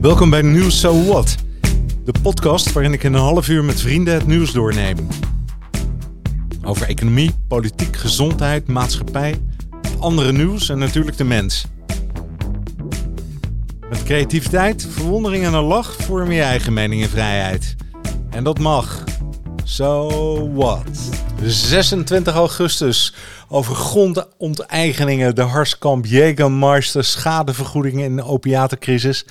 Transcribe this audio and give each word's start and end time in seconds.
Welkom 0.00 0.30
bij 0.30 0.42
Nieuws 0.42 0.80
So 0.80 1.04
What, 1.04 1.36
de 2.04 2.14
podcast 2.22 2.72
waarin 2.72 2.92
ik 2.92 3.02
in 3.02 3.14
een 3.14 3.20
half 3.20 3.48
uur 3.48 3.64
met 3.64 3.80
vrienden 3.80 4.14
het 4.14 4.26
nieuws 4.26 4.52
doorneem. 4.52 4.96
Over 6.64 6.88
economie, 6.88 7.30
politiek, 7.48 7.96
gezondheid, 7.96 8.68
maatschappij, 8.68 9.40
andere 9.98 10.32
nieuws 10.32 10.68
en 10.68 10.78
natuurlijk 10.78 11.16
de 11.16 11.24
mens. 11.24 11.66
Met 13.88 14.02
creativiteit, 14.02 14.86
verwondering 14.90 15.44
en 15.44 15.54
een 15.54 15.64
lach 15.64 15.94
vorm 15.94 16.30
je 16.30 16.42
eigen 16.42 16.72
mening 16.72 17.02
en 17.02 17.08
vrijheid. 17.08 17.76
En 18.30 18.44
dat 18.44 18.58
mag. 18.58 19.04
So 19.64 20.52
what? 20.52 21.10
26 21.42 22.34
augustus 22.34 23.14
over 23.52 23.74
grondonteigeningen, 23.74 25.34
de 25.34 25.42
Harskamp, 25.42 26.06
Jägermeister, 26.06 27.04
schadevergoedingen 27.04 28.04
in 28.04 28.16
de 28.16 28.24
opiatencrisis. 28.24 29.26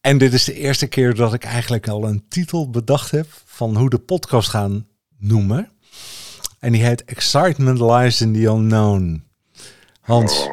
En 0.00 0.18
dit 0.18 0.32
is 0.32 0.44
de 0.44 0.54
eerste 0.54 0.86
keer 0.86 1.14
dat 1.14 1.34
ik 1.34 1.44
eigenlijk 1.44 1.88
al 1.88 2.04
een 2.04 2.24
titel 2.28 2.70
bedacht 2.70 3.10
heb 3.10 3.26
van 3.44 3.76
hoe 3.76 3.90
de 3.90 3.98
podcast 3.98 4.48
gaan 4.48 4.86
noemen. 5.18 5.70
En 6.58 6.72
die 6.72 6.84
heet 6.84 7.04
Excitement 7.04 7.80
Lies 7.80 8.20
in 8.20 8.32
the 8.32 8.44
Unknown. 8.44 9.24
Hans, 10.00 10.48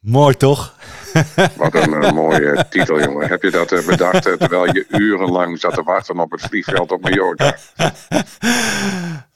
mooi 0.00 0.34
toch? 0.34 0.75
Wat 1.56 1.74
een 1.74 2.02
eh, 2.02 2.12
mooie 2.12 2.66
titel, 2.70 3.00
jongen. 3.00 3.28
Heb 3.28 3.42
je 3.42 3.50
dat 3.50 3.72
eh, 3.72 3.86
bedacht 3.86 4.26
eh, 4.26 4.32
terwijl 4.32 4.66
je 4.66 4.86
urenlang 4.88 5.60
zat 5.60 5.74
te 5.74 5.82
wachten 5.82 6.18
op 6.18 6.30
het 6.30 6.40
vliegveld 6.40 6.92
op 6.92 7.02
Mallorca? 7.02 7.56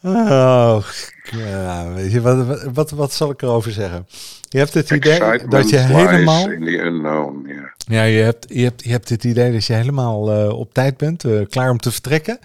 Oh, 0.02 0.84
ja, 1.30 1.92
weet 1.92 2.12
je, 2.12 2.20
wat, 2.20 2.46
wat, 2.46 2.62
wat, 2.74 2.90
wat 2.90 3.12
zal 3.12 3.30
ik 3.30 3.42
erover 3.42 3.72
zeggen? 3.72 4.06
Je 4.48 4.58
hebt 4.58 4.74
het 4.74 4.90
idee 4.90 5.46
dat 5.48 5.68
je 5.68 5.76
helemaal... 5.76 6.50
in 6.50 6.64
the 6.64 6.78
unknown, 6.78 7.44
ja. 7.46 7.74
Ja, 7.86 8.02
je 8.02 8.22
hebt, 8.22 8.46
je, 8.48 8.62
hebt, 8.62 8.84
je 8.84 8.90
hebt 8.90 9.09
het 9.09 9.24
idee 9.24 9.52
dat 9.52 9.66
je 9.66 9.72
helemaal 9.72 10.20
op 10.52 10.74
tijd 10.74 10.96
bent, 10.96 11.24
klaar 11.48 11.70
om 11.70 11.78
te 11.78 11.92
vertrekken. 11.92 12.38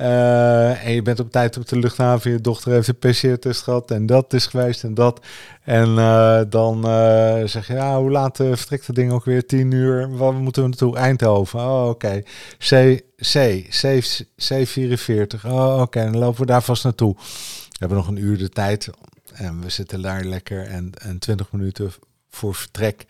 Eh, 0.00 0.86
en 0.86 0.92
je 0.92 1.02
bent 1.02 1.20
op 1.20 1.30
tijd 1.30 1.56
op 1.56 1.68
de 1.68 1.78
luchthaven, 1.78 2.30
je 2.30 2.40
dochter 2.40 2.72
heeft 2.72 2.88
een 2.88 2.98
PCR-test 2.98 3.62
gehad 3.62 3.90
en 3.90 4.06
dat 4.06 4.32
is 4.32 4.46
geweest 4.46 4.84
en 4.84 4.94
dat. 4.94 5.20
En 5.62 5.98
eh, 5.98 6.40
dan 6.48 6.84
eh, 6.84 7.42
zeg 7.44 7.66
je, 7.66 7.72
ja, 7.72 7.98
hoe 7.98 8.10
laat 8.10 8.36
vertrekt 8.36 8.86
dat 8.86 8.96
ding 8.96 9.12
ook 9.12 9.24
weer? 9.24 9.46
10 9.46 9.70
uur, 9.70 10.16
waar 10.16 10.32
moeten 10.32 10.62
we 10.62 10.68
naartoe? 10.68 10.96
Eindhoven. 10.96 11.60
Oh, 11.60 11.88
oké. 11.88 12.22
C, 12.58 13.00
C, 13.16 13.64
C, 13.80 14.02
C44. 14.36 15.46
Oh, 15.46 15.80
oké, 15.80 16.04
dan 16.04 16.18
lopen 16.18 16.40
we 16.40 16.46
daar 16.46 16.62
vast 16.62 16.84
naartoe. 16.84 17.14
We 17.14 17.76
hebben 17.78 17.98
nog 17.98 18.08
een 18.08 18.22
uur 18.24 18.38
de 18.38 18.48
tijd 18.48 18.90
en 19.32 19.60
we 19.60 19.70
zitten 19.70 20.02
daar 20.02 20.24
lekker 20.24 20.66
en, 20.66 20.92
en 20.98 21.18
20 21.18 21.52
minuten 21.52 21.92
voor 22.30 22.54
vertrek 22.54 23.06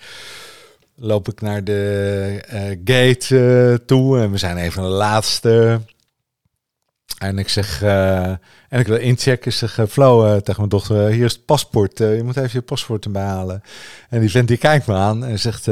loop 0.95 1.29
ik 1.29 1.41
naar 1.41 1.65
de 1.65 2.79
gate 2.85 3.83
toe 3.87 4.21
en 4.21 4.31
we 4.31 4.39
zijn 4.39 4.57
even 4.57 4.83
de 4.83 4.89
laatste. 4.89 5.81
En 7.21 7.39
ik 7.39 7.49
zeg, 7.49 7.83
eh, 7.83 8.29
en 8.69 8.81
ik 8.81 8.87
wil 8.87 8.97
inchecken, 8.97 9.53
zeg, 9.53 9.79
uh, 9.79 9.87
Flo 9.87 10.25
uh, 10.25 10.37
tegen 10.37 10.57
mijn 10.57 10.69
dochter, 10.69 11.09
hier 11.09 11.25
is 11.25 11.33
het 11.33 11.45
paspoort, 11.45 11.99
je 11.99 12.21
moet 12.25 12.37
even 12.37 12.51
je 12.53 12.63
paspoort 12.63 13.05
erbij 13.05 13.23
halen. 13.23 13.63
En 14.09 14.21
die 14.21 14.31
vent 14.31 14.49
die 14.49 14.57
kijkt 14.57 14.87
me 14.87 14.95
aan 14.95 15.25
en 15.25 15.39
zegt, 15.39 15.69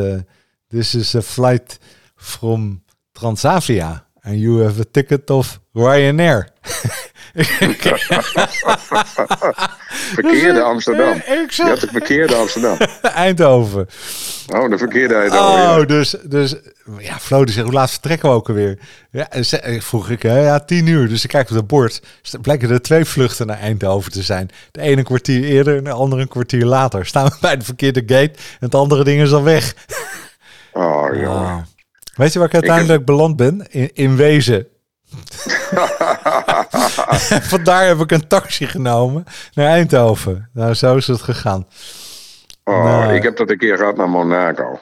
this 0.68 0.94
is 0.94 1.14
a 1.14 1.22
flight 1.22 1.78
from 2.16 2.82
Transavia 3.12 4.06
and 4.20 4.38
you 4.38 4.62
have 4.62 4.80
a 4.80 4.84
ticket 4.90 5.30
of 5.30 5.60
Ryanair. 5.72 6.48
verkeerde 10.14 10.62
Amsterdam. 10.62 11.14
Ik 11.16 11.50
Je 11.50 11.62
had 11.62 11.80
de 11.80 11.86
verkeerde 11.92 12.34
Amsterdam. 12.34 12.76
Eindhoven. 13.02 13.86
Oh, 14.54 14.70
de 14.70 14.78
verkeerde 14.78 15.14
Oh, 15.14 15.20
Eindhoven. 15.20 15.60
ja. 15.80 15.84
dus, 15.84 16.14
dus 16.24 16.54
ja, 16.98 17.18
Flo 17.18 17.44
die 17.44 17.54
zegt, 17.54 17.66
hoe 17.66 17.74
laat 17.74 17.90
vertrekken 17.90 18.28
we 18.28 18.34
ook 18.34 18.48
alweer? 18.48 18.78
Ja, 19.10 19.30
en 19.30 19.44
ze- 19.44 19.58
en 19.58 19.82
vroeg 19.82 20.10
ik, 20.10 20.22
hè, 20.22 20.38
ja, 20.40 20.60
tien 20.60 20.86
uur. 20.86 21.08
Dus 21.08 21.24
ik 21.24 21.30
kijk 21.30 21.50
op 21.50 21.56
het 21.56 21.67
bord. 21.67 22.02
Dus 22.22 22.33
er 22.33 22.40
blijken 22.40 22.70
er 22.70 22.83
twee 22.83 23.05
vluchten 23.05 23.46
naar 23.46 23.58
Eindhoven 23.58 24.12
te 24.12 24.22
zijn. 24.22 24.50
De 24.70 24.80
ene 24.80 24.96
een 24.96 25.05
kwartier 25.05 25.44
eerder 25.44 25.77
en 25.77 25.84
de 25.84 25.90
andere 25.90 26.22
een 26.22 26.28
kwartier 26.28 26.64
later. 26.64 27.06
Staan 27.12 27.27
we 27.27 27.36
bij 27.40 27.56
de 27.56 27.64
verkeerde 27.64 28.00
gate 28.00 28.33
en 28.34 28.38
het 28.58 28.74
andere 28.74 29.05
ding 29.05 29.20
is 29.22 29.33
al 29.33 29.42
weg. 29.42 29.74
Oh, 30.72 31.08
jongen. 31.14 31.28
Ah. 31.30 31.56
Weet 32.14 32.33
je 32.33 32.38
waar 32.38 32.48
ik 32.48 32.55
uiteindelijk 32.55 33.05
beland 33.05 33.36
ben? 33.36 33.67
In, 33.70 33.90
in 33.94 34.17
Wezen. 34.17 34.67
Vandaar 37.52 37.86
heb 37.86 37.98
ik 37.98 38.11
een 38.11 38.29
taxi 38.29 38.67
genomen 38.67 39.24
naar 39.55 39.67
Eindhoven. 39.67 40.51
Nou, 40.52 40.74
zo 40.74 40.96
is 40.96 41.07
het 41.07 41.23
gegaan. 41.23 41.67
Oh, 42.64 43.07
Nee. 43.07 43.17
ik 43.17 43.23
heb 43.23 43.36
dat 43.36 43.51
een 43.51 43.58
keer 43.58 43.77
gehad 43.77 43.97
naar 43.97 44.08
Monaco. 44.08 44.80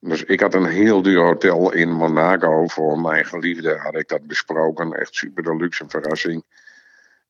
Dus 0.00 0.24
ik 0.24 0.40
had 0.40 0.54
een 0.54 0.66
heel 0.66 1.02
duur 1.02 1.22
hotel 1.22 1.72
in 1.72 1.92
Monaco. 1.92 2.66
Voor 2.66 3.00
mijn 3.00 3.24
geliefde 3.24 3.78
had 3.78 3.94
ik 3.94 4.08
dat 4.08 4.26
besproken. 4.26 4.92
Echt 4.92 5.14
super 5.14 5.42
deluxe, 5.42 5.82
een 5.82 5.90
verrassing. 5.90 6.44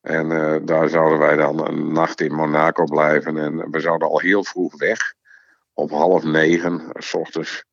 En 0.00 0.32
eh, 0.32 0.56
daar 0.62 0.88
zouden 0.88 1.18
wij 1.18 1.36
dan 1.36 1.66
een 1.66 1.92
nacht 1.92 2.20
in 2.20 2.34
Monaco 2.34 2.84
blijven. 2.84 3.36
En 3.36 3.70
we 3.70 3.80
zouden 3.80 4.08
al 4.08 4.18
heel 4.18 4.44
vroeg 4.44 4.78
weg. 4.78 5.14
Om 5.74 5.92
half 5.92 6.22
negen, 6.24 6.82
s 6.94 7.14
ochtends. 7.14 7.64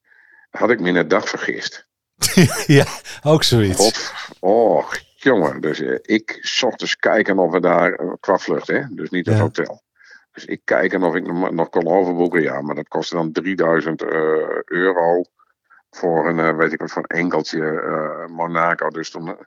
Had 0.49 0.69
ik 0.69 0.79
me 0.79 0.87
in 0.87 0.93
de 0.93 1.07
dag 1.07 1.29
vergist. 1.29 1.87
ja, 2.79 2.85
ook 3.23 3.43
zoiets. 3.43 3.77
God, 3.77 4.13
oh, 4.39 4.91
jongen. 5.15 5.61
Dus 5.61 5.79
eh, 5.79 5.97
ik 6.01 6.55
ochtends 6.63 6.95
kijken 6.95 7.39
of 7.39 7.51
we 7.51 7.59
daar, 7.59 7.93
eh, 7.93 8.11
qua 8.19 8.37
vlucht 8.37 8.67
hè, 8.67 8.81
dus 8.89 9.09
niet 9.09 9.25
het 9.25 9.35
Ja. 9.35 9.41
hotel. 9.41 9.81
Dus 10.31 10.45
ik 10.45 10.61
kijken 10.63 11.03
of 11.03 11.15
ik 11.15 11.27
nog, 11.27 11.51
nog 11.51 11.69
kon 11.69 11.87
overboeken, 11.87 12.41
ja, 12.41 12.61
maar 12.61 12.75
dat 12.75 12.87
kostte 12.87 13.15
dan 13.15 13.31
3000 13.31 14.01
eh, 14.01 14.09
euro 14.65 15.23
voor 15.89 16.29
een, 16.29 16.57
weet 16.57 16.73
ik 16.73 16.79
wat, 16.79 16.91
voor 16.91 17.05
een 17.07 17.17
enkeltje 17.17 18.27
Monaco. 18.29 18.89
Dus 18.89 19.09
toen 19.09 19.37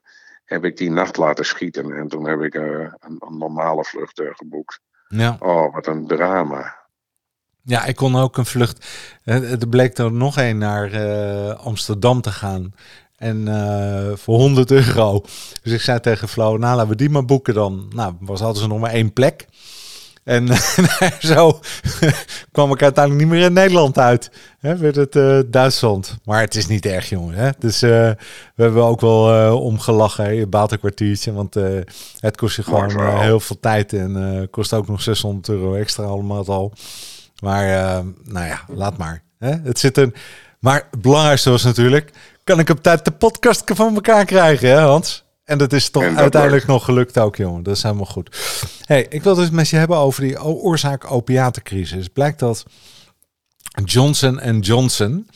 heb 0.45 0.65
ik 0.65 0.77
die 0.77 0.91
nacht 0.91 1.17
laten 1.17 1.45
schieten 1.45 1.93
en 1.93 2.09
toen 2.09 2.29
heb 2.29 2.41
ik 2.41 2.55
een, 2.55 2.93
een 2.99 3.39
normale 3.39 3.85
vlucht 3.85 4.21
geboekt. 4.25 4.81
Ja. 5.09 5.37
Oh, 5.41 5.75
wat 5.75 5.87
een 5.87 6.07
drama. 6.07 6.84
Ja, 7.67 7.85
ik 7.85 7.97
kon 7.97 8.17
ook 8.17 8.37
een 8.37 8.47
vlucht. 8.47 8.87
Er 9.25 9.69
bleek 9.69 9.99
er 9.99 10.13
nog 10.13 10.37
een 10.37 10.59
naar 10.59 10.93
eh, 10.93 11.55
Amsterdam 11.65 12.21
te 12.21 12.31
gaan. 12.31 12.75
En 13.17 13.49
eh, 13.49 14.17
voor 14.17 14.39
100 14.39 14.71
euro. 14.71 15.25
Dus 15.63 15.73
ik 15.73 15.81
zei 15.81 16.01
tegen 16.01 16.29
Flo, 16.29 16.57
nou 16.57 16.77
laten 16.77 16.89
we 16.89 16.97
die 16.97 17.11
maar 17.11 17.25
boeken 17.25 17.55
dan. 17.55 17.93
Nou, 17.95 18.15
was 18.21 18.41
hadden 18.41 18.63
ze 18.63 18.69
nog 18.69 18.79
maar 18.79 18.91
één 18.91 19.13
plek. 19.13 19.47
En 20.25 20.49
zo 21.19 21.61
kwam 22.53 22.73
ik 22.73 22.83
uiteindelijk 22.83 23.25
niet 23.25 23.35
meer 23.35 23.47
in 23.47 23.53
Nederland 23.53 23.99
uit. 23.99 24.31
Hè, 24.59 24.77
werd 24.77 24.97
het 24.97 25.17
eh, 25.17 25.39
Duitsland. 25.47 26.19
Maar 26.25 26.41
het 26.41 26.55
is 26.55 26.67
niet 26.67 26.87
erg, 26.87 27.09
jongen. 27.09 27.35
Hè? 27.35 27.51
Dus 27.59 27.81
we 27.81 28.17
hebben 28.55 28.85
ook 28.85 29.01
wel 29.01 29.59
omgelachen. 29.61 30.25
hè. 30.25 30.31
Je 30.31 30.47
baalt 30.47 30.73
een 30.73 30.79
kwartiertje, 30.79 31.33
want 31.33 31.55
het 32.19 32.37
kost 32.37 32.57
je 32.57 32.63
gewoon 32.63 33.21
heel 33.21 33.41
veel 33.41 33.61
tijd. 33.61 33.93
En 33.93 34.49
kost 34.51 34.73
ook 34.73 34.89
nog 34.89 35.03
600 35.03 35.49
euro 35.49 35.75
extra 35.75 36.05
allemaal 36.05 36.47
al. 36.47 36.73
Maar 37.41 37.69
eh, 37.69 38.05
nou 38.25 38.47
ja, 38.47 38.65
laat 38.69 38.97
maar. 38.97 39.23
Hè? 39.39 39.51
Het 39.63 39.79
zit 39.79 39.97
er. 39.97 40.13
Maar 40.59 40.87
het 40.91 41.01
belangrijkste 41.03 41.51
was 41.51 41.63
natuurlijk, 41.63 42.11
kan 42.45 42.59
ik 42.59 42.69
op 42.69 42.83
tijd 42.83 43.05
de 43.05 43.11
podcast 43.11 43.63
van 43.75 43.95
elkaar 43.95 44.25
krijgen, 44.25 44.69
hè 44.69 44.79
Hans? 44.79 45.25
En 45.45 45.59
dat 45.59 45.73
is 45.73 45.89
toch 45.91 46.03
dat 46.09 46.17
uiteindelijk 46.17 46.67
nog 46.67 46.85
gelukt 46.85 47.19
ook, 47.19 47.37
jongen. 47.37 47.63
Dat 47.63 47.77
is 47.77 47.83
helemaal 47.83 48.05
goed. 48.05 48.37
Hey, 48.85 49.07
ik 49.09 49.23
wil 49.23 49.33
het 49.37 49.41
dus 49.41 49.51
met 49.57 49.69
je 49.69 49.77
hebben 49.77 49.97
over 49.97 50.23
die 50.23 50.43
oorzaak 50.43 51.11
opiatencrisis. 51.11 52.09
Blijkt 52.09 52.39
dat 52.39 52.65
Johnson 53.85 54.61
Johnson 54.61 55.27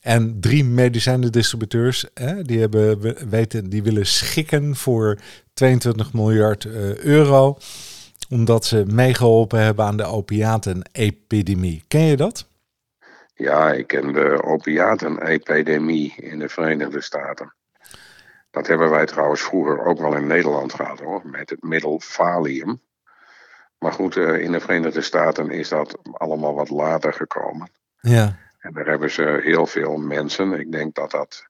en 0.00 0.36
drie 0.40 0.64
medicijnendistributeurs, 0.64 2.04
hè, 2.14 2.42
die 2.42 2.60
hebben 2.60 3.00
we- 3.00 3.16
weten, 3.28 3.70
die 3.70 3.82
willen 3.82 4.06
schikken 4.06 4.76
voor 4.76 5.18
22 5.54 6.12
miljard 6.12 6.64
eh, 6.64 6.94
euro, 6.96 7.58
omdat 8.34 8.64
ze 8.64 8.84
meegeholpen 8.86 9.60
hebben 9.60 9.84
aan 9.84 9.96
de 9.96 10.04
opiatenepidemie. 10.04 11.84
Ken 11.88 12.04
je 12.04 12.16
dat? 12.16 12.48
Ja, 13.34 13.72
ik 13.72 13.86
ken 13.86 14.12
de 14.12 14.42
opiatenepidemie 14.42 16.14
in 16.16 16.38
de 16.38 16.48
Verenigde 16.48 17.00
Staten. 17.00 17.54
Dat 18.50 18.66
hebben 18.66 18.90
wij 18.90 19.06
trouwens 19.06 19.40
vroeger 19.40 19.84
ook 19.84 19.98
wel 19.98 20.16
in 20.16 20.26
Nederland 20.26 20.74
gehad 20.74 21.00
hoor, 21.00 21.20
met 21.24 21.50
het 21.50 21.62
middel 21.62 22.00
Valium. 22.00 22.80
Maar 23.78 23.92
goed, 23.92 24.16
eh, 24.16 24.38
in 24.38 24.52
de 24.52 24.60
Verenigde 24.60 25.02
Staten 25.02 25.50
is 25.50 25.68
dat 25.68 25.98
allemaal 26.12 26.54
wat 26.54 26.70
later 26.70 27.12
gekomen. 27.12 27.70
Ja. 28.00 28.36
En 28.58 28.72
daar 28.72 28.86
hebben 28.86 29.10
ze 29.10 29.40
heel 29.42 29.66
veel 29.66 29.96
mensen, 29.96 30.52
ik 30.52 30.72
denk 30.72 30.94
dat 30.94 31.10
dat 31.10 31.46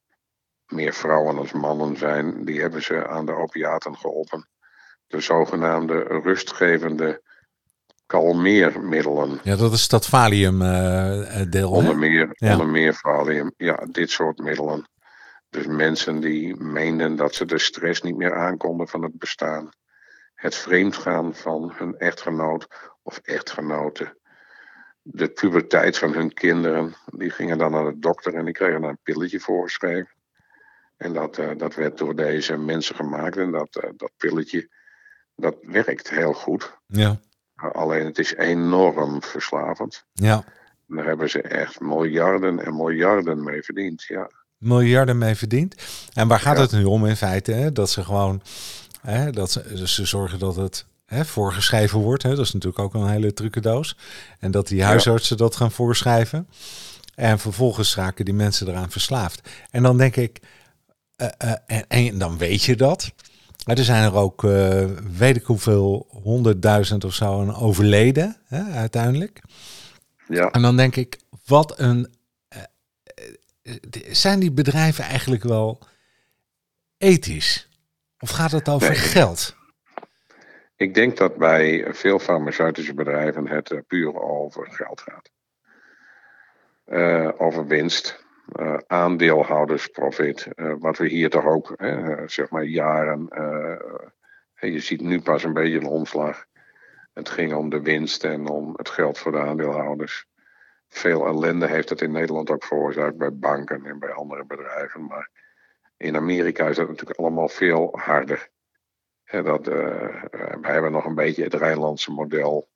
meer 0.66 0.92
vrouwen 0.92 1.38
als 1.38 1.52
mannen 1.52 1.96
zijn, 1.96 2.44
die 2.44 2.60
hebben 2.60 2.82
ze 2.82 3.08
aan 3.08 3.26
de 3.26 3.32
opiaten 3.32 3.96
geholpen. 3.96 4.48
De 5.06 5.20
zogenaamde 5.20 5.98
rustgevende 6.02 7.22
kalmeermiddelen. 8.06 9.40
Ja, 9.42 9.56
dat 9.56 9.72
is 9.72 9.88
dat 9.88 10.06
valium 10.06 10.62
eh, 10.62 11.40
eh, 11.40 11.50
deel. 11.50 11.70
Onder 11.70 11.98
meer, 11.98 12.28
Ja. 12.32 12.52
onder 12.52 12.68
meer 12.68 12.94
valium. 12.94 13.52
Ja, 13.56 13.86
dit 13.90 14.10
soort 14.10 14.38
middelen. 14.38 14.88
Dus 15.50 15.66
mensen 15.66 16.20
die 16.20 16.56
meenden 16.56 17.16
dat 17.16 17.34
ze 17.34 17.44
de 17.44 17.58
stress 17.58 18.02
niet 18.02 18.16
meer 18.16 18.34
aankonden 18.34 18.88
van 18.88 19.02
het 19.02 19.18
bestaan. 19.18 19.68
Het 20.34 20.54
vreemdgaan 20.54 21.34
van 21.34 21.72
hun 21.74 21.96
echtgenoot 21.98 22.66
of 23.02 23.18
echtgenote. 23.18 24.22
de 25.06 25.28
puberteit 25.28 25.98
van 25.98 26.12
hun 26.12 26.32
kinderen. 26.32 26.94
Die 27.06 27.30
gingen 27.30 27.58
dan 27.58 27.70
naar 27.70 27.84
de 27.84 27.98
dokter 27.98 28.34
en 28.34 28.44
die 28.44 28.54
kregen 28.54 28.80
dan 28.80 28.90
een 28.90 28.98
pilletje 29.02 29.40
voorgeschreven. 29.40 30.08
En 30.96 31.12
dat, 31.12 31.38
uh, 31.38 31.50
dat 31.56 31.74
werd 31.74 31.98
door 31.98 32.14
deze 32.16 32.56
mensen 32.56 32.94
gemaakt. 32.94 33.36
En 33.36 33.50
dat, 33.50 33.80
uh, 33.84 33.90
dat 33.96 34.10
pilletje, 34.16 34.68
dat 35.36 35.54
werkt 35.62 36.10
heel 36.10 36.32
goed. 36.32 36.76
Ja. 36.86 37.20
Alleen 37.54 38.04
het 38.04 38.18
is 38.18 38.34
enorm 38.34 39.22
verslavend. 39.22 40.04
Ja. 40.12 40.44
En 40.88 40.96
daar 40.96 41.06
hebben 41.06 41.30
ze 41.30 41.42
echt 41.42 41.80
miljarden 41.80 42.64
en 42.64 42.76
miljarden 42.76 43.44
mee 43.44 43.62
verdiend, 43.62 44.02
ja. 44.02 44.30
Miljarden 44.58 45.18
mee 45.18 45.34
verdiend. 45.34 45.74
En 46.12 46.28
waar 46.28 46.40
gaat 46.40 46.56
ja. 46.56 46.62
het 46.62 46.72
nu 46.72 46.84
om 46.84 47.06
in 47.06 47.16
feite? 47.16 47.52
Hè? 47.52 47.72
Dat 47.72 47.90
ze 47.90 48.04
gewoon, 48.04 48.42
hè, 49.00 49.30
dat 49.30 49.50
ze, 49.50 49.88
ze 49.88 50.04
zorgen 50.04 50.38
dat 50.38 50.56
het 50.56 50.86
hè, 51.06 51.24
voorgeschreven 51.24 51.98
wordt. 51.98 52.22
Hè? 52.22 52.28
Dat 52.28 52.44
is 52.44 52.52
natuurlijk 52.52 52.82
ook 52.82 52.94
een 52.94 53.08
hele 53.08 53.32
trucendoos. 53.32 53.96
En 54.38 54.50
dat 54.50 54.68
die 54.68 54.82
huisartsen 54.82 55.36
ja. 55.36 55.42
dat 55.42 55.56
gaan 55.56 55.70
voorschrijven. 55.70 56.48
En 57.14 57.38
vervolgens 57.38 57.96
raken 57.96 58.24
die 58.24 58.34
mensen 58.34 58.68
eraan 58.68 58.90
verslaafd. 58.90 59.48
En 59.70 59.82
dan 59.82 59.96
denk 59.96 60.16
ik, 60.16 60.40
uh, 61.16 61.28
uh, 61.44 61.52
en, 61.66 61.84
en, 61.88 62.18
dan 62.18 62.38
weet 62.38 62.62
je 62.62 62.76
dat. 62.76 63.12
Maar 63.64 63.78
er 63.78 63.84
zijn 63.84 64.04
er 64.04 64.14
ook, 64.14 64.42
uh, 64.42 64.84
weet 65.18 65.36
ik 65.36 65.44
hoeveel, 65.44 66.06
honderdduizend 66.10 67.04
of 67.04 67.14
zo 67.14 67.40
aan 67.40 67.56
overleden 67.56 68.36
hè, 68.44 68.62
uiteindelijk. 68.62 69.40
Ja. 70.28 70.50
En 70.50 70.62
dan 70.62 70.76
denk 70.76 70.96
ik, 70.96 71.18
wat 71.46 71.78
een. 71.78 72.14
zijn 74.10 74.40
die 74.40 74.52
bedrijven 74.52 75.04
eigenlijk 75.04 75.42
wel 75.42 75.78
ethisch? 76.98 77.68
Of 78.18 78.30
gaat 78.30 78.50
het 78.50 78.68
over 78.68 78.88
nee. 78.88 78.98
geld? 78.98 79.56
Ik 80.76 80.94
denk 80.94 81.16
dat 81.16 81.36
bij 81.36 81.94
veel 81.94 82.18
farmaceutische 82.18 82.94
bedrijven 82.94 83.48
het 83.48 83.82
puur 83.86 84.20
over 84.20 84.68
geld 84.70 85.00
gaat. 85.00 85.30
Uh, 86.86 87.30
over 87.38 87.66
winst, 87.66 88.23
aandeelhoudersprofit. 88.86 90.48
wat 90.78 90.98
we 90.98 91.08
hier 91.08 91.30
toch 91.30 91.44
ook, 91.44 91.74
zeg 92.26 92.50
maar, 92.50 92.64
jaren. 92.64 93.28
je 94.54 94.80
ziet 94.80 95.00
nu 95.00 95.20
pas 95.20 95.44
een 95.44 95.52
beetje 95.52 95.78
een 95.78 95.86
omslag. 95.86 96.44
Het 97.12 97.28
ging 97.28 97.54
om 97.54 97.70
de 97.70 97.80
winst 97.80 98.24
en 98.24 98.48
om 98.48 98.72
het 98.76 98.88
geld 98.88 99.18
voor 99.18 99.32
de 99.32 99.38
aandeelhouders. 99.38 100.26
Veel 100.88 101.26
ellende 101.26 101.66
heeft 101.66 101.88
het 101.88 102.00
in 102.00 102.12
Nederland 102.12 102.50
ook 102.50 102.64
veroorzaakt 102.64 103.16
bij 103.16 103.32
banken 103.32 103.86
en 103.86 103.98
bij 103.98 104.12
andere 104.12 104.44
bedrijven. 104.44 105.06
Maar 105.06 105.30
in 105.96 106.16
Amerika 106.16 106.68
is 106.68 106.76
dat 106.76 106.88
natuurlijk 106.88 107.18
allemaal 107.18 107.48
veel 107.48 107.98
harder. 107.98 108.48
Ja, 109.24 109.42
dat, 109.42 109.68
uh, 109.68 110.22
wij 110.60 110.72
hebben 110.72 110.92
nog 110.92 111.04
een 111.04 111.14
beetje 111.14 111.42
het 111.42 111.54
Rijnlandse 111.54 112.10
model. 112.10 112.68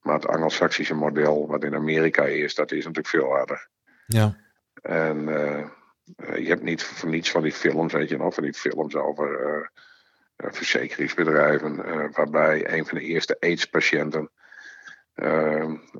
Maar 0.00 0.14
het 0.14 0.26
Angelsaksische 0.26 0.94
model, 0.94 1.46
wat 1.46 1.64
in 1.64 1.74
Amerika 1.74 2.24
is, 2.24 2.54
dat 2.54 2.70
is 2.72 2.78
natuurlijk 2.78 3.08
veel 3.08 3.30
harder. 3.30 3.68
Ja. 4.06 4.36
En 4.82 5.28
uh, 5.28 5.66
je 6.16 6.48
hebt 6.48 6.62
niet 6.62 6.82
voor 6.82 7.08
niets 7.08 7.30
van 7.30 7.42
die 7.42 7.52
films, 7.52 7.92
weet 7.92 8.08
je 8.08 8.16
nog, 8.16 8.34
van 8.34 8.42
die 8.42 8.54
films 8.54 8.94
over 8.94 9.40
uh, 10.36 10.52
verzekeringsbedrijven, 10.52 11.76
waarbij 12.12 12.72
een 12.72 12.86
van 12.86 12.98
de 12.98 13.04
eerste 13.04 13.36
AIDS-patiënten, 13.40 14.30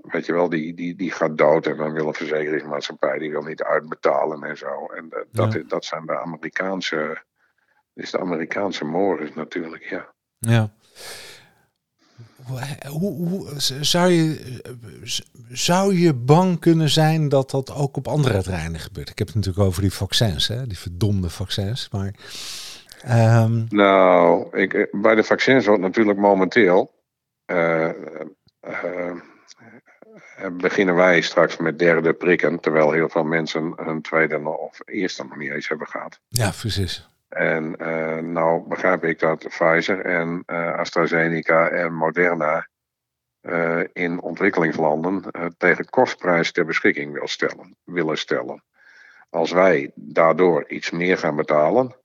weet 0.03 0.27
je 0.27 0.33
wel, 0.33 0.49
die, 0.49 0.75
die, 0.75 0.97
die 0.97 1.11
gaat 1.11 1.39
dood 1.39 1.67
en 1.67 1.77
dan 1.77 1.93
wil 1.93 2.07
een 2.07 2.15
verzekeringsmaatschappij, 2.15 3.19
die 3.19 3.31
wil 3.31 3.43
niet 3.43 3.63
uitbetalen 3.63 4.43
en 4.43 4.57
zo. 4.57 4.87
En 4.87 5.09
dat, 5.31 5.53
ja. 5.53 5.63
dat 5.67 5.85
zijn 5.85 6.07
de 6.07 6.19
Amerikaanse 6.19 7.23
is 7.95 8.11
de 8.11 8.19
Amerikaanse 8.19 8.85
morgen 8.85 9.31
natuurlijk, 9.35 9.85
ja. 9.85 10.15
Ja. 10.39 10.73
Hoe, 12.89 13.29
hoe, 13.29 13.47
zou, 13.81 14.11
je, 14.11 14.61
zou 15.51 15.97
je 15.97 16.15
bang 16.15 16.61
kunnen 16.61 16.89
zijn 16.89 17.29
dat 17.29 17.51
dat 17.51 17.75
ook 17.75 17.97
op 17.97 18.09
andere 18.09 18.43
terreinen 18.43 18.81
gebeurt? 18.81 19.09
Ik 19.09 19.19
heb 19.19 19.27
het 19.27 19.37
natuurlijk 19.37 19.65
over 19.67 19.83
die 19.83 19.93
vaccins, 19.93 20.49
hè? 20.49 20.67
die 20.67 20.79
verdomde 20.79 21.31
vaccins. 21.31 21.89
Maar, 21.91 22.15
um... 23.43 23.67
Nou, 23.69 24.57
ik, 24.59 24.89
bij 24.93 25.15
de 25.15 25.25
vaccins 25.25 25.67
wordt 25.67 25.83
natuurlijk 25.83 26.19
momenteel. 26.19 26.95
Uh, 27.47 27.89
uh, 28.65 29.13
beginnen 30.53 30.95
wij 30.95 31.21
straks 31.21 31.57
met 31.57 31.79
derde 31.79 32.13
prikken, 32.13 32.61
terwijl 32.61 32.93
heel 32.93 33.09
veel 33.09 33.25
mensen 33.25 33.73
hun 33.77 34.03
tweede 34.03 34.49
of 34.49 34.81
eerste 34.85 35.23
nog 35.23 35.37
niet 35.37 35.51
eens 35.51 35.69
hebben 35.69 35.87
gehad. 35.87 36.21
Ja, 36.29 36.51
precies. 36.61 37.11
En 37.33 37.75
uh, 37.81 38.17
nou 38.17 38.69
begrijp 38.69 39.05
ik 39.05 39.19
dat 39.19 39.49
Pfizer 39.49 40.05
en 40.05 40.43
uh, 40.47 40.75
AstraZeneca 40.75 41.69
en 41.69 41.95
Moderna 41.95 42.69
uh, 43.43 43.81
in 43.93 44.21
ontwikkelingslanden 44.21 45.25
tegen 45.57 45.91
kostprijs 45.91 46.53
ter 46.53 46.65
beschikking 46.65 47.13
wil 47.13 47.29
stellen, 47.29 47.77
willen 47.85 48.19
stellen. 48.19 48.65
Als 49.31 49.51
wij 49.51 49.91
daardoor 49.95 50.69
iets 50.69 50.91
meer 50.91 51.19
gaan 51.19 51.37
betalen, 51.37 51.97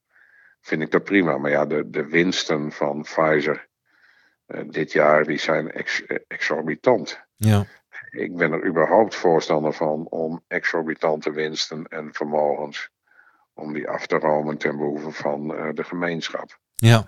vind 0.62 0.82
ik 0.82 0.92
dat 0.92 1.04
prima. 1.04 1.38
Maar 1.38 1.52
ja, 1.52 1.66
de, 1.66 1.90
de 1.90 2.08
winsten 2.08 2.72
van 2.72 3.02
Pfizer 3.02 3.68
dit 4.66 4.92
jaar 4.92 5.24
die 5.24 5.38
zijn 5.38 5.72
ex, 5.72 6.06
exorbitant. 6.28 7.26
Ja. 7.36 7.66
Ik 8.10 8.36
ben 8.36 8.52
er 8.52 8.66
überhaupt 8.66 9.16
voorstander 9.16 9.74
van 9.74 10.08
om 10.10 10.44
exorbitante 10.48 11.32
winsten 11.32 11.86
en 11.88 12.14
vermogens 12.14 12.90
om 13.58 13.74
die 13.74 13.90
af 13.90 14.08
te 14.08 14.18
romen 14.18 14.58
ten 14.58 14.78
behoeve 14.78 15.12
van 15.12 15.52
uh, 15.52 15.70
de 15.74 15.84
gemeenschap. 15.84 16.60
Ja. 16.76 17.08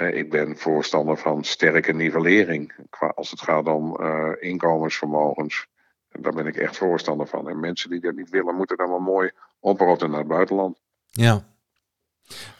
Uh, 0.00 0.16
ik 0.16 0.30
ben 0.30 0.56
voorstander 0.56 1.16
van 1.16 1.44
sterke 1.44 1.92
nivellering 1.92 2.72
als 3.14 3.30
het 3.30 3.40
gaat 3.40 3.66
om 3.66 4.00
uh, 4.00 4.28
inkomensvermogens. 4.40 5.66
Daar 6.10 6.32
ben 6.32 6.46
ik 6.46 6.56
echt 6.56 6.76
voorstander 6.76 7.26
van. 7.26 7.48
En 7.48 7.60
mensen 7.60 7.90
die 7.90 8.00
dat 8.00 8.14
niet 8.14 8.30
willen, 8.30 8.54
moeten 8.54 8.76
dan 8.76 8.88
wel 8.88 8.98
mooi 8.98 9.30
oprotten 9.60 10.10
naar 10.10 10.18
het 10.18 10.28
buitenland. 10.28 10.78
Ja. 11.10 11.44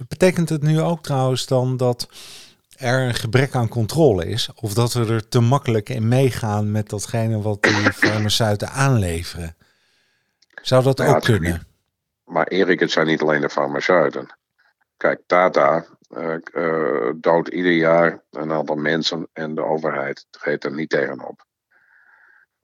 Betekent 0.09 0.49
het 0.49 0.63
nu 0.63 0.81
ook 0.81 1.03
trouwens 1.03 1.47
dan 1.47 1.77
dat 1.77 2.09
er 2.77 3.01
een 3.01 3.15
gebrek 3.15 3.55
aan 3.55 3.69
controle 3.69 4.27
is? 4.27 4.51
Of 4.55 4.75
dat 4.75 4.93
we 4.93 5.07
er 5.07 5.29
te 5.29 5.41
makkelijk 5.41 5.89
in 5.89 6.09
meegaan 6.09 6.71
met 6.73 6.89
datgene 6.89 7.43
wat 7.43 7.63
die 7.63 7.93
farmaceuten 7.93 8.71
aanleveren? 8.71 9.57
Zou 10.63 10.83
dat 10.83 10.99
ja, 10.99 11.15
ook 11.15 11.23
kunnen? 11.23 11.67
Maar 12.25 12.47
Erik, 12.47 12.81
het 12.81 12.91
zijn 12.91 13.07
niet 13.07 13.23
alleen 13.23 13.41
de 13.41 13.51
farmaceuten. 13.51 14.37
Kijk, 14.97 15.21
Tata 15.27 15.85
uh, 16.09 16.37
uh, 16.53 17.11
doodt 17.17 17.49
ieder 17.49 17.73
jaar 17.73 18.23
een 18.31 18.53
aantal 18.53 18.77
mensen 18.77 19.29
en 19.33 19.55
de 19.55 19.65
overheid 19.65 20.27
treedt 20.31 20.65
er 20.65 20.73
niet 20.73 20.91
tegenop. 20.91 21.47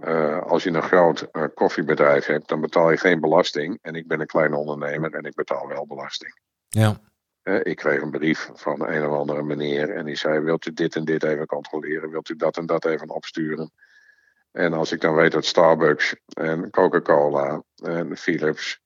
Uh, 0.05 0.43
als 0.43 0.63
je 0.63 0.71
een 0.71 0.83
groot 0.83 1.31
koffiebedrijf 1.55 2.27
hebt, 2.27 2.49
dan 2.49 2.61
betaal 2.61 2.91
je 2.91 2.97
geen 2.97 3.21
belasting. 3.21 3.79
En 3.83 3.95
ik 3.95 4.09
ben 4.09 4.21
een 4.21 4.27
kleine 4.27 4.57
ondernemer 4.57 5.15
en 5.15 5.25
ik 5.25 5.35
betaal 5.35 5.69
wel 5.69 5.87
belasting. 5.87 6.41
Ja. 6.69 7.01
ik 7.63 7.77
kreeg 7.77 8.03
een 8.03 8.11
brief 8.11 8.51
van 8.55 8.87
een 8.89 9.07
of 9.07 9.19
andere 9.19 9.43
meneer 9.43 9.91
en 9.91 10.05
die 10.05 10.17
zei: 10.17 10.41
Wilt 10.41 10.67
u 10.67 10.73
dit 10.73 10.97
en 10.97 11.05
dit 11.05 11.23
even 11.23 11.47
controleren? 11.47 12.11
Wilt 12.11 12.29
u 12.29 12.37
dat 12.37 12.57
en 12.57 12.67
dat 12.67 12.85
even 12.85 13.11
opsturen? 13.11 13.73
En 14.53 14.73
als 14.73 14.93
ik 14.93 15.01
dan 15.01 15.15
weet 15.15 15.33
dat 15.33 15.45
Starbucks 15.45 16.15
en 16.27 16.71
Coca-Cola 16.71 17.63
en 17.75 18.17
Philips 18.17 18.81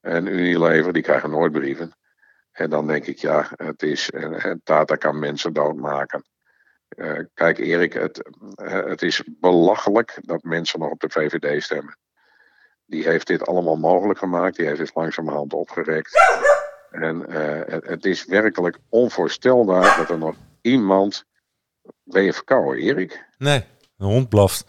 en 0.00 0.26
Unilever, 0.26 0.92
die 0.92 1.02
krijgen 1.02 1.30
nooit 1.30 1.52
brieven. 1.52 1.92
En 2.52 2.70
dan 2.70 2.86
denk 2.86 3.06
ik, 3.06 3.18
ja, 3.18 3.50
het 3.56 3.82
is, 3.82 4.10
Tata 4.64 4.96
kan 4.96 5.18
mensen 5.18 5.52
doodmaken. 5.52 6.24
Uh, 6.96 7.18
kijk 7.34 7.58
Erik, 7.58 7.92
het, 7.92 8.30
het 8.64 9.02
is 9.02 9.22
belachelijk 9.26 10.18
dat 10.20 10.42
mensen 10.42 10.78
nog 10.80 10.90
op 10.90 11.00
de 11.00 11.10
VVD 11.10 11.62
stemmen. 11.62 11.98
Die 12.86 13.08
heeft 13.08 13.26
dit 13.26 13.46
allemaal 13.46 13.76
mogelijk 13.76 14.18
gemaakt, 14.18 14.56
die 14.56 14.66
heeft 14.66 14.78
dit 14.78 14.94
langzamerhand 14.94 15.52
opgerekt. 15.52 16.18
En 16.90 17.30
het, 17.82 18.04
is 18.04 18.24
werkelijk 18.24 18.78
onvoorstelbaar 18.88 19.96
dat 19.96 20.10
er 20.10 20.18
nog 20.18 20.34
iemand... 20.60 21.24
Ben 22.02 22.34
verkouden, 22.34 22.82
Erik? 22.82 23.24
Nee. 23.38 23.64
Een 23.98 24.06
hond 24.06 24.28
blaft. 24.28 24.64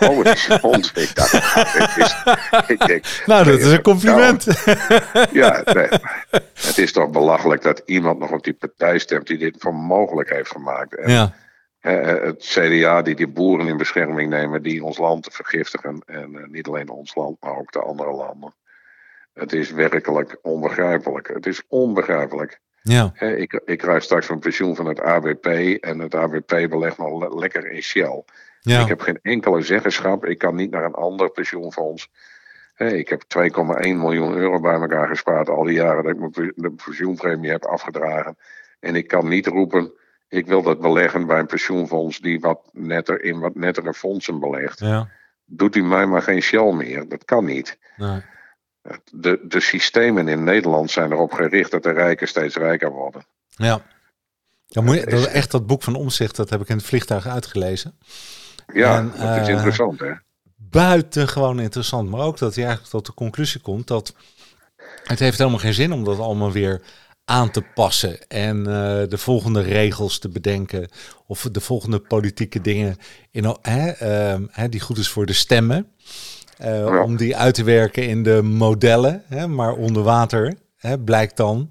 Oh, 0.00 0.18
het 0.18 0.36
is 0.36 0.48
een 0.48 0.60
hond. 0.60 0.92
Ik 0.94 1.14
dacht, 1.14 1.32
het 1.32 1.96
is, 1.96 2.24
ik 2.66 2.86
denk, 2.86 3.04
nou, 3.26 3.44
dat 3.44 3.58
is 3.58 3.72
een 3.72 3.82
compliment. 3.82 4.46
Nou, 4.46 5.26
ja, 5.32 5.62
nee, 5.64 5.88
het 6.54 6.78
is 6.78 6.92
toch 6.92 7.10
belachelijk 7.10 7.62
dat 7.62 7.82
iemand 7.84 8.18
nog 8.18 8.30
op 8.30 8.44
die 8.44 8.52
partij 8.52 8.98
stemt 8.98 9.26
die 9.26 9.38
dit 9.38 9.56
voor 9.58 9.74
mogelijk 9.74 10.30
heeft 10.30 10.50
gemaakt. 10.50 10.96
En, 10.96 11.12
ja. 11.12 11.34
Het 11.80 12.44
CDA 12.44 13.02
die 13.02 13.14
die 13.14 13.28
boeren 13.28 13.66
in 13.66 13.76
bescherming 13.76 14.30
nemen, 14.30 14.62
die 14.62 14.84
ons 14.84 14.98
land 14.98 15.28
vergiftigen. 15.30 16.02
En 16.06 16.32
uh, 16.32 16.46
niet 16.46 16.66
alleen 16.66 16.88
ons 16.88 17.14
land, 17.14 17.36
maar 17.40 17.56
ook 17.56 17.72
de 17.72 17.82
andere 17.82 18.12
landen. 18.12 18.54
Het 19.32 19.52
is 19.52 19.70
werkelijk 19.70 20.38
onbegrijpelijk. 20.42 21.28
Het 21.28 21.46
is 21.46 21.62
onbegrijpelijk. 21.68 22.60
Ja. 22.82 23.12
Ik, 23.20 23.60
ik 23.64 23.78
krijg 23.78 24.02
straks 24.02 24.28
een 24.28 24.38
pensioen 24.38 24.76
van 24.76 24.86
het 24.86 25.00
ABP 25.00 25.46
en 25.80 25.98
het 25.98 26.14
ABP 26.14 26.66
belegt 26.68 26.98
nog 26.98 27.34
lekker 27.34 27.70
in 27.70 27.82
Shell. 27.82 28.24
Ja. 28.60 28.80
Ik 28.80 28.88
heb 28.88 29.00
geen 29.00 29.18
enkele 29.22 29.62
zeggenschap. 29.62 30.24
Ik 30.24 30.38
kan 30.38 30.54
niet 30.54 30.70
naar 30.70 30.84
een 30.84 30.94
ander 30.94 31.30
pensioenfonds. 31.30 32.10
ik 32.76 33.08
heb 33.08 33.22
2,1 33.22 33.78
miljoen 33.78 34.34
euro 34.34 34.60
bij 34.60 34.74
elkaar 34.74 35.08
gespaard 35.08 35.48
al 35.48 35.64
die 35.64 35.74
jaren 35.74 36.02
dat 36.04 36.12
ik 36.12 36.54
mijn 36.56 36.74
pensioenpremie 36.74 37.50
heb 37.50 37.64
afgedragen. 37.64 38.36
En 38.80 38.94
ik 38.94 39.08
kan 39.08 39.28
niet 39.28 39.46
roepen, 39.46 39.92
ik 40.28 40.46
wil 40.46 40.62
dat 40.62 40.80
beleggen 40.80 41.26
bij 41.26 41.38
een 41.38 41.46
pensioenfonds 41.46 42.18
die 42.18 42.40
wat 42.40 42.60
netter 42.72 43.22
in 43.24 43.38
wat 43.38 43.54
nettere 43.54 43.94
fondsen 43.94 44.40
belegt. 44.40 44.78
Ja. 44.78 45.08
doet 45.44 45.76
u 45.76 45.82
mij 45.82 46.06
maar 46.06 46.22
geen 46.22 46.42
Shell 46.42 46.72
meer. 46.72 47.08
Dat 47.08 47.24
kan 47.24 47.44
niet. 47.44 47.78
Nee. 47.96 48.22
De, 49.10 49.40
de 49.42 49.60
systemen 49.60 50.28
in 50.28 50.44
Nederland 50.44 50.90
zijn 50.90 51.12
erop 51.12 51.32
gericht 51.32 51.70
dat 51.70 51.82
de 51.82 51.92
rijken 51.92 52.28
steeds 52.28 52.56
rijker 52.56 52.90
worden. 52.90 53.24
Ja. 53.48 53.82
Ja, 54.66 54.80
moet 54.80 54.94
je, 54.94 55.06
dat, 55.06 55.26
echt 55.26 55.50
dat 55.50 55.66
boek 55.66 55.82
van 55.82 55.94
Omzicht, 55.94 56.36
dat 56.36 56.50
heb 56.50 56.60
ik 56.60 56.68
in 56.68 56.76
het 56.76 56.86
vliegtuig 56.86 57.26
uitgelezen. 57.26 57.98
Ja, 58.74 58.96
En, 58.98 59.12
dat 59.18 59.36
is 59.40 59.48
eh, 59.48 59.54
interessant 59.54 60.00
hè. 60.00 60.10
Buitengewoon 60.56 61.60
interessant. 61.60 62.10
Maar 62.10 62.20
ook 62.20 62.38
dat 62.38 62.54
hij 62.54 62.64
eigenlijk 62.64 62.92
tot 62.94 63.06
de 63.06 63.14
conclusie 63.14 63.60
komt 63.60 63.86
dat 63.86 64.14
het 65.04 65.18
heeft 65.18 65.38
helemaal 65.38 65.58
geen 65.58 65.74
zin 65.74 65.92
om 65.92 66.04
dat 66.04 66.18
allemaal 66.18 66.52
weer 66.52 66.80
aan 67.24 67.50
te 67.50 67.62
passen 67.74 68.28
en 68.28 68.58
eh, 68.58 69.08
de 69.08 69.18
volgende 69.18 69.60
regels 69.60 70.18
te 70.18 70.28
bedenken 70.28 70.88
of 71.26 71.48
de 71.52 71.60
volgende 71.60 71.98
politieke 71.98 72.60
dingen 72.60 72.96
in, 73.30 73.56
hè, 73.62 73.88
ehm, 73.90 74.46
hè, 74.50 74.68
die 74.68 74.80
goed 74.80 74.98
is 74.98 75.08
voor 75.08 75.26
de 75.26 75.32
stemmen. 75.32 75.86
eh, 76.58 76.78
Ja. 76.78 77.02
Om 77.02 77.16
die 77.16 77.36
uit 77.36 77.54
te 77.54 77.64
werken 77.64 78.08
in 78.08 78.22
de 78.22 78.42
modellen, 78.42 79.22
hè, 79.28 79.46
maar 79.46 79.72
onder 79.72 80.02
water 80.02 80.54
hè, 80.76 80.98
blijkt 80.98 81.36
dan 81.36 81.70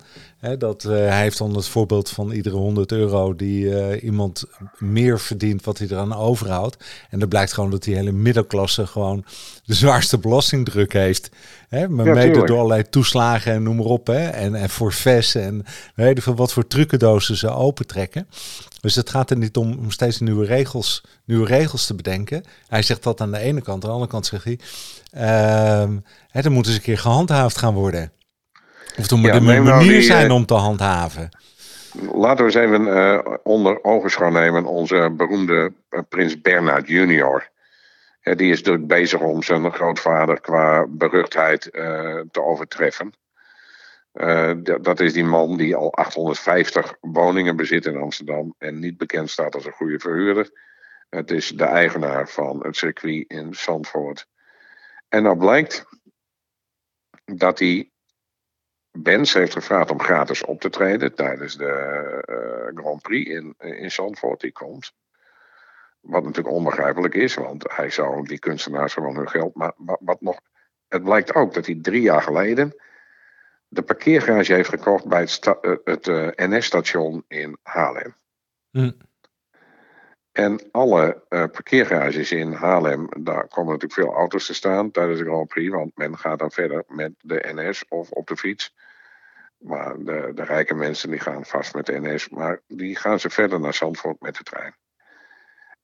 dat 0.58 0.86
eh, 0.86 0.92
hij 0.92 1.22
heeft 1.22 1.38
dan 1.38 1.56
het 1.56 1.68
voorbeeld 1.68 2.10
van 2.10 2.32
iedere 2.32 2.56
100 2.56 2.92
euro 2.92 3.36
die 3.36 3.76
eh, 3.76 4.04
iemand 4.04 4.44
meer 4.78 5.20
verdient 5.20 5.64
wat 5.64 5.78
hij 5.78 5.88
eraan 5.88 6.16
overhoudt. 6.16 6.78
En 7.10 7.20
dan 7.20 7.28
blijkt 7.28 7.54
gewoon 7.54 7.72
dat 7.72 7.84
die 7.84 7.96
hele 7.96 8.12
middenklasse 8.12 8.88
gewoon 8.88 9.26
de 9.66 9.74
zwaarste 9.74 10.18
belastingdruk 10.18 10.94
heeft. 10.94 11.30
Hè, 11.70 11.90
maar 11.90 12.06
Ja, 12.06 12.14
mede 12.14 12.46
door 12.46 12.58
allerlei 12.58 12.90
toeslagen 12.90 13.54
en 13.54 13.64
noem 13.64 13.76
maar 13.76 13.86
op. 13.86 14.08
Hè, 14.08 14.28
en, 14.28 14.56
en 14.56 14.70
voor 14.70 14.94
VES 14.94 15.36
en 15.36 15.66
weet 15.96 16.18
ik 16.18 16.24
veel 16.24 16.36
wat 16.36 16.54
voor 16.54 16.68
trucendozen 16.68 17.38
ze 17.38 17.50
opentrekken. 17.50 18.28
Dus 18.82 18.96
het 18.96 19.10
gaat 19.10 19.30
er 19.30 19.38
niet 19.38 19.58
om, 19.58 19.78
om 19.80 19.92
steeds 19.92 20.20
nieuwe 20.20 20.46
regels, 20.46 21.04
nieuwe 21.26 21.46
regels 21.46 21.86
te 21.86 21.96
bedenken. 21.96 22.44
Hij 22.68 22.82
zegt 22.82 23.04
dat 23.04 23.22
aan 23.22 23.32
de 23.32 23.40
ene 23.40 23.62
kant. 23.62 23.84
Aan 23.84 23.90
de 23.90 23.96
andere 23.96 24.12
kant 24.12 24.26
zegt 24.26 24.44
hij, 24.44 24.60
ehm 25.12 25.98
hè, 26.28 26.42
er 26.42 26.52
moet 26.52 26.66
eens 26.68 26.76
een 26.76 26.82
keer 26.82 26.98
gehandhaafd 26.98 27.58
gaan 27.58 27.74
worden. 27.74 28.12
Of 28.98 29.12
er 29.12 29.18
moet 29.18 29.26
Ja, 29.28 29.36
een 29.36 29.44
nou 29.44 29.62
manier 29.62 29.92
die, 29.92 30.02
zijn 30.02 30.28
eh, 30.28 30.36
om 30.36 30.46
te 30.46 30.54
handhaven. 30.54 31.30
Laten 32.14 32.46
we 32.46 32.52
eens 32.52 32.66
even 32.66 32.96
eh, 32.96 33.36
onder 33.44 33.84
ogenschouw 33.84 34.30
nemen 34.30 34.66
onze 34.66 35.14
beroemde 35.18 35.74
eh, 35.90 36.00
prins 36.10 36.42
Bernhard 36.42 36.88
junior. 36.88 37.50
Die 38.22 38.52
is 38.52 38.62
druk 38.62 38.88
bezig 38.88 39.20
om 39.20 39.44
zijn 39.44 39.72
grootvader 39.72 40.42
qua 40.42 40.86
beruchtheid 40.90 41.62
te 42.32 42.42
overtreffen. 42.42 43.14
Dat 44.82 45.00
is 45.00 45.14
die 45.14 45.24
man 45.24 45.58
die 45.58 45.76
al 45.76 45.94
850 45.94 46.96
woningen 47.02 47.56
bezit 47.56 47.86
in 47.86 47.98
Amsterdam 47.98 48.56
en 48.58 48.80
niet 48.80 48.98
bekend 48.98 49.30
staat 49.30 49.56
als 49.56 49.66
een 49.66 49.72
goede 49.72 50.00
verhuurder. 50.00 50.50
Het 51.10 51.32
is 51.32 51.50
de 51.50 51.64
eigenaar 51.64 52.28
van 52.28 52.64
het 52.64 52.76
circuit 52.76 53.26
in 53.28 53.56
Zandvoort. 53.56 54.28
En 55.10 55.24
nou 55.24 55.38
blijkt 55.38 55.86
dat 57.26 57.60
hij 57.60 57.92
Benz 59.04 59.34
heeft 59.34 59.54
gevraagd 59.54 59.92
om 59.92 60.02
gratis 60.02 60.46
op 60.46 60.62
te 60.62 60.70
treden 60.70 61.16
tijdens 61.16 61.58
de 61.58 61.72
eh, 62.26 62.82
Grand 62.82 63.02
Prix 63.02 63.30
in, 63.30 63.56
in 63.58 63.92
Zandvoort 63.92 64.42
die 64.42 64.52
komt. 64.52 64.94
Wat 66.00 66.24
natuurlijk 66.24 66.56
onbegrijpelijk 66.56 67.14
is, 67.14 67.34
want 67.36 67.66
hij 67.76 67.90
zou 67.90 68.28
die 68.28 68.40
kunstenaars 68.40 68.94
gewoon 68.94 69.16
hun 69.16 69.30
geld. 69.30 69.56
Maar 69.56 69.74
wat, 69.78 70.00
wat 70.02 70.22
nog, 70.22 70.40
het 70.88 71.04
blijkt 71.04 71.36
ook 71.36 71.54
dat 71.54 71.66
hij 71.66 71.80
drie 71.82 72.02
jaar 72.02 72.22
geleden 72.22 72.74
de 73.70 73.82
parkeergarage 73.82 74.54
heeft 74.54 74.70
gekocht 74.70 75.08
bij 75.08 75.20
het, 75.20 75.58
eh, 75.62 75.76
het 75.84 76.08
eh, 76.08 76.28
NS-station 76.36 77.24
in 77.28 77.58
Haarlem. 77.64 78.16
Hm. 78.72 78.92
En 80.32 80.72
alle 80.72 81.24
eh, 81.30 81.40
parkeergarages 81.40 82.32
in 82.32 82.52
Haarlem, 82.52 83.08
daar 83.24 83.48
komen 83.48 83.74
natuurlijk 83.74 84.02
veel 84.02 84.14
auto's 84.14 84.46
te 84.46 84.54
staan 84.54 84.92
tijdens 84.92 85.20
de 85.20 85.26
Grand 85.26 85.48
Prix, 85.48 85.72
want 85.72 85.98
men 85.98 86.18
gaat 86.18 86.40
dan 86.40 86.52
verder 86.52 86.84
met 86.88 87.12
de 87.22 87.50
NS 87.54 87.86
of 87.88 88.12
op 88.12 88.28
de 88.28 88.38
fiets. 88.38 88.76
Maar 89.60 89.96
de, 89.98 90.32
de 90.36 90.44
rijke 90.44 90.74
mensen 90.74 91.10
die 91.10 91.20
gaan 91.20 91.46
vast 91.46 91.76
met 91.76 91.86
de 91.86 92.00
NS, 92.00 92.30
maar 92.30 92.62
die 92.68 92.96
gaan 92.96 93.20
ze 93.20 93.30
verder 93.30 93.60
naar 93.60 93.74
Zandvoort 93.74 94.22
met 94.22 94.38
de 94.38 94.44
trein. 94.44 94.76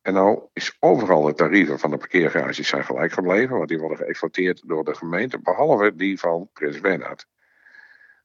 En 0.01 0.13
nou 0.13 0.43
is 0.53 0.77
overal 0.79 1.21
de 1.21 1.33
tarieven 1.33 1.79
van 1.79 1.91
de 1.91 1.97
parkeergarages 1.97 2.67
zijn 2.67 2.85
gelijk 2.85 3.11
gebleven, 3.11 3.57
want 3.57 3.69
die 3.69 3.79
worden 3.79 3.97
geëxploiteerd 3.97 4.61
door 4.65 4.83
de 4.83 4.95
gemeente, 4.95 5.39
behalve 5.39 5.95
die 5.95 6.19
van 6.19 6.49
Prins 6.53 6.79
Bernhard. 6.79 7.27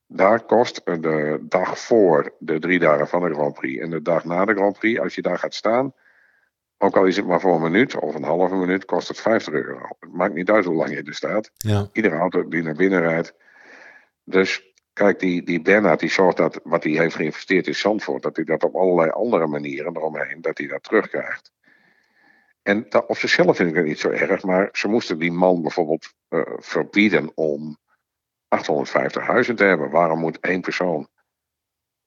Daar 0.07 0.45
kost 0.45 0.85
de 0.85 1.39
dag 1.43 1.79
voor 1.79 2.35
de 2.39 2.59
drie 2.59 2.79
dagen 2.79 3.09
van 3.09 3.23
de 3.23 3.35
Grand 3.35 3.55
Prix 3.55 3.83
en 3.83 3.91
de 3.91 4.03
dag 4.03 4.25
na 4.25 4.45
de 4.45 4.55
Grand 4.55 4.79
Prix, 4.79 5.01
als 5.01 5.15
je 5.15 5.23
daar 5.23 5.39
gaat 5.39 5.55
staan, 5.55 5.95
ook 6.83 6.97
al 6.97 7.05
is 7.05 7.17
het 7.17 7.27
maar 7.27 7.41
voor 7.41 7.55
een 7.55 7.63
minuut 7.63 7.97
of 7.97 8.15
een 8.15 8.25
halve 8.25 8.55
minuut, 8.55 8.85
kost 8.85 9.09
het 9.09 9.21
50 9.21 9.55
euro. 9.55 9.87
Het 10.01 10.13
maakt 10.13 10.35
niet 10.35 10.51
uit 10.51 10.65
hoe 10.65 10.75
lang 10.75 10.91
je 10.91 11.03
er 11.03 11.15
staat. 11.15 11.51
Ja. 11.57 11.89
Iedere 11.93 12.17
auto 12.17 12.49
die 12.49 12.63
naar 12.63 12.75
binnen 12.75 13.01
rijdt. 13.01 13.35
Dus 14.25 14.70
kijk, 15.01 15.19
die, 15.19 15.43
die 15.43 15.63
Bernhard 15.63 16.01
die 16.01 16.11
zorgt 16.11 16.37
dat 16.37 16.61
wat 16.65 16.85
hij 16.85 16.93
heeft 16.93 17.15
geïnvesteerd 17.15 17.67
in 17.67 17.75
Zandvoort, 17.75 18.23
dat 18.23 18.37
hij 18.37 18.45
dat 18.45 18.63
op 18.63 18.75
allerlei 18.75 19.11
andere 19.11 19.47
manieren 19.47 19.97
eromheen, 19.97 20.41
dat 20.41 20.59
hij 20.59 20.67
dat 20.67 20.83
terugkrijgt. 20.83 21.53
En 22.63 22.87
dat, 22.89 23.07
op 23.07 23.17
zichzelf 23.17 23.57
vind 23.57 23.71
ik 23.71 23.77
het 23.77 23.85
niet 23.85 23.99
zo 23.99 24.11
erg, 24.11 24.43
maar 24.43 24.69
ze 24.73 24.89
moesten 24.89 25.19
die 25.19 25.33
man 25.33 25.63
bijvoorbeeld 25.63 26.15
eh, 26.29 26.41
verbieden 26.57 27.33
om 27.35 27.79
850 28.49 29.27
huizen 29.27 29.57
te 29.57 29.65
hebben. 29.65 29.91
Waarom 29.91 30.19
moet 30.19 30.41
één 30.41 30.61
persoon 30.61 31.09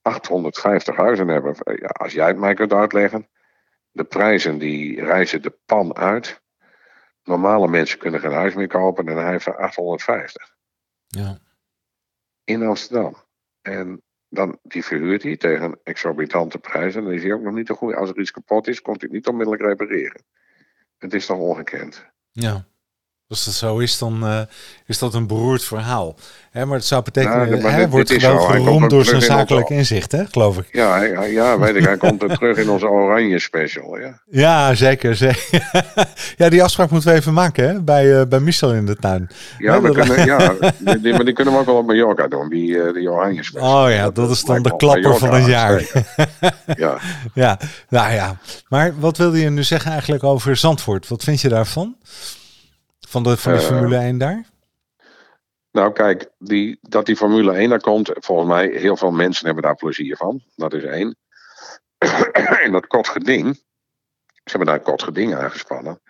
850 0.01 0.95
huizen 0.95 1.27
hebben? 1.27 1.55
Als 1.91 2.13
jij 2.13 2.27
het 2.27 2.37
mij 2.37 2.53
kunt 2.53 2.73
uitleggen. 2.73 3.27
De 3.91 4.03
prijzen 4.03 4.57
die 4.57 5.01
reizen 5.01 5.41
de 5.41 5.57
pan 5.65 5.95
uit. 5.95 6.41
Normale 7.23 7.67
mensen 7.67 7.99
kunnen 7.99 8.19
geen 8.19 8.31
huis 8.31 8.53
meer 8.53 8.67
kopen 8.67 9.07
en 9.07 9.17
hij 9.17 9.31
heeft 9.31 9.45
er 9.45 9.57
850 9.57 10.55
Ja. 11.07 11.39
In 12.43 12.63
Amsterdam. 12.63 13.15
En 13.61 14.01
dan 14.29 14.59
die 14.63 14.83
verhuurt 14.85 15.23
hij 15.23 15.37
tegen 15.37 15.79
exorbitante 15.83 16.57
prijzen. 16.57 17.03
Dan 17.03 17.13
is 17.13 17.23
hij 17.23 17.33
ook 17.33 17.41
nog 17.41 17.53
niet 17.53 17.67
zo 17.67 17.75
goed. 17.75 17.95
Als 17.95 18.09
er 18.09 18.19
iets 18.19 18.31
kapot 18.31 18.67
is, 18.67 18.81
komt 18.81 19.01
hij 19.01 19.09
niet 19.09 19.27
onmiddellijk 19.27 19.63
repareren. 19.63 20.23
Het 20.97 21.13
is 21.13 21.25
toch 21.25 21.37
ongekend. 21.37 22.05
ja. 22.31 22.71
Als 23.27 23.45
dat 23.45 23.53
zo 23.53 23.77
is, 23.77 23.97
dan 23.97 24.25
eh, 24.25 24.39
is 24.85 24.97
dat 24.99 25.13
een 25.13 25.27
beroerd 25.27 25.63
verhaal. 25.63 26.15
Hè, 26.51 26.65
maar 26.65 26.77
het 26.77 26.85
zou 26.85 27.03
betekenen, 27.03 27.61
maar 27.61 27.71
hij 27.71 27.79
dit- 27.81 27.89
wordt 27.89 28.07
dit 28.07 28.23
gewoon 28.23 28.51
geroemd 28.51 28.89
door 28.89 29.03
zijn 29.05 29.15
in 29.15 29.21
zakelijk 29.21 29.69
inzicht, 29.69 30.11
hè, 30.11 30.23
geloof 30.31 30.57
ik. 30.57 30.67
Ja, 30.71 30.97
hij- 30.97 31.31
ja 31.31 31.59
weet 31.59 31.75
ik. 31.75 31.83
Hij 31.83 31.97
komt 31.97 32.23
er 32.23 32.37
terug 32.37 32.57
in 32.57 32.69
onze 32.69 32.87
oranje 32.87 33.39
special. 33.39 33.97
Ja. 33.99 34.19
Ja, 34.29 34.73
zeker. 34.75 35.15
zeker. 35.15 35.71
ja, 36.37 36.49
die 36.49 36.63
afspraak 36.63 36.89
moeten 36.89 37.09
we 37.11 37.15
even 37.17 37.33
maken 37.33 37.67
hè? 37.67 37.81
Bij, 37.81 38.19
eh, 38.19 38.27
bij 38.27 38.39
Michel 38.39 38.73
in 38.73 38.85
de 38.85 38.95
tuin. 38.95 39.29
Ja, 39.57 39.73
Ja, 39.73 39.81
we 39.81 39.87
dat- 39.93 40.05
kunnen, 40.07 40.25
ja 40.25 40.53
die, 40.79 41.01
die- 41.01 41.13
maar 41.13 41.25
die 41.25 41.33
kunnen 41.33 41.53
we 41.53 41.59
ook 41.59 41.65
wel 41.65 41.75
op 41.77 41.85
Mallorca 41.85 42.27
doen, 42.27 42.49
die, 42.49 42.81
eh, 42.81 42.93
die 42.93 43.11
oranje 43.11 43.43
special. 43.43 43.83
Oh 43.85 43.91
ja, 43.91 44.09
dat 44.09 44.29
is 44.29 44.43
dan 44.43 44.61
de 44.63 44.75
klapper 44.75 45.17
van 45.17 45.33
het 45.33 45.47
Mallorca 45.47 45.49
jaar. 45.51 46.05
Ja. 46.77 46.97
Ja, 47.33 47.59
nou 47.89 48.13
ja. 48.13 48.37
Maar 48.69 48.93
wat 48.99 49.17
wilde 49.17 49.39
je 49.39 49.49
nu 49.49 49.63
zeggen 49.63 49.91
eigenlijk 49.91 50.23
over 50.23 50.55
Zandvoort? 50.55 51.07
Wat 51.07 51.23
vind 51.23 51.41
je 51.41 51.49
daarvan? 51.49 51.95
Van 53.13 53.23
de, 53.23 53.37
van 53.37 53.53
de 53.53 53.59
Eh, 53.59 53.65
Formule 53.65 53.97
1 53.97 54.17
daar? 54.17 54.45
Nou, 55.71 55.93
kijk, 55.93 56.29
die, 56.37 56.77
dat 56.81 57.05
die 57.05 57.15
Formule 57.15 57.53
1 57.53 57.69
daar 57.69 57.81
komt, 57.81 58.11
volgens 58.13 58.49
mij, 58.49 58.67
heel 58.67 58.97
veel 58.97 59.11
mensen 59.11 59.45
hebben 59.45 59.63
daar 59.63 59.75
plezier 59.75 60.17
van. 60.17 60.43
Dat 60.55 60.73
is 60.73 60.83
één. 60.83 61.17
en 62.63 62.71
dat 62.71 62.87
kort 62.87 63.07
geding, 63.07 63.55
ze 64.25 64.41
hebben 64.43 64.67
daar 64.67 64.75
een 64.75 64.83
kort 64.83 65.03
geding 65.03 65.35
aangespannen. 65.35 66.01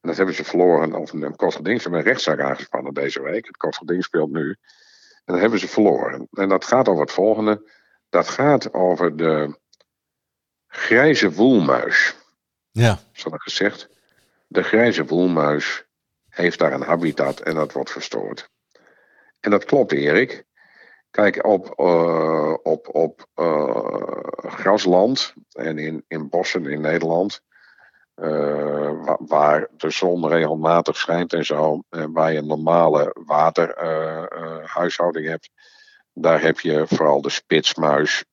En 0.00 0.08
dat 0.08 0.16
hebben 0.16 0.34
ze 0.34 0.44
verloren, 0.44 0.94
of 0.94 1.12
een, 1.12 1.36
kort 1.36 1.54
geding, 1.54 1.76
ze 1.76 1.82
hebben 1.82 2.00
een 2.00 2.06
rechtszaak 2.06 2.40
aangespannen 2.40 2.94
deze 2.94 3.22
week. 3.22 3.46
Het 3.46 3.56
kort 3.56 3.76
geding 3.76 4.04
speelt 4.04 4.30
nu. 4.30 4.48
En 5.24 5.32
dat 5.32 5.40
hebben 5.40 5.58
ze 5.58 5.68
verloren. 5.68 6.28
En 6.32 6.48
dat 6.48 6.64
gaat 6.64 6.88
over 6.88 7.02
het 7.02 7.12
volgende. 7.12 7.70
Dat 8.08 8.28
gaat 8.28 8.72
over 8.72 9.16
de 9.16 9.58
grijze 10.66 11.32
woelmuis. 11.32 12.14
Ja, 12.70 12.98
Zo 13.12 13.30
gezegd. 13.30 13.88
De 14.46 14.62
grijze 14.62 15.04
woelmuis 15.04 15.86
heeft 16.34 16.58
daar 16.58 16.72
een 16.72 16.82
habitat 16.82 17.40
en 17.40 17.54
dat 17.54 17.72
wordt 17.72 17.90
verstoord. 17.90 18.50
En 19.40 19.50
dat 19.50 19.64
klopt, 19.64 19.92
Erik. 19.92 20.44
Kijk, 21.10 21.46
op, 21.46 21.78
eh, 21.78 22.54
op, 22.62 22.94
op 22.94 23.26
eh, 23.34 24.16
grasland 24.36 25.34
en 25.52 25.78
in, 25.78 26.04
in 26.08 26.28
bossen 26.28 26.66
in 26.66 26.80
Nederland, 26.80 27.40
eh, 28.14 29.04
wa- 29.04 29.18
waar 29.20 29.68
de 29.76 29.90
zon 29.90 30.28
regelmatig 30.28 30.96
schijnt 30.96 31.32
en 31.32 31.44
zo, 31.44 31.82
en 31.88 32.12
waar 32.12 32.32
je 32.32 32.38
een 32.38 32.46
normale 32.46 33.16
waterhuishouding 33.26 35.26
hebt, 35.26 35.50
daar 36.12 36.40
heb 36.40 36.60
je 36.60 36.86
vooral 36.86 37.20
de 37.22 37.30
spitsmuis. 37.30 38.24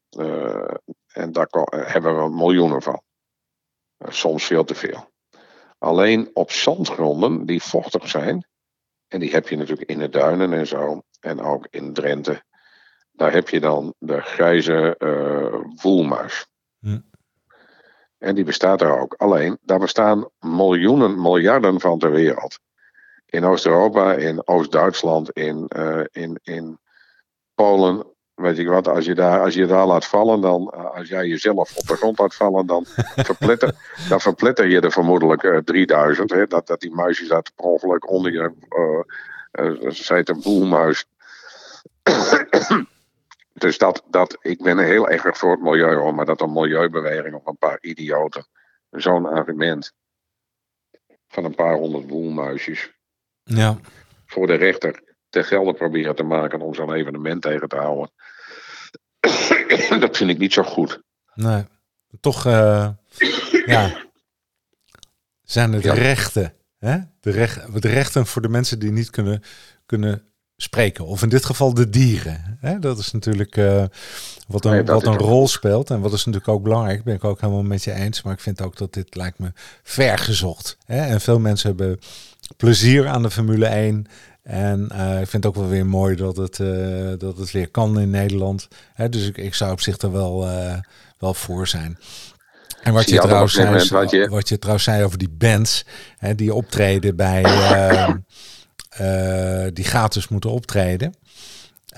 en 1.13 1.31
daar 1.31 1.47
hebben 1.69 2.23
we 2.23 2.29
miljoenen 2.29 2.81
van. 2.81 3.01
Soms 4.07 4.45
veel 4.45 4.63
te 4.63 4.75
veel. 4.75 5.09
Alleen 5.79 6.29
op 6.33 6.51
zandgronden 6.51 7.45
die 7.45 7.61
vochtig 7.61 8.09
zijn, 8.09 8.47
en 9.07 9.19
die 9.19 9.31
heb 9.31 9.47
je 9.47 9.57
natuurlijk 9.57 9.89
in 9.89 9.99
de 9.99 10.09
duinen 10.09 10.53
en 10.53 10.67
zo, 10.67 11.01
en 11.19 11.41
ook 11.41 11.67
in 11.69 11.93
Drenthe, 11.93 12.43
daar 13.11 13.33
heb 13.33 13.49
je 13.49 13.59
dan 13.59 13.93
de 13.97 14.21
grijze 14.21 14.95
eh, 14.97 15.81
woelmuis. 15.81 16.47
Hm. 16.79 16.99
En 18.17 18.35
die 18.35 18.43
bestaat 18.43 18.81
er 18.81 18.99
ook. 18.99 19.13
Alleen, 19.13 19.57
daar 19.61 19.79
bestaan 19.79 20.29
miljoenen, 20.39 21.21
miljarden 21.21 21.79
van 21.79 21.99
ter 21.99 22.11
wereld. 22.11 22.59
In 23.25 23.45
Oost-Europa, 23.45 24.13
in 24.13 24.47
Oost-Duitsland, 24.47 25.31
in, 25.31 25.69
uh, 25.77 26.03
in, 26.11 26.39
in 26.43 26.79
Polen, 27.55 28.05
weet 28.39 28.57
ik 28.57 28.67
wat, 28.67 28.87
als 28.87 29.05
je 29.05 29.15
daar, 29.15 29.39
als 29.39 29.53
je 29.53 29.65
daar 29.65 29.85
laat 29.85 30.05
vallen, 30.05 30.41
dan, 30.41 30.73
uh, 30.75 30.95
als 30.95 31.07
jij 31.07 31.27
jezelf 31.27 31.77
op 31.77 31.87
de 31.87 31.95
grond 31.95 32.19
laat 32.19 32.35
vallen, 32.35 32.65
dan 32.65 32.85
verpletter, 33.29 33.73
dan 34.09 34.21
verpletter 34.21 34.67
je 34.67 34.79
er 34.79 34.91
vermoedelijk 34.91 35.43
uh, 35.43 35.57
3000. 35.57 36.29
Hè, 36.29 36.47
dat, 36.47 36.67
dat 36.67 36.79
die 36.79 36.95
muisjes 36.95 37.27
dat 37.27 37.51
per 37.55 37.65
ongeluk 37.65 38.09
onder 38.09 38.31
je, 38.31 38.51
uh, 38.69 39.91
ze 39.91 40.13
heet 40.13 40.29
een 40.29 40.41
boelmuis. 40.41 41.05
dus 43.53 43.77
dat, 43.77 44.03
dat, 44.07 44.37
ik 44.41 44.63
ben 44.63 44.77
heel 44.77 45.09
erg 45.09 45.37
voor 45.37 45.51
het 45.51 45.61
milieu 45.61 45.95
hoor, 45.95 46.15
maar 46.15 46.25
dat 46.25 46.41
een 46.41 46.53
milieubeweging 46.53 47.35
of 47.35 47.45
een 47.45 47.57
paar 47.57 47.77
idioten 47.81 48.47
zo'n 48.91 49.25
argument 49.25 49.93
van 51.27 51.43
een 51.43 51.55
paar 51.55 51.75
honderd 51.75 52.07
boelmuisjes 52.07 52.93
ja. 53.43 53.77
voor 54.25 54.47
de 54.47 54.55
rechter 54.55 55.03
te 55.29 55.43
gelden 55.43 55.75
proberen 55.75 56.15
te 56.15 56.23
maken 56.23 56.61
om 56.61 56.73
zo'n 56.73 56.93
evenement 56.93 57.41
tegen 57.41 57.67
te 57.67 57.75
houden. 57.75 58.11
dat 59.99 60.17
vind 60.17 60.29
ik 60.29 60.37
niet 60.37 60.53
zo 60.53 60.63
goed. 60.63 61.01
Nee, 61.33 61.63
toch 62.19 62.45
uh, 62.45 62.89
ja, 63.65 64.03
zijn 65.43 65.73
het 65.73 65.83
ja. 65.83 65.93
rechten. 65.93 66.53
Hè? 66.77 66.97
De, 67.19 67.31
recht, 67.31 67.81
de 67.81 67.87
rechten 67.87 68.25
voor 68.25 68.41
de 68.41 68.49
mensen 68.49 68.79
die 68.79 68.91
niet 68.91 69.09
kunnen, 69.09 69.43
kunnen 69.85 70.23
spreken. 70.55 71.05
Of 71.05 71.21
in 71.21 71.29
dit 71.29 71.45
geval 71.45 71.73
de 71.73 71.89
dieren. 71.89 72.57
Hè? 72.59 72.79
Dat 72.79 72.97
is 72.97 73.11
natuurlijk 73.11 73.57
uh, 73.57 73.83
wat 74.47 74.65
een, 74.65 74.71
nee, 74.71 74.83
wat 74.83 75.05
een 75.05 75.17
rol 75.17 75.47
speelt. 75.47 75.89
En 75.89 76.01
wat 76.01 76.13
is 76.13 76.25
natuurlijk 76.25 76.51
ook 76.51 76.63
belangrijk. 76.63 77.03
Ben 77.03 77.15
ik 77.15 77.23
ook 77.23 77.41
helemaal 77.41 77.63
met 77.63 77.83
je 77.83 77.93
eens. 77.93 78.21
Maar 78.21 78.33
ik 78.33 78.39
vind 78.39 78.61
ook 78.61 78.77
dat 78.77 78.93
dit 78.93 79.15
lijkt 79.15 79.39
me 79.39 79.51
vergezocht. 79.83 80.77
Hè? 80.85 81.05
En 81.05 81.21
veel 81.21 81.39
mensen 81.39 81.69
hebben 81.69 81.99
plezier 82.57 83.07
aan 83.07 83.21
de 83.21 83.31
Formule 83.31 83.65
1. 83.65 84.05
En 84.49 84.89
uh, 84.91 85.21
ik 85.21 85.27
vind 85.27 85.43
het 85.43 85.45
ook 85.45 85.55
wel 85.55 85.67
weer 85.67 85.85
mooi 85.85 86.15
dat 86.15 86.37
het, 86.37 86.59
uh, 86.59 87.11
dat 87.17 87.37
het 87.37 87.51
weer 87.51 87.69
kan 87.69 87.99
in 87.99 88.09
Nederland. 88.09 88.67
Hè? 88.93 89.09
Dus 89.09 89.27
ik, 89.27 89.37
ik 89.37 89.53
zou 89.53 89.71
op 89.71 89.81
zich 89.81 89.97
er 89.97 90.11
wel, 90.11 90.47
uh, 90.47 90.73
wel 91.17 91.33
voor 91.33 91.67
zijn. 91.67 91.97
En 92.81 92.93
wat 92.93 93.09
je, 93.09 93.15
je 93.15 93.21
trouwens 93.21 93.53
zei, 93.53 93.89
wat 93.89 94.11
je... 94.11 94.29
wat 94.29 94.49
je 94.49 94.57
trouwens 94.57 94.85
zei 94.85 95.03
over 95.03 95.17
die 95.17 95.29
bands, 95.29 95.85
hè, 96.17 96.35
die 96.35 96.53
optreden 96.53 97.15
bij, 97.15 97.41
die 99.73 99.85
gratis 99.85 100.27
moeten 100.27 100.49
optreden. 100.49 101.13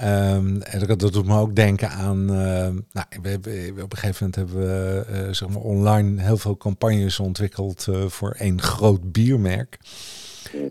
Um, 0.03 0.61
en 0.61 0.79
dat, 0.79 0.99
dat, 0.99 1.13
doet 1.13 1.25
me 1.25 1.37
ook 1.37 1.55
denken 1.55 1.89
aan. 1.89 2.21
Uh, 2.21 2.67
nou, 2.91 3.05
we 3.21 3.73
op 3.81 3.91
een 3.91 3.97
gegeven 3.97 4.17
moment 4.19 4.35
hebben 4.35 4.55
we 4.57 5.33
zeg 5.33 5.49
maar 5.49 5.61
online 5.61 6.21
heel 6.21 6.37
veel 6.37 6.57
campagnes 6.57 7.19
ontwikkeld 7.19 7.87
voor 8.07 8.31
één 8.31 8.61
groot 8.61 9.11
biermerk. 9.11 9.79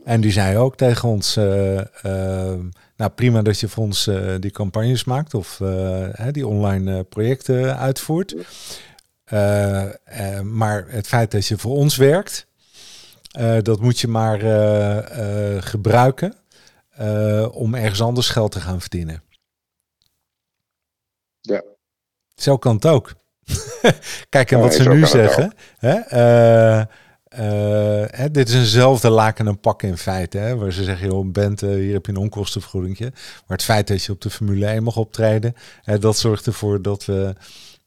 En 0.04 0.20
die 0.20 0.32
zei 0.32 0.56
ook 0.56 0.76
tegen 0.76 1.08
ons: 1.08 1.34
Nou, 2.96 3.10
prima 3.14 3.42
dat 3.42 3.60
je 3.60 3.68
voor 3.68 3.84
ons 3.84 4.10
die 4.40 4.50
campagnes 4.50 5.04
maakt 5.04 5.34
of 5.34 5.60
die 6.30 6.46
online 6.46 7.04
projecten 7.04 7.78
uitvoert. 7.78 8.34
maar 10.42 10.84
het 10.88 11.06
feit 11.06 11.30
dat 11.30 11.46
je 11.46 11.58
voor 11.58 11.76
ons 11.76 11.96
werkt, 11.96 12.46
dat 13.62 13.80
moet 13.80 14.00
je 14.00 14.08
maar 14.08 14.40
gebruiken 15.62 16.34
om 17.52 17.74
ergens 17.74 18.02
anders 18.02 18.28
geld 18.28 18.52
te 18.52 18.60
gaan 18.60 18.80
verdienen. 18.80 19.22
Ja. 21.40 21.62
Zo 22.34 22.56
kan 22.56 22.74
het 22.74 22.86
ook. 22.86 23.14
Kijk, 24.28 24.50
en 24.50 24.56
ja, 24.56 24.62
wat 24.62 24.74
ze 24.74 24.88
nu 24.88 25.06
zeggen. 25.06 25.52
Hè, 25.78 25.96
uh, 25.96 26.84
hè, 27.36 28.30
dit 28.30 28.48
is 28.48 28.54
eenzelfde 28.54 29.10
laken 29.10 29.46
en 29.46 29.60
pak 29.60 29.82
in 29.82 29.96
feite. 29.96 30.38
Hè, 30.38 30.56
waar 30.56 30.72
ze 30.72 30.84
zeggen, 30.84 31.08
joh, 31.08 31.32
bent, 31.32 31.60
hier 31.60 31.92
heb 31.92 32.06
je 32.06 32.12
een 32.12 32.18
onkostenvergoeding. 32.18 32.98
Maar 32.98 33.10
het 33.46 33.62
feit 33.62 33.88
dat 33.88 34.04
je 34.04 34.12
op 34.12 34.20
de 34.20 34.30
Formule 34.30 34.66
1 34.66 34.82
mag 34.82 34.96
optreden, 34.96 35.54
hè, 35.82 35.98
dat 35.98 36.18
zorgt 36.18 36.46
ervoor 36.46 36.82
dat 36.82 37.04
we 37.04 37.34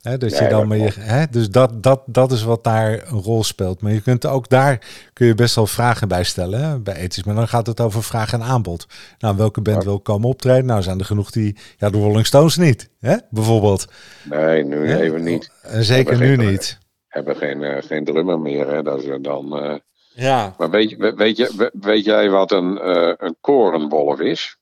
He, 0.03 0.17
dat 0.17 0.37
je 0.37 0.47
dan 0.47 0.79
je, 0.79 0.91
he, 0.99 1.25
dus 1.29 1.49
dat, 1.49 1.83
dat, 1.83 2.01
dat 2.05 2.31
is 2.31 2.43
wat 2.43 2.63
daar 2.63 2.91
een 2.91 3.21
rol 3.21 3.43
speelt. 3.43 3.81
Maar 3.81 3.91
je 3.91 4.01
kunt 4.01 4.25
ook 4.25 4.49
daar 4.49 4.79
kun 5.13 5.27
je 5.27 5.35
best 5.35 5.55
wel 5.55 5.67
vragen 5.67 6.07
bij 6.07 6.23
stellen 6.23 6.63
hè, 6.63 6.79
bij 6.79 6.95
ethisch. 6.95 7.23
Maar 7.23 7.35
dan 7.35 7.47
gaat 7.47 7.67
het 7.67 7.81
over 7.81 8.03
vraag 8.03 8.33
en 8.33 8.41
aanbod. 8.41 8.87
Nou, 9.19 9.37
welke 9.37 9.61
band 9.61 9.83
wil 9.83 9.99
komen 9.99 10.29
optreden? 10.29 10.65
Nou, 10.65 10.81
zijn 10.81 10.99
er 10.99 11.05
genoeg 11.05 11.31
die, 11.31 11.57
ja, 11.77 11.89
de 11.89 11.97
Rolling 11.97 12.25
Stones 12.25 12.57
niet, 12.57 12.89
hè, 12.99 13.15
bijvoorbeeld. 13.29 13.85
Nee, 14.23 14.63
nu 14.63 14.89
he? 14.89 15.01
even 15.01 15.23
niet. 15.23 15.51
En 15.61 15.83
zeker 15.83 16.17
nu 16.17 16.37
niet. 16.37 16.77
Hebben 17.13 17.35
geen, 17.35 17.61
uh, 17.61 17.81
geen 17.81 18.05
drummer 18.05 18.39
meer, 18.39 18.67
hè? 18.67 18.83
Dat 18.83 19.03
is 19.03 19.21
dan. 19.21 19.63
Uh... 19.63 19.75
Ja. 20.15 20.55
Maar 20.57 20.69
weet, 20.69 20.89
je, 20.89 21.13
weet, 21.15 21.37
je, 21.37 21.71
weet 21.73 22.05
jij 22.05 22.29
wat 22.29 22.51
een, 22.51 22.89
een 23.25 23.35
korenbolf 23.41 24.19
is? 24.19 24.57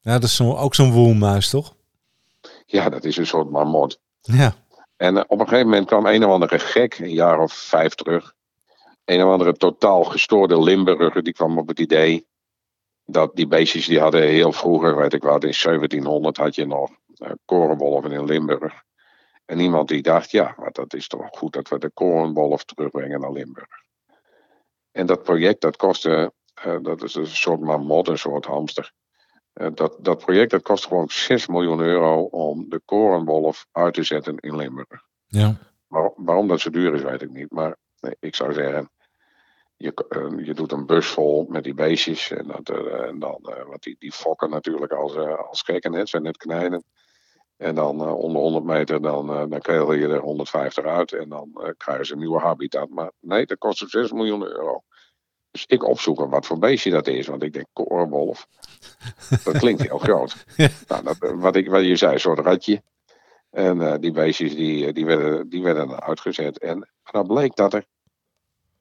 Ja, 0.00 0.12
dat 0.12 0.22
is 0.22 0.36
zo, 0.36 0.56
ook 0.56 0.74
zo'n 0.74 0.92
woelmuis, 0.92 1.50
toch? 1.50 1.74
Ja, 2.66 2.88
dat 2.88 3.04
is 3.04 3.16
een 3.16 3.26
soort 3.26 3.50
marmot. 3.50 3.98
Ja. 4.20 4.54
En 4.96 5.30
op 5.30 5.40
een 5.40 5.48
gegeven 5.48 5.68
moment 5.68 5.86
kwam 5.86 6.06
een 6.06 6.24
of 6.24 6.30
andere 6.30 6.58
gek, 6.58 6.98
een 6.98 7.10
jaar 7.10 7.38
of 7.40 7.52
vijf 7.52 7.94
terug. 7.94 8.34
Een 9.04 9.24
of 9.24 9.30
andere 9.32 9.52
totaal 9.52 10.04
gestoorde 10.04 10.62
Limburger, 10.62 11.22
die 11.22 11.32
kwam 11.32 11.58
op 11.58 11.68
het 11.68 11.78
idee. 11.78 12.26
Dat 13.04 13.36
die 13.36 13.46
beestjes 13.46 13.86
die 13.86 14.00
hadden 14.00 14.22
heel 14.22 14.52
vroeger, 14.52 14.96
weet 14.96 15.12
ik 15.12 15.22
wat, 15.22 15.44
in 15.44 15.54
1700 15.62 16.36
had 16.36 16.54
je 16.54 16.66
nog 16.66 16.90
korenwolven 17.44 18.12
in 18.12 18.24
Limburg. 18.24 18.82
En 19.48 19.58
iemand 19.58 19.88
die 19.88 20.02
dacht, 20.02 20.30
ja, 20.30 20.54
maar 20.56 20.72
dat 20.72 20.94
is 20.94 21.06
toch 21.06 21.28
goed 21.30 21.52
dat 21.52 21.68
we 21.68 21.78
de 21.78 21.90
korenwolf 21.90 22.64
terugbrengen 22.64 23.20
naar 23.20 23.32
Limburg. 23.32 23.68
En 24.90 25.06
dat 25.06 25.22
project, 25.22 25.60
dat 25.60 25.76
kostte, 25.76 26.32
uh, 26.66 26.76
dat 26.82 27.02
is 27.02 27.14
een 27.14 27.26
soort 27.26 27.60
mamot, 27.60 28.08
een 28.08 28.18
soort 28.18 28.44
hamster. 28.44 28.92
Uh, 29.54 29.68
dat, 29.74 29.96
dat 30.00 30.18
project 30.18 30.50
dat 30.50 30.62
kost 30.62 30.86
gewoon 30.86 31.08
6 31.08 31.46
miljoen 31.46 31.80
euro 31.80 32.22
om 32.22 32.68
de 32.68 32.80
korenwolf 32.84 33.66
uit 33.72 33.94
te 33.94 34.02
zetten 34.02 34.36
in 34.36 34.56
Limburg. 34.56 35.02
Ja. 35.26 35.58
Waar, 35.86 36.12
waarom 36.16 36.48
dat 36.48 36.60
zo 36.60 36.70
duur 36.70 36.94
is, 36.94 37.02
weet 37.02 37.22
ik 37.22 37.30
niet. 37.30 37.50
Maar 37.50 37.76
nee, 38.00 38.16
ik 38.20 38.34
zou 38.34 38.52
zeggen, 38.52 38.90
je, 39.76 40.06
uh, 40.08 40.46
je 40.46 40.54
doet 40.54 40.72
een 40.72 40.86
bus 40.86 41.06
vol 41.06 41.46
met 41.48 41.64
die 41.64 41.74
beestjes. 41.74 42.30
En, 42.30 42.46
dat, 42.46 42.68
en 42.90 43.18
dan, 43.18 43.38
wat 43.66 43.82
die, 43.82 43.96
die 43.98 44.12
fokken 44.12 44.50
natuurlijk 44.50 44.92
als, 44.92 45.16
als 45.16 45.62
gekken, 45.62 45.92
het 45.92 46.08
zijn 46.08 46.22
net 46.22 46.36
knijnen. 46.36 46.84
En 47.58 47.74
dan 47.74 48.00
onder 48.00 48.40
100 48.40 48.64
meter, 48.64 49.02
dan, 49.02 49.26
dan 49.26 49.60
krijg 49.60 49.94
je 49.94 50.08
er 50.08 50.20
150 50.20 50.84
uit. 50.84 51.12
En 51.12 51.28
dan 51.28 51.74
krijgen 51.76 52.06
ze 52.06 52.12
een 52.12 52.18
nieuwe 52.18 52.38
habitat. 52.38 52.88
Maar 52.88 53.10
nee, 53.20 53.46
dat 53.46 53.58
kost 53.58 53.84
6 53.90 54.12
miljoen 54.12 54.42
euro. 54.42 54.82
Dus 55.50 55.64
ik 55.66 55.84
opzoeken 55.84 56.28
wat 56.28 56.46
voor 56.46 56.58
beestje 56.58 56.90
dat 56.90 57.06
is. 57.06 57.26
Want 57.26 57.42
ik 57.42 57.52
denk, 57.52 57.66
korenwolf. 57.72 58.46
Dat 59.44 59.58
klinkt 59.58 59.82
heel 59.82 59.98
groot. 59.98 60.44
Nou, 60.88 61.02
dat, 61.02 61.16
wat, 61.18 61.56
ik, 61.56 61.70
wat 61.70 61.84
je 61.84 61.96
zei, 61.96 62.12
een 62.12 62.20
soort 62.20 62.38
ratje. 62.38 62.82
En 63.50 63.76
uh, 63.76 63.94
die 64.00 64.12
beestjes 64.12 64.54
die, 64.54 64.92
die, 64.92 65.06
werden, 65.06 65.48
die 65.48 65.62
werden 65.62 66.02
uitgezet. 66.02 66.58
En 66.58 66.88
dan 67.10 67.26
bleek 67.26 67.56
dat 67.56 67.74
er 67.74 67.84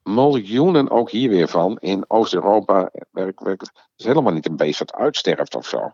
miljoenen 0.04 0.90
ook 0.90 1.10
hier 1.10 1.30
weer 1.30 1.48
van 1.48 1.78
in 1.78 2.10
Oost-Europa. 2.10 2.90
Het 3.12 3.72
is 3.96 4.06
helemaal 4.06 4.34
niet 4.34 4.48
een 4.48 4.56
beest 4.56 4.80
dat 4.80 4.94
uitsterft 4.94 5.56
of 5.56 5.68
zo. 5.68 5.92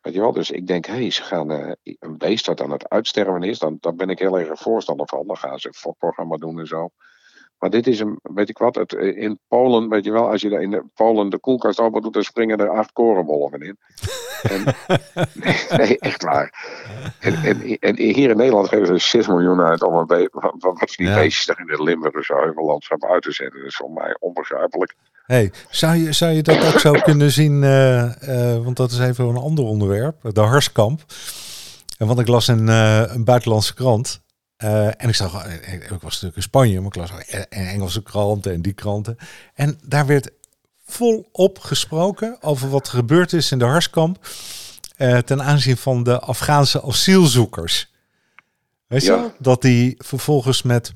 Weet 0.00 0.14
je 0.14 0.20
wel? 0.20 0.32
Dus 0.32 0.50
ik 0.50 0.66
denk, 0.66 0.86
hé, 0.86 0.92
hey, 0.92 1.10
ze 1.10 1.22
gaan 1.22 1.50
een 1.50 2.18
beest 2.18 2.44
dat 2.46 2.60
aan 2.60 2.70
het 2.70 2.88
uitsterven 2.88 3.42
is, 3.42 3.58
dan, 3.58 3.76
dan 3.80 3.96
ben 3.96 4.10
ik 4.10 4.18
heel 4.18 4.38
erg 4.38 4.60
voorstander 4.60 5.08
van. 5.08 5.26
Dan 5.26 5.36
gaan 5.36 5.58
ze 5.58 5.66
een 5.66 5.74
fokprogramma 5.74 6.36
doen 6.36 6.58
en 6.58 6.66
zo. 6.66 6.90
Maar 7.58 7.70
dit 7.70 7.86
is 7.86 8.00
een, 8.00 8.18
weet 8.22 8.48
ik 8.48 8.58
wat, 8.58 8.74
het, 8.74 8.94
eh, 8.94 9.16
in 9.16 9.38
Polen, 9.48 9.88
weet 9.88 10.04
je 10.04 10.12
wel, 10.12 10.30
als 10.30 10.40
je 10.40 10.60
in 10.60 10.90
Polen 10.94 11.30
de 11.30 11.38
koelkast 11.38 11.80
open 11.80 12.02
doet, 12.02 12.12
dan 12.12 12.22
springen 12.22 12.58
er 12.58 12.70
acht 12.70 12.92
korenwolven 12.92 13.60
in. 13.60 13.78
En, 14.42 14.64
nee, 15.76 15.98
echt 15.98 16.22
waar. 16.22 16.52
En, 17.18 17.34
en, 17.34 17.78
en, 17.78 17.96
hier 17.96 18.30
in 18.30 18.36
Nederland 18.36 18.68
geven 18.68 18.86
ze 18.86 18.98
6 18.98 19.26
miljoen 19.26 19.60
uit 19.60 19.82
om 19.82 19.94
een 19.94 20.28
wat, 20.58 20.92
die 20.96 21.06
ja. 21.06 21.14
beestjes 21.14 21.56
in 21.56 21.66
de 21.66 21.82
Limburg 21.82 22.24
zo 22.24 22.52
landschap 22.54 23.04
uit 23.04 23.22
te 23.22 23.32
zetten. 23.32 23.58
Dat 23.58 23.68
is 23.68 23.76
voor 23.76 23.90
mij 23.90 24.16
onbegrijpelijk. 24.20 24.94
Hey, 25.24 25.52
zou, 25.70 25.96
je, 25.96 26.12
zou 26.12 26.32
je 26.32 26.42
dat 26.42 26.66
ook 26.66 26.80
zo 26.80 26.92
kunnen 27.10 27.30
zien, 27.30 27.62
uh, 27.62 28.02
uh, 28.02 28.64
want 28.64 28.76
dat 28.76 28.90
is 28.90 28.98
even 28.98 29.24
een 29.24 29.36
ander 29.36 29.64
onderwerp, 29.64 30.16
de 30.32 30.40
Harskamp. 30.40 31.04
En 31.98 32.06
want 32.06 32.18
ik 32.18 32.28
las 32.28 32.48
in 32.48 32.66
uh, 32.68 33.02
een 33.06 33.24
buitenlandse 33.24 33.74
krant, 33.74 34.22
en 34.56 35.08
ik 35.08 35.14
zag, 35.14 35.46
ik 35.46 35.88
was 35.88 36.02
natuurlijk 36.02 36.36
in 36.36 36.42
Spanje, 36.42 36.80
maar 36.80 36.86
ik 36.86 36.96
las 36.96 37.10
en 37.28 37.48
Engelse 37.48 38.02
kranten 38.02 38.52
en 38.52 38.62
die 38.62 38.72
kranten. 38.72 39.16
En 39.54 39.78
daar 39.84 40.06
werd 40.06 40.30
volop 40.88 41.58
gesproken 41.58 42.36
over 42.40 42.70
wat 42.70 42.86
er 42.86 42.92
gebeurd 42.92 43.32
is 43.32 43.52
in 43.52 43.58
de 43.58 43.64
Harskamp 43.64 44.18
uh, 44.98 45.18
ten 45.18 45.42
aanzien 45.42 45.76
van 45.76 46.02
de 46.02 46.20
Afghaanse 46.20 46.82
asielzoekers. 46.82 47.92
Weet 48.86 49.04
je, 49.04 49.12
ja. 49.12 49.32
dat 49.38 49.62
die 49.62 49.94
vervolgens 49.98 50.62
met, 50.62 50.92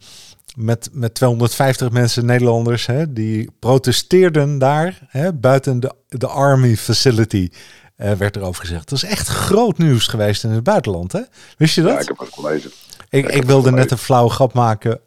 met, 0.56 0.88
met 0.92 1.14
250 1.14 1.90
mensen, 1.90 2.26
Nederlanders, 2.26 2.86
hè, 2.86 3.12
die 3.12 3.50
protesteerden 3.58 4.58
daar 4.58 4.98
hè, 5.08 5.32
buiten 5.32 5.80
de, 5.80 5.94
de 6.08 6.26
Army 6.26 6.76
Facility. 6.76 7.50
Uh, 7.96 8.12
werd 8.12 8.36
erover 8.36 8.60
gezegd. 8.60 8.88
Dat 8.88 8.98
is 9.02 9.04
echt 9.08 9.28
groot 9.28 9.78
nieuws 9.78 10.06
geweest 10.06 10.44
in 10.44 10.50
het 10.50 10.62
buitenland, 10.62 11.12
hè? 11.12 11.20
Wist 11.56 11.74
je 11.74 11.82
dat? 11.82 11.92
Ja, 11.92 12.00
ik 12.00 12.08
heb 12.08 12.18
het 12.18 12.32
gelezen. 12.32 12.70
Ik, 13.08 13.28
ik 13.28 13.44
wilde 13.44 13.70
net 13.70 13.90
een 13.90 13.98
flauwe 13.98 14.30
grap 14.30 14.52
maken 14.52 15.00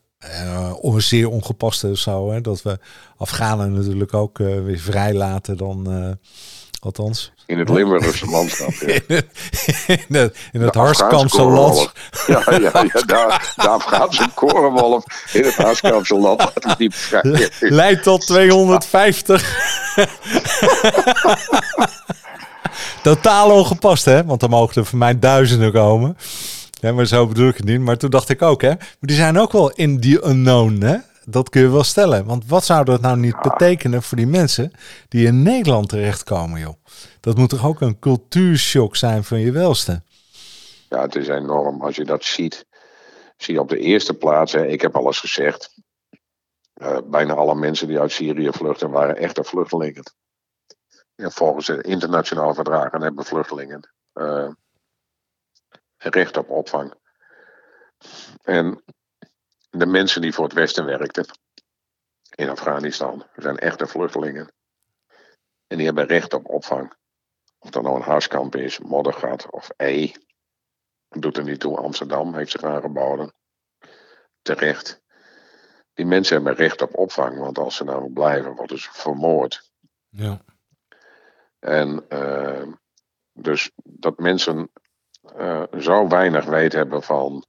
uh, 0.83 0.97
zeer 0.97 1.29
ongepaste 1.29 1.97
zo. 1.97 2.31
Hè, 2.31 2.41
dat 2.41 2.61
we 2.61 2.79
Afghanen 3.17 3.73
natuurlijk 3.73 4.13
ook 4.13 4.39
uh, 4.39 4.63
weer 4.63 4.79
vrijlaten 4.79 5.57
dan... 5.57 5.91
Uh, 5.91 6.11
althans. 6.85 7.31
In 7.45 7.59
het 7.59 7.69
Limburgse 7.69 8.25
landschap. 8.25 8.71
Ja. 8.71 8.87
in 9.07 9.15
het, 9.15 9.27
in 9.87 10.15
het, 10.15 10.37
in 10.51 10.61
het 10.61 10.75
Harskamse 10.75 11.43
land. 11.43 11.91
Ja, 12.27 12.43
ja, 12.45 12.59
ja 12.59 12.71
daar, 13.05 13.53
de 13.55 13.67
Afghaanse 13.67 14.29
korenwolf 14.33 15.03
in 15.33 15.43
het 15.43 15.55
Harskamse 15.55 16.15
land. 16.15 16.51
Leidt 17.59 18.03
tot 18.03 18.27
250. 18.27 19.57
Totaal 23.03 23.51
ongepast, 23.51 24.05
hè? 24.05 24.25
Want 24.25 24.39
dan 24.39 24.49
mogen 24.49 24.75
er 24.75 24.85
voor 24.85 24.97
mij 24.97 25.19
duizenden 25.19 25.71
komen. 25.71 26.17
Ja, 26.81 26.91
maar 26.93 27.05
zo 27.05 27.27
bedoel 27.27 27.47
ik 27.47 27.57
het 27.57 27.65
niet. 27.65 27.79
Maar 27.79 27.97
toen 27.97 28.09
dacht 28.09 28.29
ik 28.29 28.41
ook, 28.41 28.61
hè? 28.61 28.69
Maar 28.69 28.97
die 28.99 29.15
zijn 29.15 29.37
ook 29.37 29.51
wel 29.51 29.71
in 29.71 29.97
die 29.97 30.25
unknown, 30.25 30.81
hè? 30.81 30.97
Dat 31.25 31.49
kun 31.49 31.61
je 31.61 31.69
wel 31.69 31.83
stellen. 31.83 32.25
Want 32.25 32.47
wat 32.47 32.65
zou 32.65 32.85
dat 32.85 33.01
nou 33.01 33.17
niet 33.17 33.41
betekenen 33.41 34.03
voor 34.03 34.17
die 34.17 34.27
mensen 34.27 34.71
die 35.07 35.27
in 35.27 35.43
Nederland 35.43 35.89
terechtkomen, 35.89 36.59
joh? 36.59 36.73
Dat 37.19 37.37
moet 37.37 37.49
toch 37.49 37.65
ook 37.65 37.81
een 37.81 37.99
cultuurshock 37.99 38.95
zijn 38.95 39.23
van 39.23 39.39
je 39.39 39.51
welste? 39.51 40.01
Ja, 40.89 41.01
het 41.01 41.15
is 41.15 41.27
enorm. 41.27 41.81
Als 41.81 41.95
je 41.95 42.05
dat 42.05 42.23
ziet, 42.23 42.65
zie 43.37 43.53
je 43.53 43.59
op 43.59 43.69
de 43.69 43.79
eerste 43.79 44.13
plaats, 44.13 44.51
hè, 44.51 44.67
ik 44.67 44.81
heb 44.81 44.95
alles 44.95 45.19
gezegd. 45.19 45.73
Uh, 46.81 46.97
bijna 47.05 47.33
alle 47.33 47.55
mensen 47.55 47.87
die 47.87 47.99
uit 47.99 48.11
Syrië 48.11 48.49
vluchten 48.51 48.89
waren 48.89 49.15
echte 49.15 49.43
vluchtelingen. 49.43 50.03
Ja, 51.15 51.29
volgens 51.29 51.65
de 51.65 51.81
internationale 51.81 52.53
verdragen 52.53 53.01
hebben 53.01 53.25
vluchtelingen 53.25 53.89
uh, 54.13 54.49
recht 56.09 56.37
op 56.37 56.49
opvang. 56.49 56.93
En 58.43 58.83
de 59.69 59.85
mensen 59.85 60.21
die 60.21 60.33
voor 60.33 60.43
het 60.43 60.53
Westen 60.53 60.85
werkten 60.85 61.25
in 62.35 62.49
Afghanistan 62.49 63.25
zijn 63.35 63.57
echte 63.57 63.87
vluchtelingen. 63.87 64.51
En 65.67 65.77
die 65.77 65.85
hebben 65.85 66.05
recht 66.05 66.33
op 66.33 66.49
opvang. 66.49 66.93
Of 67.59 67.69
dat 67.69 67.83
nou 67.83 67.95
een 67.95 68.01
huiskamp 68.01 68.55
is, 68.55 68.79
Moddergat 68.79 69.49
of 69.49 69.69
E. 69.77 70.11
Doet 71.09 71.37
er 71.37 71.43
niet 71.43 71.59
toe. 71.59 71.77
Amsterdam 71.77 72.35
heeft 72.35 72.51
zich 72.51 72.63
aangeboden. 72.63 73.33
Terecht. 74.41 75.03
Die 75.93 76.05
mensen 76.05 76.35
hebben 76.35 76.55
recht 76.55 76.81
op 76.81 76.97
opvang, 76.97 77.39
want 77.39 77.57
als 77.57 77.75
ze 77.75 77.83
nou 77.83 78.13
blijven, 78.13 78.55
worden 78.55 78.79
ze 78.79 78.89
vermoord. 78.91 79.71
Ja. 80.09 80.41
En 81.59 82.05
uh, 82.09 82.73
dus 83.33 83.71
dat 83.75 84.17
mensen 84.19 84.71
uh, 85.37 85.63
zo 85.79 86.07
weinig 86.07 86.45
weten 86.45 86.79
hebben 86.79 87.03
van 87.03 87.45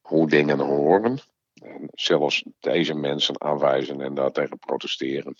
hoe 0.00 0.28
dingen 0.28 0.58
horen. 0.58 1.18
En 1.54 1.88
zelfs 1.92 2.44
deze 2.60 2.94
mensen 2.94 3.40
aanwijzen 3.40 4.00
en 4.00 4.14
daartegen 4.14 4.58
protesteren. 4.58 5.34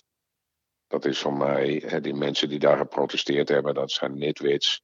Dat 0.87 1.05
is 1.05 1.19
voor 1.19 1.35
mij, 1.35 2.01
die 2.01 2.15
mensen 2.15 2.49
die 2.49 2.59
daar 2.59 2.77
geprotesteerd 2.77 3.49
hebben, 3.49 3.75
dat 3.75 3.91
zijn 3.91 4.19
nitwits, 4.19 4.83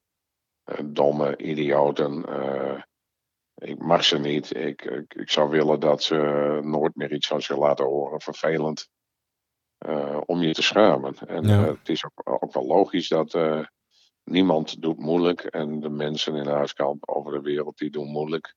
uh, 0.64 0.78
domme 0.84 1.36
idioten. 1.36 2.24
Uh, 2.28 2.82
ik 3.54 3.78
mag 3.78 4.04
ze 4.04 4.18
niet. 4.18 4.56
Ik, 4.56 4.84
ik, 4.84 5.14
ik, 5.14 5.30
zou 5.30 5.50
willen 5.50 5.80
dat 5.80 6.02
ze 6.02 6.16
nooit 6.62 6.96
meer 6.96 7.12
iets 7.12 7.26
van 7.26 7.42
zich 7.42 7.56
laten 7.56 7.84
horen. 7.84 8.20
Vervelend. 8.20 8.88
Om 10.26 10.42
je 10.42 10.52
te 10.52 10.62
schamen. 10.62 11.14
En 11.26 11.48
ja. 11.48 11.64
het 11.64 11.88
is 11.88 12.04
ook, 12.04 12.42
ook, 12.42 12.52
wel 12.52 12.66
logisch 12.66 13.08
dat 13.08 13.32
niemand 14.26 14.82
doet 14.82 14.98
moeilijk. 14.98 15.40
En 15.40 15.80
de 15.80 15.88
mensen 15.88 16.34
in 16.34 16.46
Huiskamp 16.46 17.08
over 17.08 17.32
de 17.32 17.40
wereld 17.40 17.78
die 17.78 17.90
doen 17.90 18.08
moeilijk. 18.08 18.54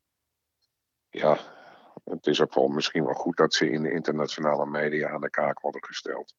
Ja, 1.10 1.38
het 2.04 2.28
is 2.28 2.42
ook 2.42 2.54
wel 2.54 2.68
misschien 2.68 3.06
wel 3.06 3.14
goed 3.14 3.38
dat 3.38 3.54
ze 3.54 3.70
in 3.70 3.82
de 3.82 3.92
internationale 3.92 4.66
media 4.66 5.10
aan 5.10 5.22
de 5.22 5.30
kaak 5.30 5.60
worden 5.60 5.84
gesteld. 5.84 6.36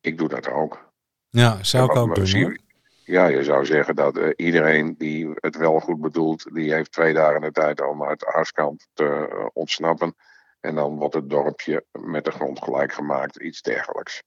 Ik 0.00 0.18
doe 0.18 0.28
dat 0.28 0.48
ook. 0.48 0.92
Ja, 1.28 1.62
zou 1.62 1.90
ik 1.90 1.96
ook 1.96 2.14
doen. 2.14 2.64
Ja, 3.04 3.26
je 3.26 3.44
zou 3.44 3.66
zeggen 3.66 3.94
dat 3.94 4.16
uh, 4.16 4.28
iedereen 4.36 4.94
die 4.98 5.30
het 5.34 5.56
wel 5.56 5.80
goed 5.80 6.00
bedoelt, 6.00 6.54
die 6.54 6.72
heeft 6.72 6.92
twee 6.92 7.14
dagen 7.14 7.40
de 7.40 7.52
tijd 7.52 7.80
om 7.80 8.04
uit 8.04 8.22
Harskamp 8.22 8.80
te 8.92 9.30
uh, 9.32 9.46
ontsnappen. 9.52 10.14
En 10.60 10.74
dan 10.74 10.96
wordt 10.96 11.14
het 11.14 11.30
dorpje 11.30 11.84
met 11.92 12.24
de 12.24 12.30
grond 12.30 12.62
gelijk 12.62 12.92
gemaakt, 12.92 13.36
iets 13.36 13.62
dergelijks. 13.62 14.22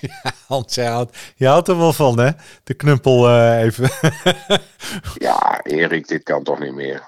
ja, 0.00 0.32
Hans, 0.46 0.74
je 0.74 0.82
houdt, 0.82 1.32
je 1.36 1.46
houdt 1.46 1.68
er 1.68 1.78
wel 1.78 1.92
van, 1.92 2.18
hè? 2.18 2.30
De 2.64 2.74
knuppel 2.74 3.28
uh, 3.28 3.62
even. 3.62 3.90
ja, 5.28 5.62
Erik, 5.62 6.08
dit 6.08 6.22
kan 6.22 6.42
toch 6.42 6.58
niet 6.58 6.74
meer? 6.74 7.02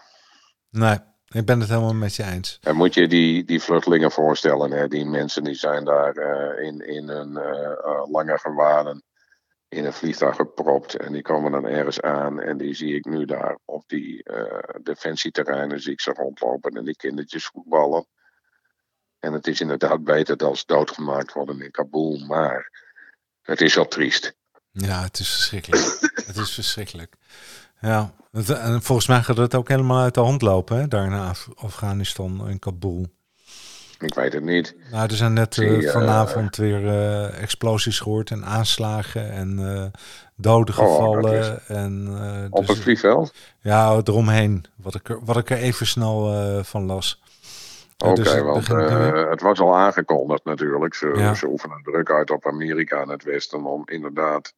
Nee. 0.70 0.98
Ik 1.28 1.44
ben 1.44 1.60
het 1.60 1.68
helemaal 1.68 1.94
met 1.94 2.14
je 2.14 2.24
eens. 2.24 2.58
En 2.62 2.76
moet 2.76 2.94
je 2.94 3.08
die, 3.08 3.44
die 3.44 3.62
vluchtelingen 3.62 4.10
voorstellen, 4.10 4.70
hè? 4.70 4.88
die 4.88 5.04
mensen 5.04 5.44
die 5.44 5.54
zijn 5.54 5.84
daar 5.84 6.16
uh, 6.16 6.66
in, 6.66 6.86
in 6.86 7.08
hun 7.08 7.30
uh, 7.30 8.10
lange 8.10 8.38
gewaden 8.38 9.02
in 9.68 9.84
een 9.84 9.92
vliegtuig 9.92 10.36
gepropt 10.36 10.96
en 10.96 11.12
die 11.12 11.22
komen 11.22 11.52
dan 11.52 11.66
ergens 11.66 12.00
aan 12.00 12.40
en 12.40 12.56
die 12.56 12.74
zie 12.74 12.94
ik 12.94 13.04
nu 13.04 13.24
daar 13.24 13.58
op 13.64 13.82
die 13.86 14.22
defensieterreinen 14.82 15.80
zie 15.80 15.92
ik 15.92 16.00
ze 16.00 16.12
rondlopen 16.12 16.72
en 16.72 16.84
die 16.84 16.96
kindertjes 16.96 17.46
voetballen. 17.46 18.06
En 19.18 19.32
het 19.32 19.46
is 19.46 19.60
inderdaad 19.60 20.04
beter 20.04 20.36
dan 20.36 20.56
ze 20.56 20.62
doodgemaakt 20.66 21.32
worden 21.32 21.60
in 21.60 21.70
Kabul, 21.70 22.18
maar 22.26 22.87
het 23.48 23.60
is 23.60 23.78
al 23.78 23.88
triest. 23.88 24.36
Ja, 24.72 25.02
het 25.02 25.18
is 25.18 25.30
verschrikkelijk. 25.30 25.98
het 26.26 26.36
is 26.36 26.50
verschrikkelijk. 26.50 27.14
Ja, 27.80 28.14
en 28.46 28.82
volgens 28.82 29.06
mij 29.06 29.22
gaat 29.22 29.36
het 29.36 29.54
ook 29.54 29.68
helemaal 29.68 30.02
uit 30.02 30.14
de 30.14 30.20
hand 30.20 30.42
lopen, 30.42 30.76
hè, 30.76 30.88
daar 30.88 31.06
in 31.06 31.34
Afghanistan 31.54 32.48
en 32.48 32.58
Kabul. 32.58 33.06
Ik 33.98 34.14
weet 34.14 34.32
het 34.32 34.44
niet. 34.44 34.74
Nou, 34.90 35.10
er 35.10 35.16
zijn 35.16 35.32
net 35.32 35.56
uh, 35.56 35.90
vanavond 35.90 36.56
weer 36.56 36.82
uh, 36.82 37.42
explosies 37.42 38.00
gehoord 38.00 38.30
en 38.30 38.44
aanslagen 38.44 39.30
en 39.30 39.56
doden 40.36 40.78
oh, 40.78 40.80
gevallen. 40.80 41.66
en, 41.68 42.08
Op 42.50 42.66
dus, 42.66 42.68
het 42.68 42.84
vliegveld? 42.84 43.34
Ja, 43.60 44.00
eromheen. 44.04 44.64
Wat 44.76 44.94
ik 44.94 45.08
er, 45.08 45.24
wat 45.24 45.36
ik 45.36 45.50
er 45.50 45.56
even 45.56 45.86
snel 45.86 46.62
van 46.64 46.84
las. 46.84 47.20
Oké, 48.04 48.20
okay, 48.20 48.24
dus 48.24 48.42
want 48.42 48.66
het 49.30 49.40
was 49.40 49.60
al 49.60 49.76
aangekondigd 49.76 50.44
natuurlijk. 50.44 50.94
Ze, 50.94 51.12
ja. 51.14 51.34
ze 51.34 51.46
oefenen 51.46 51.82
druk 51.82 52.10
uit 52.10 52.30
op 52.30 52.46
Amerika 52.46 53.00
en 53.00 53.08
het 53.08 53.24
Westen 53.24 53.64
om 53.64 53.82
inderdaad 53.84 54.54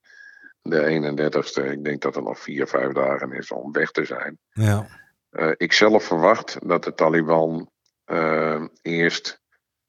de 0.62 1.14
31ste. 1.14 1.70
Ik 1.70 1.84
denk 1.84 2.02
dat 2.02 2.16
er 2.16 2.22
nog 2.22 2.38
vier, 2.38 2.66
vijf 2.66 2.92
dagen 2.92 3.32
is 3.32 3.52
om 3.52 3.72
weg 3.72 3.90
te 3.90 4.04
zijn. 4.04 4.38
Ja. 4.52 4.86
Uh, 5.30 5.52
ik 5.56 5.72
zelf 5.72 6.04
verwacht 6.04 6.68
dat 6.68 6.84
de 6.84 6.94
Taliban 6.94 7.70
uh, 8.06 8.64
eerst 8.82 9.40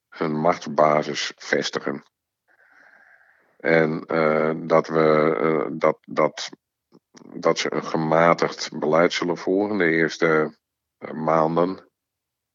hun 0.10 0.32
machtsbasis 0.32 1.32
vestigen. 1.36 2.04
En 3.58 4.04
dat, 4.68 4.88
we, 4.88 5.68
dat, 5.72 5.98
dat, 6.06 6.50
dat 7.36 7.60
ze 7.60 7.74
een 7.74 7.84
gematigd 7.84 8.80
beleid 8.80 9.14
zullen 9.14 9.38
voeren 9.38 9.78
de 9.78 9.90
eerste 9.90 10.58
maanden. 11.14 11.90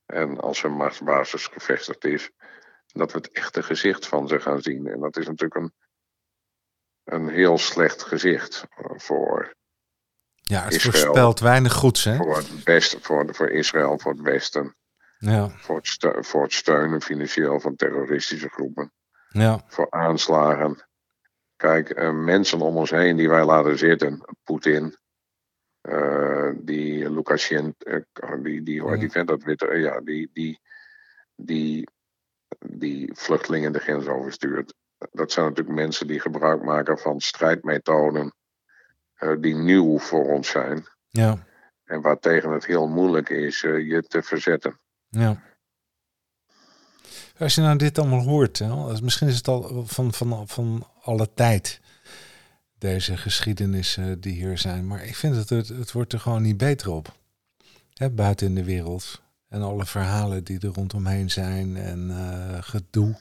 En 0.06 0.40
als 0.40 0.62
hun 0.62 0.72
machtsbasis 0.72 1.46
gevestigd 1.46 2.04
is, 2.04 2.30
dat 2.86 3.12
we 3.12 3.18
het 3.18 3.30
echte 3.30 3.62
gezicht 3.62 4.06
van 4.06 4.28
ze 4.28 4.40
gaan 4.40 4.62
zien. 4.62 4.86
En 4.86 5.00
dat 5.00 5.16
is 5.16 5.26
natuurlijk 5.26 5.54
een 5.54 5.72
een 7.06 7.28
heel 7.28 7.58
slecht 7.58 8.02
gezicht 8.02 8.64
voor. 8.96 9.54
Ja, 10.40 10.62
het 10.62 10.72
Israël, 10.72 10.92
voorspelt 10.92 11.40
weinig 11.40 11.72
goeds, 11.72 12.04
hè? 12.04 12.16
Voor, 12.16 12.36
het 12.36 12.64
beste, 12.64 12.98
voor, 13.00 13.34
voor 13.34 13.50
Israël, 13.50 13.98
voor 13.98 14.12
het 14.12 14.20
Westen. 14.20 14.76
Ja. 15.18 15.48
Voor, 15.48 15.76
het 15.76 15.86
steun, 15.86 16.24
voor 16.24 16.42
het 16.42 16.52
steunen 16.52 17.02
financieel 17.02 17.60
van 17.60 17.76
terroristische 17.76 18.48
groepen. 18.48 18.92
Ja. 19.28 19.64
Voor 19.66 19.90
aanslagen. 19.90 20.86
Kijk, 21.56 21.98
uh, 21.98 22.10
mensen 22.10 22.60
om 22.60 22.76
ons 22.76 22.90
heen 22.90 23.16
die 23.16 23.28
wij 23.28 23.44
laten 23.44 23.78
zitten, 23.78 24.36
Poetin, 24.44 24.96
uh, 25.88 26.50
die 26.56 27.10
Lukashenko, 27.10 27.74
uh, 27.84 28.42
die, 28.42 28.62
die, 28.62 28.80
hoe 28.80 28.98
die 28.98 29.10
vent 29.10 29.28
dat 29.28 29.42
witte, 29.42 29.74
ja, 29.78 30.00
die, 30.00 30.30
die, 30.32 30.60
die, 31.36 31.88
die 32.58 33.10
vluchtelingen 33.14 33.72
de 33.72 33.78
grens 33.78 34.06
overstuurt 34.06 34.74
dat 34.98 35.32
zijn 35.32 35.46
natuurlijk 35.46 35.76
mensen 35.76 36.06
die 36.06 36.20
gebruik 36.20 36.62
maken 36.62 36.98
van 36.98 37.20
strijdmethoden 37.20 38.34
uh, 39.18 39.36
die 39.40 39.54
nieuw 39.54 39.98
voor 39.98 40.32
ons 40.32 40.48
zijn. 40.48 40.86
Ja. 41.08 41.46
En 41.84 42.00
waartegen 42.00 42.50
het 42.50 42.66
heel 42.66 42.88
moeilijk 42.88 43.28
is 43.28 43.62
uh, 43.62 43.88
je 43.88 44.02
te 44.02 44.22
verzetten. 44.22 44.80
Ja. 45.08 45.42
Als 47.38 47.54
je 47.54 47.60
nou 47.60 47.76
dit 47.76 47.98
allemaal 47.98 48.22
hoort, 48.22 48.58
hè, 48.58 49.00
misschien 49.02 49.28
is 49.28 49.36
het 49.36 49.48
al 49.48 49.84
van, 49.86 50.12
van, 50.12 50.48
van 50.48 50.86
alle 51.02 51.32
tijd, 51.34 51.80
deze 52.78 53.16
geschiedenissen 53.16 54.20
die 54.20 54.32
hier 54.32 54.58
zijn. 54.58 54.86
Maar 54.86 55.04
ik 55.04 55.16
vind 55.16 55.34
dat 55.34 55.48
het, 55.48 55.68
het 55.68 55.92
wordt 55.92 56.12
er 56.12 56.20
gewoon 56.20 56.42
niet 56.42 56.56
beter 56.56 56.90
op. 56.90 57.16
Hè, 57.94 58.10
buiten 58.10 58.46
in 58.46 58.54
de 58.54 58.64
wereld. 58.64 59.22
En 59.48 59.62
alle 59.62 59.86
verhalen 59.86 60.44
die 60.44 60.60
er 60.60 60.74
rondomheen 60.74 61.30
zijn 61.30 61.76
en 61.76 62.08
uh, 62.08 62.56
gedoe. 62.60 63.16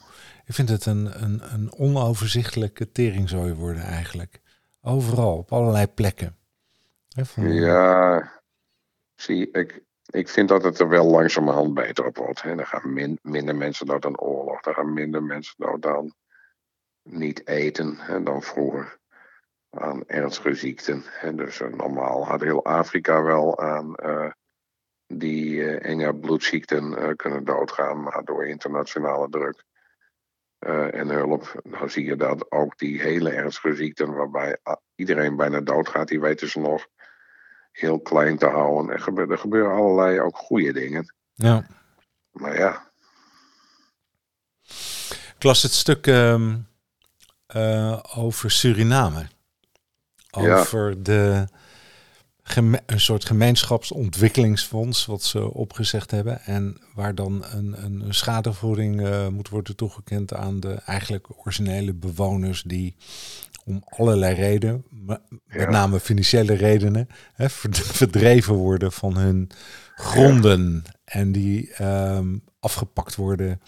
Ik 0.46 0.54
vind 0.54 0.70
het 0.70 0.86
een, 0.86 1.24
een, 1.24 1.54
een 1.54 1.74
onoverzichtelijke 1.74 2.92
teringzooi 2.92 3.54
worden 3.54 3.84
eigenlijk. 3.84 4.42
Overal, 4.82 5.38
op 5.38 5.52
allerlei 5.52 5.88
plekken. 5.88 6.36
Van... 7.08 7.54
Ja, 7.54 8.32
zie, 9.16 9.52
ik, 9.52 9.84
ik 10.06 10.30
vind 10.30 10.50
dat 10.50 10.64
het 10.64 10.80
er 10.80 10.90
wel 10.90 11.06
langzamerhand 11.06 11.74
beter 11.74 12.06
op 12.06 12.18
wordt. 12.18 12.42
Er 12.42 12.66
gaan 12.66 12.94
min, 12.94 13.20
minder 13.22 13.56
mensen 13.56 13.86
dood 13.86 14.06
aan 14.06 14.20
oorlog. 14.20 14.66
Er 14.66 14.74
gaan 14.74 14.94
minder 14.94 15.24
mensen 15.24 15.56
dood 15.58 15.86
aan 15.86 16.14
niet 17.04 17.48
eten 17.48 17.96
hè, 17.98 18.24
dan 18.24 18.42
vroeger. 18.42 19.00
Aan 19.78 20.04
ernstige 20.08 20.56
ziekten. 20.56 21.04
Hè. 21.06 21.36
Dus 21.36 21.60
uh, 21.60 21.74
normaal 21.74 22.26
had 22.26 22.42
heel 22.42 22.66
Afrika 22.66 23.24
wel 23.24 23.60
aan 23.60 23.96
uh, 24.04 24.32
die 25.08 25.52
uh, 25.52 25.86
enge 25.86 26.16
bloedziekten 26.16 27.16
kunnen 27.16 27.44
doodgaan. 27.44 28.04
Maar 28.04 28.24
door 28.24 28.46
internationale 28.46 29.30
druk 29.30 29.64
en 30.92 31.10
hulp. 31.10 31.62
Dan 31.64 31.90
zie 31.90 32.06
je 32.06 32.16
dat 32.16 32.52
ook 32.52 32.78
die 32.78 33.02
hele 33.02 33.32
ernstige 33.32 33.76
ziekten 33.76 34.14
waarbij 34.14 34.58
iedereen 34.96 35.36
bijna 35.36 35.62
doodgaat. 35.62 36.08
Die 36.08 36.20
weten 36.20 36.50
ze 36.50 36.60
nog 36.60 36.88
heel 37.72 38.00
klein 38.00 38.38
te 38.38 38.48
houden. 38.48 38.94
Er 38.94 39.00
gebeuren, 39.00 39.34
er 39.34 39.40
gebeuren 39.40 39.76
allerlei 39.76 40.20
ook 40.20 40.38
goede 40.38 40.74
dingen. 40.74 41.16
Ja. 41.34 41.66
Maar 42.32 42.58
ja. 42.58 42.92
Ik 45.36 45.44
las 45.44 45.62
het 45.62 45.74
stuk 45.74 46.08
uh, 46.08 48.00
over 48.16 48.52
Suriname. 48.52 49.28
Over 50.36 50.90
ja. 50.90 50.96
de 51.02 51.48
een 52.86 53.00
soort 53.00 53.26
gemeenschapsontwikkelingsfonds 53.26 55.06
wat 55.06 55.24
ze 55.24 55.54
opgezegd 55.54 56.12
hebben. 56.12 56.42
En 56.42 56.78
waar 56.94 57.16
dan 57.16 57.46
een, 57.52 57.84
een 57.84 58.14
schadevergoeding 58.14 59.02
uh, 59.02 59.28
moet 59.28 59.50
worden 59.50 59.76
toegekend 59.76 60.34
aan 60.34 60.60
de 60.60 60.74
eigenlijk 60.74 61.28
originele 61.38 61.94
bewoners 61.94 62.64
die 62.64 62.96
om 63.66 63.84
allerlei 63.86 64.36
redenen, 64.36 64.86
met 64.90 65.22
ja. 65.48 65.70
name 65.70 66.00
financiële 66.00 66.54
redenen, 66.54 67.08
hè, 67.34 67.50
verdreven 67.50 68.56
worden 68.56 68.92
van 68.92 69.18
hun 69.18 69.50
gronden. 69.96 70.84
Ja. 70.86 70.94
En 71.06 71.32
die 71.32 71.84
um, 71.84 72.44
afgepakt 72.60 73.16
worden. 73.16 73.62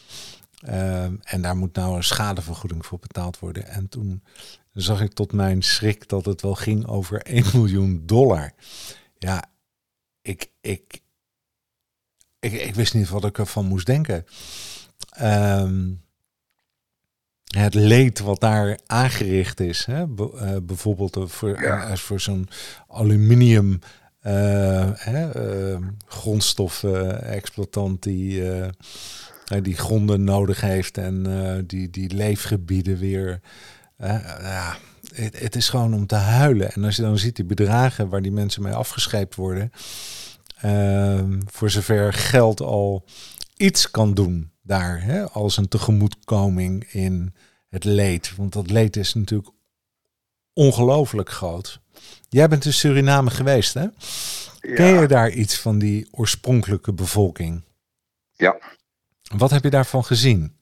Um, 0.70 1.20
en 1.24 1.42
daar 1.42 1.56
moet 1.56 1.76
nou 1.76 1.96
een 1.96 2.04
schadevergoeding 2.04 2.86
voor 2.86 3.00
betaald 3.00 3.40
worden. 3.40 3.68
En 3.68 3.90
toen 3.90 4.24
zag 4.82 5.02
ik 5.02 5.14
tot 5.14 5.34
mijn 5.34 5.62
schrik 5.62 6.10
dat 6.10 6.26
het 6.26 6.42
wel 6.42 6.56
ging 6.56 6.88
over 6.88 7.22
1 7.38 7.44
miljoen 7.54 8.04
dollar. 8.06 8.54
Ja, 9.18 9.44
ik, 10.22 10.50
ik, 10.62 11.00
ik, 12.40 12.52
ik 12.52 12.76
wist 12.76 12.94
niet 12.94 13.10
wat 13.10 13.26
ik 13.26 13.38
ervan 13.38 13.66
moest 13.66 13.86
denken. 13.86 14.26
Um, 15.22 16.06
het 17.48 17.74
leed 17.74 18.20
wat 18.20 18.40
daar 18.40 18.80
aangericht 18.86 19.60
is. 19.60 19.86
Hè? 19.86 20.08
Be 20.08 20.32
uh, 20.34 20.56
bijvoorbeeld 20.64 21.18
voor, 21.26 21.62
ja. 21.62 21.90
uh, 21.90 21.96
voor 21.96 22.20
zo'n 22.20 22.50
aluminium 22.88 23.80
uh, 24.24 24.90
grondstof-exploitant 26.06 28.04
die, 28.04 28.44
die 29.62 29.78
gronden 29.78 30.24
nodig 30.24 30.62
heeft 30.62 30.98
en 30.98 31.24
die, 31.68 31.90
die 31.90 32.14
leefgebieden 32.14 32.98
weer. 32.98 33.42
Ja, 33.98 34.78
het, 35.14 35.40
het, 35.40 35.56
is 35.56 35.70
gewoon 35.70 35.94
om 35.94 36.08
te 36.08 36.16
huilen. 36.16 36.72
En 36.72 36.84
als 36.84 36.96
je 36.96 37.02
dan 37.02 37.18
ziet 37.18 37.36
die 37.36 37.46
bedragen 37.46 38.10
waar 38.10 38.22
die 38.22 38.32
mensen 38.32 38.62
mee 38.62 38.74
afgescheept 38.74 39.36
worden, 39.36 39.72
ehm, 40.62 41.40
voor 41.46 41.70
zover 41.70 42.14
geld 42.14 42.62
al 42.62 43.06
iets 43.58 43.92
kan 43.92 44.14
doen 44.14 44.52
daar, 44.62 45.04
hè, 45.04 45.30
als 45.30 45.58
een 45.58 45.68
tegemoetkoming 45.68 46.84
in 46.92 47.34
het 47.70 47.84
leed. 47.84 48.36
Want 48.36 48.54
dat 48.54 48.70
leed 48.70 48.96
is 48.96 49.14
natuurlijk 49.14 49.50
ongelooflijk 50.54 51.30
groot. 51.30 51.80
Jij 52.30 52.48
bent 52.48 52.66
in 52.66 52.74
Suriname 52.74 53.30
geweest, 53.30 53.74
hè? 53.74 53.82
Ja. 53.82 54.76
Ken 54.76 55.00
je 55.00 55.08
daar 55.08 55.30
iets 55.30 55.60
van 55.60 55.80
die 55.80 56.08
oorspronkelijke 56.12 56.94
bevolking? 56.94 57.64
Ja. 58.32 58.58
Wat 59.38 59.50
heb 59.50 59.64
je 59.64 59.70
daarvan 59.70 60.06
gezien? 60.06 60.58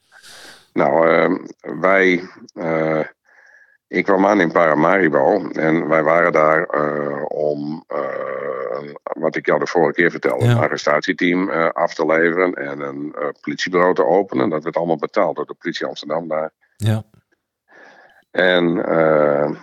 Nou, 0.74 1.10
uh, 1.10 1.48
wij. 1.82 2.30
Uh, 2.54 3.06
ik 3.96 4.04
kwam 4.04 4.26
aan 4.26 4.42
in 4.42 4.52
Paramaribo 4.52 5.50
en 5.50 5.88
wij 5.88 6.04
waren 6.04 6.32
daar 6.32 6.76
uh, 6.76 7.24
om, 7.28 7.84
uh, 7.94 8.94
wat 9.04 9.36
ik 9.36 9.46
jou 9.46 9.60
de 9.60 9.68
vorige 9.68 9.94
keer 9.94 10.12
vertelde, 10.12 10.46
ja. 10.46 10.52
een 10.52 10.58
arrestatieteam 10.58 11.50
af 11.72 11.94
te 11.94 12.06
leveren 12.06 12.54
en 12.54 12.80
een 12.80 13.16
politiebureau 13.42 13.94
te 13.94 14.06
openen. 14.06 14.50
Dat 14.50 14.64
werd 14.64 14.78
allemaal 14.78 14.98
betaald 14.98 15.36
door 15.36 15.46
de 15.46 15.56
politie 15.60 15.86
Amsterdam 15.86 16.28
daar. 16.28 16.52
Ja. 16.76 17.04
En 18.32 18.76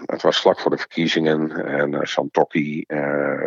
het 0.06 0.22
was 0.22 0.40
vlak 0.40 0.60
voor 0.60 0.70
de 0.70 0.76
verkiezingen. 0.76 1.66
En 1.66 2.06
Santokki 2.06 2.84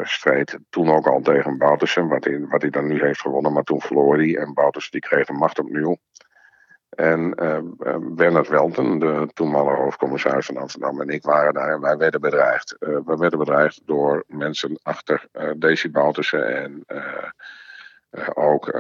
streed 0.02 0.58
toen 0.69 0.89
ook 0.89 1.08
al 1.08 1.21
tegen 1.21 1.58
Boutersen, 1.58 2.08
wat 2.08 2.24
hij, 2.24 2.45
wat 2.50 2.62
hij 2.62 2.69
dan 2.69 2.88
nu 2.88 3.02
heeft 3.02 3.21
gewonnen. 3.21 3.54
Maar 3.54 3.63
toen 3.63 3.82
verloor 3.82 4.17
hij 4.17 4.38
en 4.38 4.54
Boutersen 4.54 4.91
die 4.91 5.02
kreeg 5.02 5.26
de 5.26 5.34
macht 5.34 5.60
opnieuw. 5.60 5.98
En 6.95 7.36
Bernard 8.15 8.47
Welten, 8.47 8.99
de 8.99 9.29
toenmalige 9.34 9.81
hoofdcommissaris 9.81 10.45
van 10.45 10.58
Amsterdam, 10.58 11.01
en 11.01 11.10
ik 11.10 11.23
waren 11.23 11.53
daar. 11.53 11.73
En 11.73 11.81
wij 11.81 11.97
werden 11.97 12.21
bedreigd. 12.21 12.75
we 12.79 13.15
werden 13.17 13.39
bedreigd 13.39 13.81
door 13.86 14.23
mensen 14.27 14.79
achter 14.84 15.27
Daisy 15.58 15.91
Boutersen 15.91 16.55
en 16.55 16.86
ook 18.34 18.79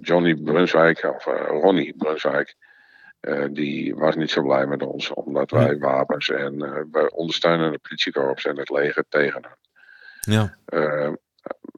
Johnny 0.00 0.34
Brunswijk, 0.34 1.02
of 1.14 1.24
Ronnie 1.48 1.94
Brunswijk. 1.96 2.56
Uh, 3.28 3.44
die 3.50 3.94
was 3.94 4.16
niet 4.16 4.30
zo 4.30 4.42
blij 4.42 4.66
met 4.66 4.82
ons, 4.82 5.12
omdat 5.12 5.50
wij 5.50 5.68
ja. 5.68 5.78
wapens 5.78 6.30
en 6.30 6.54
uh, 6.54 6.80
we 6.90 7.10
ondersteunen 7.14 7.72
de 7.72 7.78
politiekorps 7.78 8.44
en 8.44 8.58
het 8.58 8.70
leger 8.70 9.04
tegen 9.08 9.42
hem. 9.42 9.54
Ja. 10.20 10.56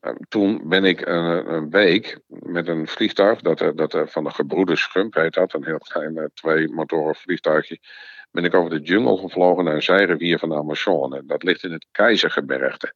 Uh, 0.00 0.12
toen 0.28 0.68
ben 0.68 0.84
ik 0.84 1.06
een, 1.06 1.52
een, 1.52 1.70
week 1.70 2.20
met 2.28 2.68
een 2.68 2.86
vliegtuig, 2.86 3.40
dat, 3.40 3.58
dat 3.74 4.10
van 4.10 4.24
de 4.24 4.30
gebroeders 4.30 4.82
Schump 4.82 5.14
heet 5.14 5.34
dat, 5.34 5.54
een 5.54 5.64
heel 5.64 5.78
klein 5.78 6.30
twee 6.34 6.68
motoren 6.68 7.14
vliegtuigje, 7.14 7.78
ben 8.30 8.44
ik 8.44 8.54
over 8.54 8.70
de 8.70 8.80
jungle 8.80 9.16
gevlogen 9.16 9.64
naar 9.64 9.74
een 9.74 9.82
zijrivier 9.82 10.38
van 10.38 10.48
de 10.48 10.54
Amazone. 10.54 11.22
Dat 11.26 11.42
ligt 11.42 11.64
in 11.64 11.72
het 11.72 11.86
Keizergebergte. 11.92 12.94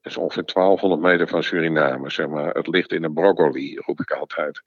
Dat 0.00 0.12
is 0.12 0.16
ongeveer 0.16 0.44
1200 0.44 1.02
meter 1.02 1.28
van 1.28 1.42
Suriname, 1.42 2.10
zeg 2.10 2.28
maar. 2.28 2.54
Het 2.54 2.66
ligt 2.66 2.92
in 2.92 3.02
de 3.02 3.12
broccoli, 3.12 3.76
roep 3.76 4.00
ik 4.00 4.10
altijd. 4.10 4.62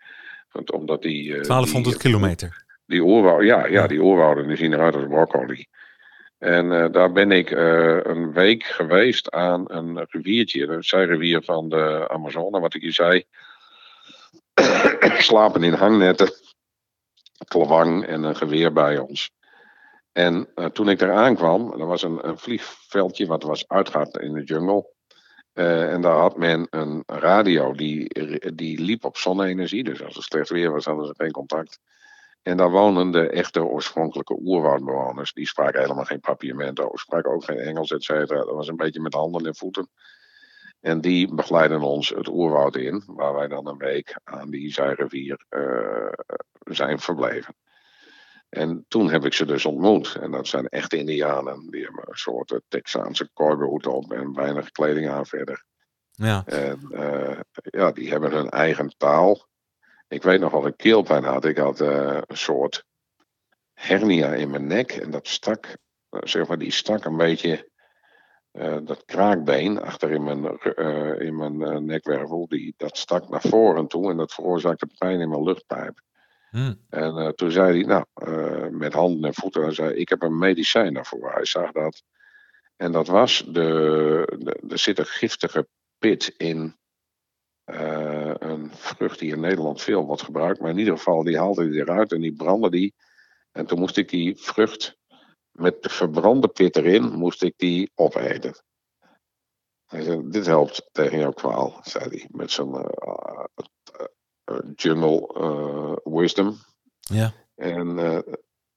Want 0.52 0.72
omdat 0.72 1.02
die, 1.02 1.32
1200 1.32 1.84
die, 1.84 2.04
kilometer. 2.04 2.66
Die 2.86 3.02
oerwouden, 3.02 3.46
ja, 3.46 3.66
ja, 3.66 3.88
die 3.88 4.02
oerwouden 4.02 4.48
die 4.48 4.58
zien 4.58 4.74
eruit 4.74 4.96
als 4.96 5.08
broccoli. 5.08 5.68
En 6.42 6.72
uh, 6.72 6.86
daar 6.92 7.12
ben 7.12 7.32
ik 7.32 7.52
uh, 7.52 8.00
een 8.04 8.34
week 8.34 8.64
geweest 8.64 9.32
aan 9.32 9.64
een 9.68 10.06
riviertje, 10.10 10.68
een 10.68 10.84
zijrivier 10.84 11.42
van 11.44 11.70
de 11.70 12.08
Amazone, 12.10 12.60
wat 12.60 12.74
ik 12.74 12.82
je 12.82 12.92
zei. 12.92 13.24
Slapen 15.30 15.64
in 15.64 15.74
hangnetten, 15.74 16.34
klawang 17.48 18.06
en 18.06 18.24
een 18.24 18.36
geweer 18.36 18.74
bij 18.74 18.98
ons. 18.98 19.32
En 20.12 20.50
uh, 20.56 20.66
toen 20.66 20.90
ik 20.90 21.00
daar 21.00 21.14
aankwam, 21.14 21.72
er 21.80 21.86
was 21.86 22.02
een, 22.02 22.28
een 22.28 22.38
vliegveldje 22.38 23.26
wat 23.26 23.44
was 23.44 23.66
in 24.20 24.34
de 24.34 24.44
jungle. 24.44 24.90
en 25.54 26.02
daar 26.02 26.18
had 26.18 26.38
men 26.38 26.68
een 26.70 27.04
radio 27.06 27.74
die, 27.74 28.08
die 28.54 28.80
liep 28.80 29.06
op 29.06 29.18
zonne-energie. 29.18 29.84
Dus 29.84 30.04
als 30.04 30.16
het 30.16 30.24
slecht 30.24 30.50
weer 30.50 30.72
was, 30.72 30.86
hadden 30.86 31.06
ze 31.06 31.14
geen 31.18 31.32
contact. 31.32 31.80
En 32.42 32.58
daar 32.58 32.72
woonden 32.72 33.12
de 33.12 33.30
echte 33.30 33.64
oorspronkelijke 33.64 34.38
oerwoudbewoners. 34.42 35.34
Die 35.34 35.48
spraken 35.48 35.82
helemaal 35.82 36.06
geen 36.06 36.20
papiamento, 36.20 36.90
spraken 36.94 37.32
ook 37.32 37.44
geen 37.44 37.60
Engels, 37.60 37.92
et 37.92 38.04
cetera. 38.04 38.40
Dat 38.40 38.56
was 38.56 38.68
een 38.68 38.76
beetje 38.76 39.02
met 39.02 39.14
handen 39.14 39.46
en 39.46 39.56
voeten. 39.56 39.90
En 40.80 41.02
die 41.02 41.34
begeleiden 41.34 41.82
ons 41.82 42.10
het 42.10 42.28
oerwoud 42.28 42.76
in, 42.76 43.04
waar 43.06 43.34
wij 43.34 43.48
dan 43.48 43.68
een 43.68 43.78
week 43.78 44.20
aan 44.24 44.50
die 44.50 44.74
zijrivier 44.74 45.46
uh, 45.50 46.12
zijn 46.64 47.00
verbleven. 47.00 47.56
En 48.50 48.86
toen 48.88 49.12
heb 49.12 49.26
ik 49.26 49.34
ze 49.34 49.46
dus 49.46 49.66
ontmoet. 49.66 50.18
En 50.22 50.32
dat 50.32 50.48
zijn 50.48 50.68
echte 50.68 50.98
Indianen. 50.98 51.68
Die 51.70 51.84
hebben 51.84 52.04
een 52.06 52.18
soort 52.18 52.62
Texaanse 52.68 53.30
cowboyhoed 53.34 53.88
op 53.88 54.12
en 54.12 54.34
weinig 54.34 54.72
kleding 54.72 55.10
aan 55.10 55.26
verder. 55.26 55.64
Ja. 56.12 56.44
En 56.46 56.80
uh, 56.92 57.40
ja, 57.54 57.92
die 57.92 58.10
hebben 58.10 58.32
hun 58.32 58.50
eigen 58.50 58.94
taal. 58.98 59.50
Ik 60.12 60.24
weet 60.24 60.40
nog 60.40 60.52
wat 60.52 60.66
ik 60.66 60.78
keelpijn 60.78 61.24
had. 61.24 61.46
Ik 61.46 61.58
had 61.58 61.82
uh, 61.82 62.22
een 62.28 62.38
soort 62.38 62.86
hernia 63.74 64.34
in 64.34 64.50
mijn 64.50 64.68
nek. 64.68 64.92
En 64.92 65.12
dat 65.12 65.28
stak, 65.28 65.66
uh, 65.66 66.22
zeg 66.24 66.48
maar, 66.48 66.58
die 66.58 66.72
stak 66.72 67.06
een 67.06 67.18
beetje. 67.18 67.70
Uh, 68.52 68.78
dat 68.84 69.06
kraakbeen 69.06 69.82
achter 69.82 70.12
in 70.12 70.24
mijn, 70.24 70.60
in 71.20 71.38
mijn 71.38 71.86
nekwervel, 71.86 72.48
die, 72.48 72.74
dat 72.78 72.98
stak 72.98 73.30
naar 73.30 73.42
voren 73.42 73.88
toe 73.88 74.12
en 74.12 74.18
dat 74.18 74.34
veroorzaakte 74.34 74.88
pijn 74.98 75.20
in 75.20 75.30
mijn 75.30 75.44
luchtpijp. 75.44 76.02
Hmm. 76.50 76.86
En 76.90 77.36
toen 77.36 77.52
zei 77.52 77.72
hij, 77.74 77.84
nou, 77.84 78.06
met 78.72 78.94
handen 78.94 79.24
en 79.24 79.34
voeten, 79.34 79.62
hij 79.62 79.74
zei, 79.74 79.94
ik 79.94 80.10
heb 80.10 80.22
een 80.22 80.38
medicijn 80.38 80.94
daarvoor. 80.94 81.32
Hij 81.34 81.46
zag 81.46 81.72
dat. 81.72 82.04
En 82.76 82.92
dat 82.92 83.08
was, 83.08 83.44
de, 83.48 84.38
de, 84.40 84.60
er 84.70 84.80
zit 84.80 85.00
een 85.00 85.06
giftige 85.06 85.68
pit 85.98 86.34
in 86.38 86.80
uh, 87.72 88.34
een 88.40 88.72
vrucht 88.74 89.20
die 89.20 89.32
in 89.32 89.40
Nederland 89.40 89.82
veel 89.82 90.06
wordt 90.06 90.22
gebruikt. 90.22 90.60
Maar 90.60 90.70
in 90.70 90.78
ieder 90.78 90.98
geval, 90.98 91.24
die 91.24 91.38
haalde 91.38 91.64
hij 91.64 91.80
eruit 91.80 92.12
en 92.12 92.22
die 92.22 92.34
brandde 92.34 92.70
die. 92.70 92.94
En 93.52 93.66
toen 93.66 93.80
moest 93.80 93.98
ik 93.98 94.10
die 94.10 94.38
vrucht 94.38 94.98
met 95.52 95.84
de 95.84 95.90
verbrande 95.90 96.48
pit 96.48 96.76
erin, 96.76 97.12
moest 97.12 97.44
ik 97.44 97.54
die 97.58 97.92
opeten. 97.96 98.64
Hij 99.86 100.04
zei, 100.04 100.30
dit 100.30 100.46
helpt 100.46 100.90
tegen 100.92 101.20
jouw 101.20 101.32
kwaal, 101.32 101.80
zei 101.84 102.10
hij. 102.10 102.28
Met 102.32 102.52
zijn 102.52 102.70
uh, 102.70 103.46
jungle 104.76 106.00
wisdom. 106.04 106.58
Ja. 107.00 107.34
En 107.56 108.24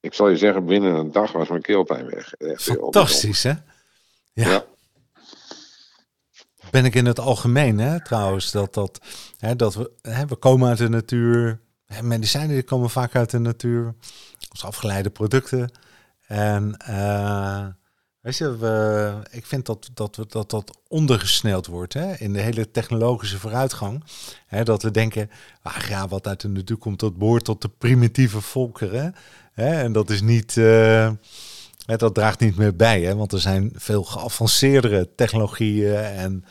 ik 0.00 0.14
zal 0.14 0.28
je 0.28 0.36
zeggen, 0.36 0.64
binnen 0.64 0.94
een 0.94 1.12
dag 1.12 1.32
was 1.32 1.48
mijn 1.48 1.62
keelpijn 1.62 2.06
weg. 2.06 2.34
Echt 2.34 2.62
Fantastisch, 2.62 3.42
hè? 3.42 3.52
Ja. 4.32 4.48
ja. 4.48 4.66
Ben 6.74 6.84
ik 6.84 6.94
in 6.94 7.06
het 7.06 7.20
algemeen, 7.20 7.78
hè, 7.78 8.00
trouwens, 8.04 8.50
dat, 8.50 8.74
dat, 8.74 9.00
hè, 9.38 9.56
dat 9.56 9.74
we, 9.74 9.90
hè, 10.02 10.26
we 10.26 10.36
komen 10.36 10.68
uit 10.68 10.78
de 10.78 10.88
natuur. 10.88 11.60
Hè, 11.86 12.02
medicijnen 12.02 12.54
die 12.54 12.62
komen 12.62 12.90
vaak 12.90 13.14
uit 13.14 13.30
de 13.30 13.38
natuur. 13.38 13.94
Als 14.50 14.64
afgeleide 14.64 15.10
producten. 15.10 15.70
En 16.26 16.84
uh, 16.90 17.66
weet 18.20 18.36
je, 18.36 18.56
we, 18.56 19.12
ik 19.30 19.46
vind 19.46 19.66
dat 19.66 19.90
dat, 19.94 20.14
dat, 20.14 20.32
dat, 20.32 20.50
dat 20.50 20.78
ondergesneld 20.88 21.66
wordt 21.66 21.92
hè, 21.92 22.14
in 22.14 22.32
de 22.32 22.40
hele 22.40 22.70
technologische 22.70 23.38
vooruitgang. 23.38 24.04
Hè, 24.46 24.64
dat 24.64 24.82
we 24.82 24.90
denken, 24.90 25.30
ah, 25.62 25.76
ja, 25.88 26.08
wat 26.08 26.26
uit 26.26 26.40
de 26.40 26.48
natuur 26.48 26.76
komt, 26.76 27.00
dat 27.00 27.18
behoort 27.18 27.44
tot 27.44 27.62
de 27.62 27.68
primitieve 27.68 28.40
volkeren. 28.40 29.14
Hè, 29.52 29.82
en 29.82 29.92
dat 29.92 30.10
is 30.10 30.20
niet... 30.20 30.56
Uh, 30.56 31.10
dat 31.86 32.14
draagt 32.14 32.40
niet 32.40 32.56
meer 32.56 32.76
bij, 32.76 33.00
hè, 33.00 33.16
want 33.16 33.32
er 33.32 33.40
zijn 33.40 33.72
veel 33.74 34.04
geavanceerdere 34.04 35.14
technologieën 35.14 35.96
en, 35.96 36.44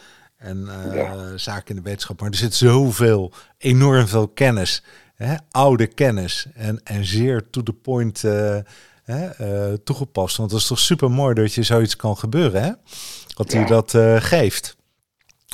en 0.44 0.70
uh, 0.94 1.32
zaken 1.36 1.70
in 1.70 1.76
de 1.76 1.82
wetenschap. 1.82 2.20
Maar 2.20 2.30
er 2.30 2.36
zit 2.36 2.56
zoveel, 2.56 3.34
enorm 3.58 4.08
veel 4.08 4.28
kennis, 4.28 4.84
hè, 5.16 5.36
oude 5.52 5.88
kennis 5.88 6.46
en, 6.54 6.82
en 6.84 7.06
zeer 7.06 7.50
to 7.50 7.64
the 7.64 7.74
point 7.74 8.22
hè, 9.04 9.42
uh, 9.42 9.78
toegepast. 9.84 10.38
Want 10.38 10.52
het 10.52 10.60
is 10.60 10.68
toch 10.68 10.80
super 10.80 11.12
mooi 11.12 11.34
dat 11.34 11.54
je 11.54 11.64
zoiets 11.64 11.96
kan 11.96 12.18
gebeuren, 12.18 12.64
hè? 12.64 12.72
Dat 13.36 13.52
hij 13.52 13.66
dat 13.66 13.98
geeft. 14.24 14.76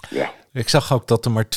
Ja. 0.10 0.32
Ik 0.54 0.70
zag 0.70 0.94
ook 0.94 1.08
dat 1.08 1.26
er 1.26 1.32
maar 1.32 1.48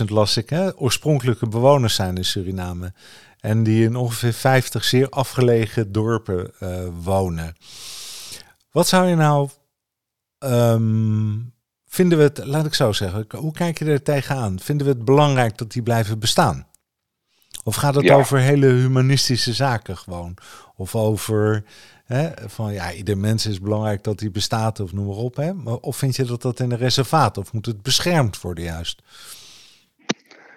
20.000, 0.00 0.04
las 0.06 0.36
ik, 0.36 0.50
hè, 0.50 0.76
oorspronkelijke 0.76 1.48
bewoners 1.48 1.94
zijn 1.94 2.16
in 2.16 2.24
Suriname. 2.24 2.92
En 3.40 3.62
die 3.62 3.84
in 3.84 3.96
ongeveer 3.96 4.32
50 4.32 4.84
zeer 4.84 5.08
afgelegen 5.08 5.92
dorpen 5.92 6.52
uh, 6.60 6.88
wonen. 7.02 7.56
Wat 8.70 8.88
zou 8.88 9.06
je 9.06 9.14
nou. 9.14 9.48
Um, 10.38 11.52
vinden 11.88 12.18
we 12.18 12.24
het, 12.24 12.44
laat 12.44 12.66
ik 12.66 12.74
zo 12.74 12.92
zeggen, 12.92 13.26
hoe 13.36 13.52
kijk 13.52 13.78
je 13.78 13.84
er 13.84 14.02
tegenaan? 14.02 14.58
Vinden 14.60 14.86
we 14.86 14.92
het 14.92 15.04
belangrijk 15.04 15.58
dat 15.58 15.72
die 15.72 15.82
blijven 15.82 16.18
bestaan? 16.18 16.66
Of 17.64 17.74
gaat 17.74 17.94
het 17.94 18.10
over 18.10 18.38
hele 18.38 18.66
humanistische 18.66 19.52
zaken 19.52 19.96
gewoon? 19.96 20.36
Of 20.76 20.94
over 20.94 21.64
hè, 22.04 22.30
van 22.48 22.72
ja, 22.72 22.92
ieder 22.92 23.18
mens 23.18 23.46
is 23.46 23.60
belangrijk 23.60 24.02
dat 24.02 24.20
hij 24.20 24.30
bestaat 24.30 24.80
of 24.80 24.92
noem 24.92 25.06
maar 25.06 25.16
op. 25.16 25.36
Hè? 25.36 25.52
Of 25.80 25.96
vind 25.96 26.16
je 26.16 26.24
dat 26.24 26.42
dat 26.42 26.60
in 26.60 26.70
een 26.70 26.78
reservaat 26.78 27.38
of 27.38 27.52
moet 27.52 27.66
het 27.66 27.82
beschermd 27.82 28.40
worden 28.40 28.64
juist? 28.64 29.02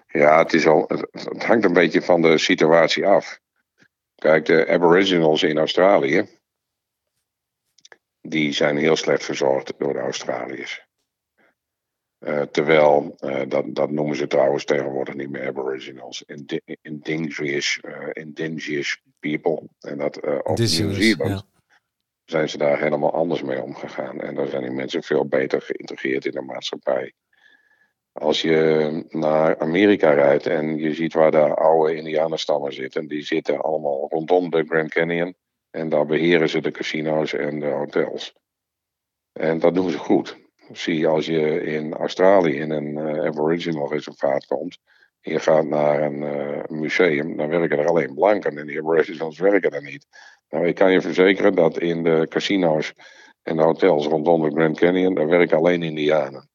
Ja, 0.07 0.37
het, 0.37 0.53
is 0.53 0.67
al, 0.67 0.85
het 1.11 1.45
hangt 1.45 1.65
een 1.65 1.73
beetje 1.73 2.01
van 2.01 2.21
de 2.21 2.37
situatie 2.37 3.07
af. 3.07 3.39
Kijk, 4.15 4.45
de 4.45 4.67
Aboriginals 4.67 5.43
in 5.43 5.57
Australië, 5.57 6.27
die 8.21 8.53
zijn 8.53 8.77
heel 8.77 8.95
slecht 8.95 9.23
verzorgd 9.23 9.73
door 9.77 9.93
de 9.93 9.99
Australiërs. 9.99 10.89
Uh, 12.27 12.41
terwijl, 12.41 13.15
uh, 13.19 13.41
dat, 13.47 13.65
dat 13.75 13.91
noemen 13.91 14.15
ze 14.15 14.27
trouwens 14.27 14.65
tegenwoordig 14.65 15.13
niet 15.13 15.29
meer 15.29 15.47
Aboriginals, 15.47 16.23
indigenous, 16.81 17.79
uh, 17.81 18.07
indigenous 18.13 19.01
people. 19.19 19.61
En 19.79 19.97
dat 19.97 20.43
op 20.43 20.57
ja. 20.57 21.43
zijn 22.25 22.49
ze 22.49 22.57
daar 22.57 22.79
helemaal 22.79 23.13
anders 23.13 23.41
mee 23.41 23.61
omgegaan. 23.61 24.19
En 24.19 24.35
daar 24.35 24.47
zijn 24.47 24.61
die 24.61 24.71
mensen 24.71 25.03
veel 25.03 25.27
beter 25.27 25.61
geïntegreerd 25.61 26.25
in 26.25 26.31
de 26.31 26.41
maatschappij. 26.41 27.13
Als 28.11 28.41
je 28.41 29.05
naar 29.09 29.59
Amerika 29.59 30.11
rijdt 30.11 30.47
en 30.47 30.77
je 30.77 30.93
ziet 30.93 31.13
waar 31.13 31.31
de 31.31 31.55
oude 31.55 31.95
Indianenstammen 31.95 32.73
zitten, 32.73 33.07
die 33.07 33.21
zitten 33.21 33.61
allemaal 33.61 34.07
rondom 34.09 34.49
de 34.49 34.63
Grand 34.67 34.89
Canyon. 34.89 35.35
En 35.69 35.89
daar 35.89 36.05
beheren 36.05 36.49
ze 36.49 36.61
de 36.61 36.71
casino's 36.71 37.33
en 37.33 37.59
de 37.59 37.69
hotels. 37.69 38.35
En 39.31 39.59
dat 39.59 39.75
doen 39.75 39.89
ze 39.89 39.97
goed. 39.97 40.39
Zie 40.73 40.97
je 40.97 41.07
als 41.07 41.25
je 41.25 41.63
in 41.63 41.93
Australië 41.93 42.55
in 42.55 42.71
een 42.71 42.97
uh, 42.97 43.25
Aboriginal 43.25 43.91
reservaat 43.91 44.45
komt. 44.45 44.77
Je 45.19 45.39
gaat 45.39 45.65
naar 45.65 46.01
een 46.01 46.21
uh, 46.21 46.63
museum, 46.67 47.37
dan 47.37 47.49
werken 47.49 47.79
er 47.79 47.87
alleen 47.87 48.13
blanken 48.13 48.57
en 48.57 48.67
die 48.67 48.77
Aboriginals 48.77 49.39
werken 49.39 49.71
er 49.71 49.83
niet. 49.83 50.07
Nou, 50.49 50.67
ik 50.67 50.75
kan 50.75 50.91
je 50.91 51.01
verzekeren 51.01 51.55
dat 51.55 51.79
in 51.79 52.03
de 52.03 52.25
casino's 52.29 52.93
en 53.41 53.55
de 53.55 53.63
hotels 53.63 54.05
rondom 54.05 54.41
de 54.41 54.55
Grand 54.55 54.79
Canyon, 54.79 55.13
daar 55.13 55.27
werken 55.27 55.57
alleen 55.57 55.83
Indianen. 55.83 56.49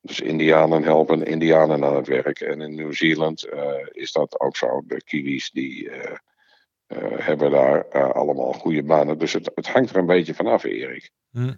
Dus 0.00 0.20
Indianen 0.20 0.82
helpen 0.82 1.24
Indianen 1.24 1.84
aan 1.84 1.96
het 1.96 2.06
werk. 2.06 2.40
En 2.40 2.60
in 2.60 2.74
Nieuw-Zeeland 2.74 3.46
uh, 3.52 3.70
is 3.90 4.12
dat 4.12 4.40
ook 4.40 4.56
zo. 4.56 4.82
De 4.86 5.02
Kiwis 5.04 5.50
die 5.50 5.90
hebben 7.16 7.50
daar 7.50 8.12
allemaal 8.12 8.52
goede 8.52 8.82
banen. 8.82 9.18
Dus 9.18 9.32
het, 9.32 9.50
het, 9.54 9.68
hangt 9.68 9.90
er 9.90 9.96
een 9.96 10.06
beetje 10.06 10.34
vanaf, 10.34 10.64
Erik. 10.64 11.10
Hm. 11.30 11.52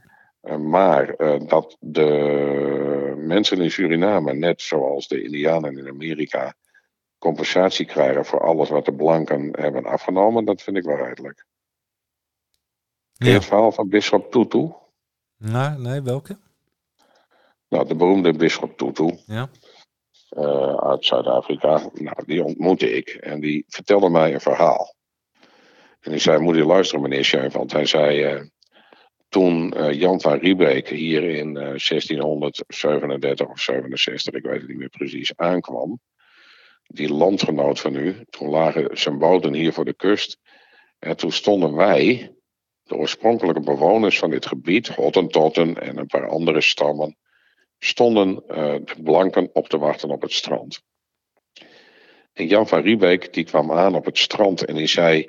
Maar 0.57 1.17
dat 1.47 1.77
de 1.81 3.15
mensen 3.17 3.61
in 3.61 3.71
Suriname, 3.71 4.35
net 4.35 4.63
zoals 4.63 5.09
de 5.09 5.23
Indianen 5.23 5.79
in 5.79 5.89
Amerika, 5.89 6.55
compensatie 7.19 7.87
krijgen 7.87 8.25
voor 8.25 8.41
alles 8.41 8.69
wat 8.69 8.85
de 8.85 8.95
blanken 8.95 9.49
hebben 9.61 9.85
afgenomen, 9.85 10.45
dat 10.45 10.63
vind 10.63 10.77
ik 10.77 10.85
wel 10.85 10.97
redelijk. 10.97 11.47
Ja. 13.13 13.33
Het 13.33 13.45
verhaal 13.45 13.73
van 13.73 13.89
Bisschop 13.89 14.31
Tutu? 14.31 14.73
Nou, 15.37 15.81
nee, 15.81 16.03
welke? 16.03 16.39
Nou, 17.69 17.89
de 17.89 17.95
beroemde 17.95 18.33
bisschop 18.33 18.77
Tutu. 18.77 19.19
Ja. 19.27 19.51
Uh, 20.31 20.75
uit 20.75 21.05
Zuid-Afrika. 21.05 21.91
Nou, 21.95 22.25
die 22.27 22.45
ontmoette 22.45 22.91
ik 22.91 23.09
en 23.09 23.41
die 23.41 23.65
vertelde 23.69 24.09
mij 24.09 24.35
een 24.35 24.41
verhaal. 24.41 24.95
En 26.01 26.13
ik 26.13 26.21
zei, 26.21 26.39
moet 26.39 26.57
je 26.57 26.65
luisteren 26.65 27.03
meneer 27.03 27.51
want 27.53 27.73
hij 27.73 27.87
zei... 27.87 28.35
Uh, 28.35 28.43
toen 29.29 29.75
uh, 29.77 29.93
Jan 29.93 30.21
van 30.21 30.39
Riebeek 30.39 30.89
hier 30.89 31.23
in 31.23 31.55
1637 31.55 33.49
of 33.49 33.61
67, 33.61 34.35
ik 34.35 34.43
weet 34.43 34.61
het 34.61 34.69
niet 34.69 34.79
meer 34.79 34.89
precies, 34.89 35.37
aankwam... 35.37 36.01
die 36.87 37.13
landgenoot 37.13 37.81
van 37.81 37.95
u, 37.95 38.25
toen 38.31 38.49
lagen 38.49 38.99
zijn 38.99 39.19
boten 39.19 39.55
hier 39.55 39.73
voor 39.73 39.85
de 39.85 39.95
kust... 39.95 40.39
En 40.99 41.17
toen 41.17 41.33
stonden 41.33 41.75
wij, 41.75 42.33
de 42.83 42.95
oorspronkelijke 42.95 43.61
bewoners 43.61 44.19
van 44.19 44.31
dit 44.31 44.47
gebied, 44.47 44.89
Hottentotten 44.89 45.81
en 45.81 45.99
een 45.99 46.07
paar 46.07 46.29
andere 46.29 46.61
stammen, 46.61 47.17
stonden 47.79 48.43
uh, 48.49 48.57
de 48.85 48.95
blanken 49.03 49.51
op 49.53 49.69
te 49.69 49.79
wachten 49.79 50.11
op 50.11 50.23
het 50.23 50.33
strand. 50.33 50.83
En 52.33 52.47
Jan 52.47 52.69
van 52.69 52.81
Riebeek 52.81 53.33
die 53.33 53.45
kwam 53.45 53.73
aan 53.73 53.95
op 53.95 54.05
het 54.05 54.19
strand 54.19 54.65
en 54.65 54.75
die 54.75 54.87
zei: 54.87 55.29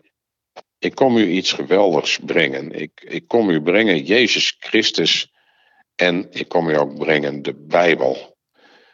Ik 0.79 0.95
kom 0.95 1.17
u 1.17 1.27
iets 1.27 1.53
geweldigs 1.53 2.19
brengen. 2.25 2.71
Ik, 2.71 3.01
ik 3.01 3.27
kom 3.27 3.49
u 3.49 3.61
brengen 3.61 4.03
Jezus 4.03 4.55
Christus 4.59 5.33
en 5.95 6.31
ik 6.31 6.47
kom 6.47 6.69
u 6.69 6.77
ook 6.77 6.97
brengen 6.97 7.41
de 7.41 7.53
Bijbel. 7.53 8.37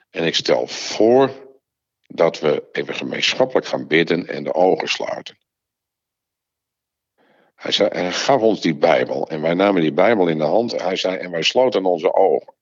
En 0.10 0.26
ik 0.26 0.36
stel 0.36 0.68
voor 0.68 1.32
dat 2.08 2.40
we 2.40 2.70
even 2.72 2.96
gemeenschappelijk 2.96 3.68
gaan 3.68 3.88
bidden 3.88 4.28
en 4.28 4.44
de 4.44 4.54
ogen 4.54 4.88
sluiten. 4.88 5.38
Hij, 7.56 7.72
zei, 7.72 7.90
hij 7.90 8.12
gaf 8.12 8.42
ons 8.42 8.62
die 8.62 8.76
Bijbel 8.76 9.30
en 9.30 9.42
wij 9.42 9.54
namen 9.54 9.82
die 9.82 9.94
Bijbel 9.94 10.28
in 10.28 10.38
de 10.38 10.44
hand. 10.44 10.82
Hij 10.82 10.96
zei, 10.96 11.18
en 11.18 11.32
wij 11.32 11.42
sloten 11.42 11.86
onze 11.86 12.14
ogen. 12.14 12.54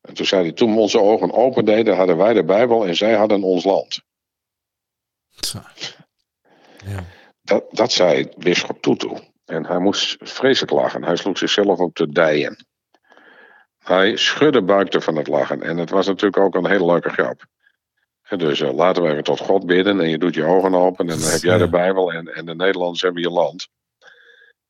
En 0.00 0.14
toen 0.14 0.26
zei 0.26 0.42
hij, 0.42 0.52
toen 0.52 0.74
we 0.74 0.80
onze 0.80 1.00
ogen 1.00 1.32
opendeden, 1.32 1.96
hadden 1.96 2.16
wij 2.16 2.32
de 2.32 2.44
Bijbel 2.44 2.86
en 2.86 2.96
zij 2.96 3.14
hadden 3.14 3.42
ons 3.42 3.64
land. 3.64 4.00
Dat, 7.42 7.64
dat 7.70 7.92
zei 7.92 8.28
Bisschop 8.36 8.82
Tutu. 8.82 9.10
En 9.44 9.66
hij 9.66 9.78
moest 9.78 10.16
vreselijk 10.18 10.72
lachen. 10.72 11.04
Hij 11.04 11.16
sloeg 11.16 11.38
zichzelf 11.38 11.78
op 11.78 11.96
de 11.96 12.08
dijen. 12.08 12.66
Hij 13.78 14.16
schudde 14.16 14.62
buikte 14.62 15.00
van 15.00 15.16
het 15.16 15.26
lachen. 15.26 15.62
En 15.62 15.76
het 15.76 15.90
was 15.90 16.06
natuurlijk 16.06 16.42
ook 16.42 16.54
een 16.54 16.70
hele 16.70 16.84
leuke 16.84 17.10
grap. 17.10 17.46
Dus 18.36 18.60
uh, 18.60 18.74
laten 18.74 19.02
we 19.02 19.10
even 19.10 19.24
tot 19.24 19.40
God 19.40 19.66
bidden. 19.66 20.00
En 20.00 20.08
je 20.08 20.18
doet 20.18 20.34
je 20.34 20.44
ogen 20.44 20.74
open. 20.74 21.08
En 21.08 21.18
dan 21.18 21.30
heb 21.30 21.42
jij 21.42 21.58
de 21.58 21.68
Bijbel. 21.68 22.12
En, 22.12 22.34
en 22.34 22.46
de 22.46 22.54
Nederlanders 22.54 23.02
hebben 23.02 23.22
je 23.22 23.30
land. 23.30 23.68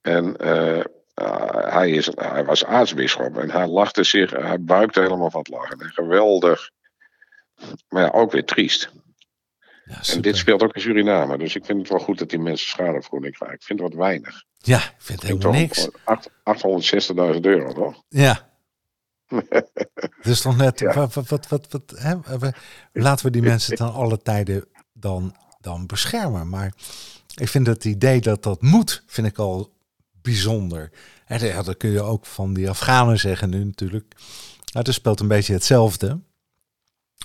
En 0.00 0.36
uh, 0.40 0.80
uh, 1.22 1.72
hij, 1.72 1.90
is, 1.90 2.10
hij 2.14 2.44
was 2.44 2.64
aartsbisschop 2.64 3.38
en 3.38 3.50
hij 3.50 3.66
lachte 3.66 4.04
zich, 4.04 4.30
hij 4.30 4.60
buikte 4.60 5.00
helemaal 5.00 5.30
van 5.30 5.40
het 5.40 5.48
lachen. 5.48 5.80
En 5.80 5.90
geweldig, 5.90 6.70
maar 7.88 8.02
ja, 8.02 8.10
ook 8.10 8.32
weer 8.32 8.44
triest. 8.44 8.90
Ja, 9.88 10.14
en 10.14 10.20
dit 10.20 10.36
speelt 10.36 10.62
ook 10.62 10.74
in 10.74 10.80
Suriname, 10.80 11.38
dus 11.38 11.56
ik 11.56 11.64
vind 11.64 11.78
het 11.78 11.88
wel 11.88 11.98
goed 11.98 12.18
dat 12.18 12.30
die 12.30 12.38
mensen 12.38 12.68
schadevergoeding 12.68 13.34
krijgen. 13.34 13.56
Ik 13.56 13.64
vind 13.64 13.80
het 13.80 13.88
wat 13.88 13.98
weinig. 13.98 14.44
Ja, 14.58 14.78
ik 14.78 14.94
vind 14.98 15.22
het 15.22 15.30
helemaal 15.30 15.60
niks. 15.60 15.88
860.000 17.34 17.40
euro, 17.40 17.72
toch? 17.72 18.02
Ja. 18.08 18.48
dus 20.22 20.40
toch 20.40 20.56
net, 20.56 20.80
wat, 20.80 21.14
wat, 21.14 21.28
wat, 21.28 21.48
wat, 21.48 21.66
wat 21.70 21.94
hè? 21.96 22.14
laten 22.92 23.26
we 23.26 23.32
die 23.32 23.42
mensen 23.42 23.76
dan 23.76 23.92
alle 23.92 24.22
tijden 24.22 24.64
dan, 24.92 25.36
dan 25.60 25.86
beschermen. 25.86 26.48
Maar 26.48 26.72
ik 27.34 27.48
vind 27.48 27.66
het 27.66 27.84
idee 27.84 28.20
dat 28.20 28.42
dat 28.42 28.62
moet, 28.62 29.02
vind 29.06 29.26
ik 29.26 29.38
al 29.38 29.72
bijzonder. 30.22 30.90
En 31.26 31.46
ja, 31.46 31.62
dat 31.62 31.76
kun 31.76 31.90
je 31.90 32.02
ook 32.02 32.26
van 32.26 32.54
die 32.54 32.68
Afghanen 32.68 33.18
zeggen 33.18 33.50
nu 33.50 33.64
natuurlijk. 33.64 34.14
Nou, 34.72 34.86
het 34.86 34.94
speelt 34.94 35.20
een 35.20 35.28
beetje 35.28 35.52
hetzelfde. 35.52 36.20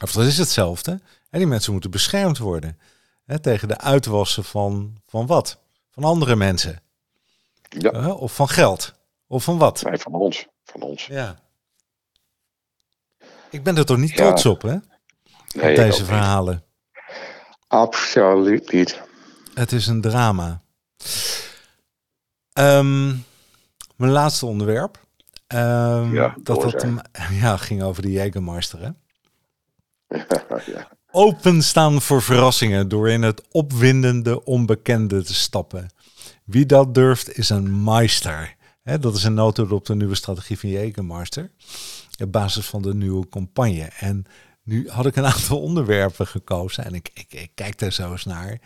Of 0.01 0.11
dat 0.11 0.25
is 0.25 0.37
hetzelfde. 0.37 0.91
En 1.29 1.39
die 1.39 1.47
mensen 1.47 1.71
moeten 1.71 1.91
beschermd 1.91 2.37
worden. 2.37 2.79
Hè, 3.25 3.39
tegen 3.39 3.67
de 3.67 3.77
uitwassen 3.77 4.43
van, 4.43 4.97
van 5.07 5.25
wat? 5.25 5.59
Van 5.91 6.03
andere 6.03 6.35
mensen. 6.35 6.81
Ja. 7.69 8.11
of 8.11 8.35
van 8.35 8.49
geld. 8.49 8.93
Of 9.27 9.43
van 9.43 9.57
wat? 9.57 9.83
Nee, 9.83 9.97
van 9.97 10.13
ons. 10.13 10.47
Van 10.63 10.81
ons. 10.81 11.05
Ja. 11.05 11.39
Ik 13.49 13.63
ben 13.63 13.77
er 13.77 13.85
toch 13.85 13.97
niet 13.97 14.15
trots 14.15 14.45
op, 14.45 14.61
hè? 14.61 14.75
Nee, 15.53 15.69
op 15.69 15.75
deze 15.75 16.05
verhalen. 16.05 16.63
Absoluut 17.67 18.71
niet. 18.71 19.01
Het 19.53 19.71
is 19.71 19.87
een 19.87 20.01
drama. 20.01 20.61
Ehm, 22.53 23.07
mijn 23.95 24.11
laatste 24.11 24.45
onderwerp. 24.45 25.05
Um, 25.47 26.13
Ja, 26.13 26.35
dat, 26.43 26.61
dat 26.61 26.85
ja, 27.41 27.57
ging 27.57 27.83
over 27.83 28.01
de 28.01 28.11
Jägermeister. 28.11 28.79
Hè? 28.79 28.89
ja. 30.73 30.89
Openstaan 31.11 32.01
voor 32.01 32.21
verrassingen 32.21 32.87
door 32.87 33.09
in 33.09 33.21
het 33.21 33.41
opwindende 33.51 34.43
onbekende 34.43 35.23
te 35.23 35.33
stappen. 35.33 35.89
Wie 36.43 36.65
dat 36.65 36.93
durft 36.93 37.37
is 37.37 37.49
een 37.49 37.83
meister. 37.83 38.55
Hè, 38.83 38.99
dat 38.99 39.15
is 39.15 39.23
een 39.23 39.33
nota 39.33 39.63
op 39.63 39.85
de 39.85 39.95
nieuwe 39.95 40.15
strategie 40.15 40.59
van 40.59 40.69
Jägermeister. 40.69 41.51
Op 42.23 42.31
basis 42.31 42.65
van 42.65 42.81
de 42.81 42.93
nieuwe 42.93 43.29
campagne. 43.29 43.89
En 43.99 44.25
nu 44.63 44.89
had 44.89 45.05
ik 45.05 45.15
een 45.15 45.25
aantal 45.25 45.61
onderwerpen 45.69 46.27
gekozen. 46.27 46.85
En 46.85 46.93
ik, 46.93 47.09
ik, 47.13 47.33
ik 47.33 47.51
kijk 47.55 47.79
daar 47.79 47.91
zo 47.91 48.11
eens 48.11 48.25
naar. 48.25 48.59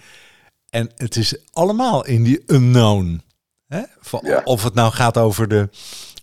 En 0.69 0.91
het 0.95 1.15
is 1.15 1.35
allemaal 1.51 2.05
in 2.05 2.23
die 2.23 2.43
unknown. 2.45 3.21
Hè? 3.67 3.81
Of 4.43 4.63
het 4.63 4.73
nou 4.73 4.91
gaat 4.91 5.17
over, 5.17 5.47
de, 5.47 5.69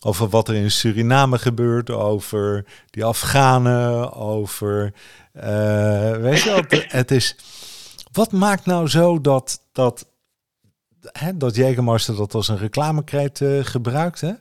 over 0.07 0.29
wat 0.29 0.49
er 0.49 0.55
in 0.55 0.71
Suriname 0.71 1.39
gebeurt, 1.39 1.91
over 1.91 2.65
die 2.91 3.05
Afghanen, 3.05 4.13
over. 4.13 4.93
eh, 5.33 6.17
weet 6.17 6.43
je 6.43 6.51
wat? 6.51 6.85
Het 7.01 7.11
is. 7.11 7.37
Wat 8.13 8.33
maakt 8.33 8.67
nou 8.67 8.89
zo 8.89 9.21
dat. 9.21 9.61
dat 9.73 10.07
Hè, 11.13 11.37
dat 11.37 11.55
Jägermeister 11.57 12.17
dat 12.17 12.35
als 12.35 12.49
een 12.49 12.59
reclamekreet 12.59 13.41
eh, 13.41 13.59
gebruikt. 13.65 14.21
Hè? 14.21 14.33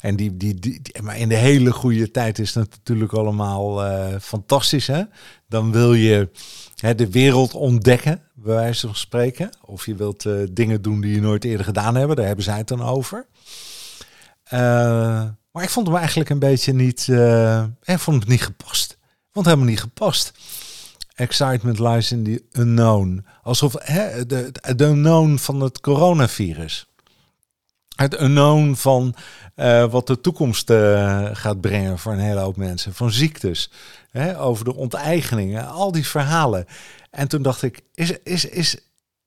En 0.00 0.16
die, 0.16 0.36
die, 0.36 0.54
die, 0.54 0.80
die- 0.82 1.02
maar 1.02 1.18
in 1.18 1.28
de 1.28 1.34
hele 1.36 1.72
goede 1.72 2.10
tijd 2.10 2.38
is 2.38 2.52
dat 2.52 2.68
natuurlijk 2.70 3.12
allemaal 3.12 3.84
eh, 3.84 4.14
fantastisch. 4.20 4.86
Hè? 4.86 5.02
Dan 5.48 5.72
wil 5.72 5.94
je 5.94 6.28
hè, 6.76 6.94
de 6.94 7.10
wereld 7.10 7.54
ontdekken, 7.54 8.22
bij 8.34 8.54
wijze 8.54 8.86
van 8.86 8.96
spreken. 8.96 9.50
Of 9.64 9.86
je 9.86 9.94
wilt 9.94 10.26
dingen 10.50 10.82
doen 10.82 11.00
die 11.00 11.14
je 11.14 11.20
nooit 11.20 11.44
eerder 11.44 11.64
gedaan 11.64 11.94
hebben. 11.94 12.16
Daar 12.16 12.26
hebben 12.26 12.44
zij 12.44 12.56
het 12.58 12.68
dan 12.68 12.82
over. 12.82 13.26
Eh, 14.52 15.24
maar 15.52 15.62
ik 15.62 15.70
vond 15.70 15.86
hem 15.86 15.96
eigenlijk 15.96 16.30
een 16.30 16.38
beetje 16.38 16.72
niet... 16.72 17.08
eh, 17.08 17.64
ik 17.82 17.98
vond 17.98 18.20
het 18.20 18.28
niet 18.28 18.42
gepast. 18.42 18.98
Vond 19.32 19.46
helemaal 19.46 19.66
niet 19.66 19.80
gepast. 19.80 20.32
Excitement 21.14 21.78
lies 21.78 22.12
in 22.12 22.24
the 22.24 22.44
unknown. 22.60 23.26
Alsof 23.42 23.74
hè, 23.78 24.26
de, 24.26 24.52
de 24.76 24.84
unknown 24.84 25.36
van 25.36 25.60
het 25.60 25.80
coronavirus. 25.80 26.86
Het 27.96 28.20
unknown 28.20 28.74
van 28.74 29.14
eh, 29.54 29.90
wat 29.90 30.06
de 30.06 30.20
toekomst 30.20 30.72
gaat 31.32 31.60
brengen 31.60 31.98
voor 31.98 32.12
een 32.12 32.18
hele 32.18 32.40
hoop 32.40 32.56
mensen. 32.56 32.94
Van 32.94 33.10
ziektes, 33.10 33.70
hè, 34.10 34.40
over 34.40 34.64
de 34.64 34.74
onteigeningen, 34.74 35.68
al 35.68 35.92
die 35.92 36.06
verhalen. 36.06 36.66
En 37.10 37.28
toen 37.28 37.42
dacht 37.42 37.62
ik, 37.62 37.80
is, 37.94 38.12
is, 38.22 38.44
is, 38.44 38.76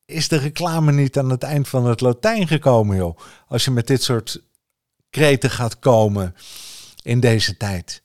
is 0.06 0.28
de 0.28 0.38
reclame 0.38 0.92
niet 0.92 1.18
aan 1.18 1.30
het 1.30 1.44
eind 1.44 1.68
van 1.68 1.86
het 1.86 2.02
Latijn 2.02 2.48
gekomen, 2.48 2.98
joh? 2.98 3.18
Als 3.48 3.66
je 3.66 3.72
met 3.72 3.88
dit 3.88 4.04
soort 4.04 4.42
kreten 5.16 5.49
gaat 5.49 5.80
komen 5.80 6.36
in 7.03 7.20
deze 7.20 7.57
tijd. 7.57 8.01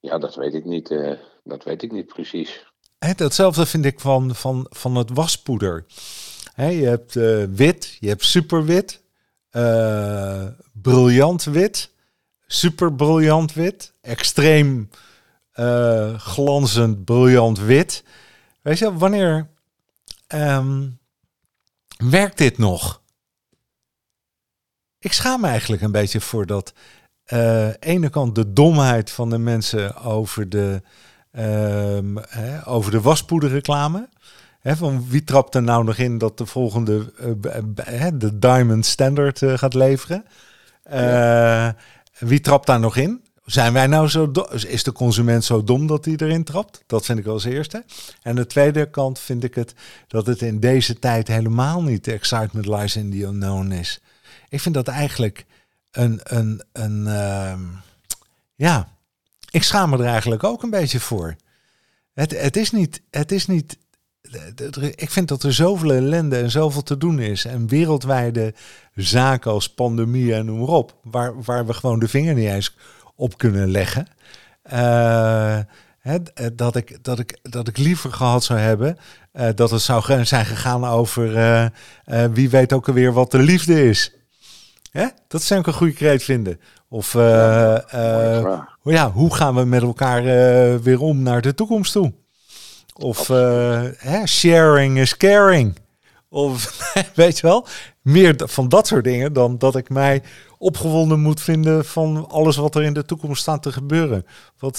ja, 0.00 0.18
dat 0.18 0.34
weet 0.34 0.54
ik 0.54 0.64
niet. 0.64 0.90
eh, 0.90 1.12
dat 1.44 1.64
weet 1.64 1.82
ik 1.82 1.92
niet 1.92 2.06
precies. 2.06 2.66
Hè, 2.98 3.14
datzelfde 3.14 3.66
vind 3.66 3.84
ik 3.84 4.00
van, 4.00 4.34
van, 4.34 4.66
van 4.68 4.94
het 4.96 5.10
waspoeder. 5.10 5.86
Je 6.56 6.64
hebt 6.64 7.16
eh, 7.16 7.44
wit, 7.44 7.96
je 8.00 8.08
hebt 8.08 8.24
superwit, 8.24 9.02
eh 9.50 10.46
briljant 10.72 11.44
wit, 11.44 11.90
super 12.46 12.94
briljant 12.94 13.52
wit, 13.52 13.92
extreem 14.00 14.88
glanzend 16.16 17.04
briljant 17.04 17.58
wit. 17.58 18.04
Weet 18.62 18.78
je, 18.78 18.96
wanneer 18.96 19.48
ehm, 20.26 20.88
werkt 21.96 22.38
dit 22.38 22.58
nog? 22.58 22.99
Ik 25.00 25.12
schaam 25.12 25.40
me 25.40 25.46
eigenlijk 25.46 25.82
een 25.82 25.92
beetje 25.92 26.20
voor 26.20 26.46
dat 26.46 26.72
eh 27.24 27.68
ene 27.78 28.10
kant 28.10 28.34
de 28.34 28.52
domheid 28.52 29.10
van 29.10 29.30
de 29.30 29.38
mensen 29.38 29.96
over 29.96 30.48
de, 30.48 30.82
ehm, 31.32 32.16
hè, 32.28 32.66
over 32.68 32.90
de 32.90 33.00
waspoederreclame. 33.00 34.08
Hè, 34.60 34.76
van 34.76 35.06
wie 35.08 35.24
trapt 35.24 35.54
er 35.54 35.62
nou 35.62 35.84
nog 35.84 35.96
in 35.96 36.18
dat 36.18 36.38
de 36.38 36.46
volgende 36.46 37.12
eh, 37.84 38.06
de 38.14 38.38
Diamond 38.38 38.86
Standard 38.86 39.42
eh, 39.42 39.58
gaat 39.58 39.74
leveren? 39.74 40.24
Wie 42.18 42.40
trapt 42.40 42.66
daar 42.66 42.80
nog 42.80 42.96
in? 42.96 43.20
Zijn 43.44 43.72
wij 43.72 43.86
nou 43.86 44.08
zo? 44.08 44.30
Is 44.66 44.84
de 44.84 44.92
consument 44.92 45.44
zo 45.44 45.64
dom 45.64 45.86
dat 45.86 46.04
hij 46.04 46.14
erin 46.16 46.44
trapt? 46.44 46.82
Dat 46.86 47.04
vind 47.04 47.18
ik 47.18 47.26
als 47.26 47.44
eerste. 47.44 47.84
En 48.22 48.34
de 48.34 48.46
tweede 48.46 48.90
kant 48.90 49.18
vind 49.18 49.44
ik 49.44 49.54
het 49.54 49.74
dat 50.06 50.26
het 50.26 50.42
in 50.42 50.60
deze 50.60 50.98
tijd 50.98 51.28
helemaal 51.28 51.82
niet 51.82 52.04
de 52.04 52.12
excitement 52.12 52.66
lies 52.66 52.96
in 52.96 53.10
the 53.10 53.22
unknown 53.22 53.70
is. 53.70 54.00
Ik 54.50 54.60
vind 54.60 54.74
dat 54.74 54.88
eigenlijk 54.88 55.46
een, 55.90 56.20
een, 56.22 56.62
een 56.72 57.06
ehm, 57.06 57.62
ja, 58.54 58.88
ik 59.50 59.62
schaam 59.62 59.90
me 59.90 59.98
er 59.98 60.04
eigenlijk 60.04 60.44
ook 60.44 60.62
een 60.62 60.70
beetje 60.70 61.00
voor. 61.00 61.36
Het, 62.12 62.40
het 62.40 62.56
is 62.56 62.70
niet, 62.70 63.02
het 63.10 63.32
is 63.32 63.46
niet, 63.46 63.78
ik 64.94 65.10
vind 65.10 65.28
dat 65.28 65.42
er 65.42 65.52
zoveel 65.52 65.92
ellende 65.92 66.38
en 66.38 66.50
zoveel 66.50 66.82
te 66.82 66.96
doen 66.96 67.18
is. 67.18 67.44
En 67.44 67.68
wereldwijde 67.68 68.54
zaken 68.94 69.50
als 69.50 69.74
pandemie 69.74 70.34
en 70.34 70.44
noem 70.44 70.58
maar 70.58 70.68
op, 70.68 70.94
waar, 71.02 71.42
waar 71.42 71.66
we 71.66 71.72
gewoon 71.72 71.98
de 71.98 72.08
vinger 72.08 72.34
niet 72.34 72.48
eens 72.48 72.76
op 73.14 73.38
kunnen 73.38 73.70
leggen. 73.70 74.06
Eh, 74.62 75.58
hè, 75.98 76.18
dat, 76.54 76.76
ik, 76.76 77.04
dat, 77.04 77.18
ik, 77.18 77.38
dat 77.42 77.68
ik 77.68 77.78
liever 77.78 78.12
gehad 78.12 78.44
zou 78.44 78.58
hebben 78.58 78.98
eh, 79.32 79.48
dat 79.54 79.70
het 79.70 79.80
zou 79.80 80.24
zijn 80.24 80.46
gegaan 80.46 80.84
over 80.84 81.36
eh, 81.36 81.64
eh, 81.64 81.70
wie 82.32 82.50
weet 82.50 82.72
ook 82.72 82.88
alweer 82.88 83.12
wat 83.12 83.30
de 83.30 83.38
liefde 83.38 83.88
is. 83.88 84.14
Hè? 84.90 85.06
Dat 85.28 85.42
zou 85.42 85.60
ik 85.60 85.66
een 85.66 85.72
goede 85.72 85.92
kreet 85.92 86.22
vinden. 86.22 86.60
Of 86.88 87.06
vraag. 87.06 88.76
ja, 88.82 89.10
hoe 89.10 89.34
gaan 89.34 89.54
we 89.54 89.64
met 89.64 89.82
elkaar 89.82 90.18
eh, 90.18 90.76
weer 90.76 91.00
om 91.00 91.22
naar 91.22 91.40
de 91.40 91.54
toekomst 91.54 91.92
toe? 91.92 92.12
Of 92.94 93.28
hè, 93.96 94.26
sharing 94.26 94.98
is 94.98 95.16
caring. 95.16 95.78
Of 96.28 96.90
weet 97.14 97.38
je 97.38 97.46
wel, 97.46 97.66
meer 98.02 98.34
van 98.36 98.68
dat 98.68 98.86
soort 98.86 99.04
dingen 99.04 99.32
dan 99.32 99.58
dat 99.58 99.76
ik 99.76 99.88
mij 99.88 100.22
opgewonden 100.58 101.20
moet 101.20 101.40
vinden 101.40 101.84
van 101.84 102.28
alles 102.28 102.56
wat 102.56 102.74
er 102.74 102.82
in 102.82 102.92
de 102.92 103.04
toekomst 103.04 103.42
staat 103.42 103.62
te 103.62 103.72
gebeuren. 103.72 104.26
Wat, 104.58 104.78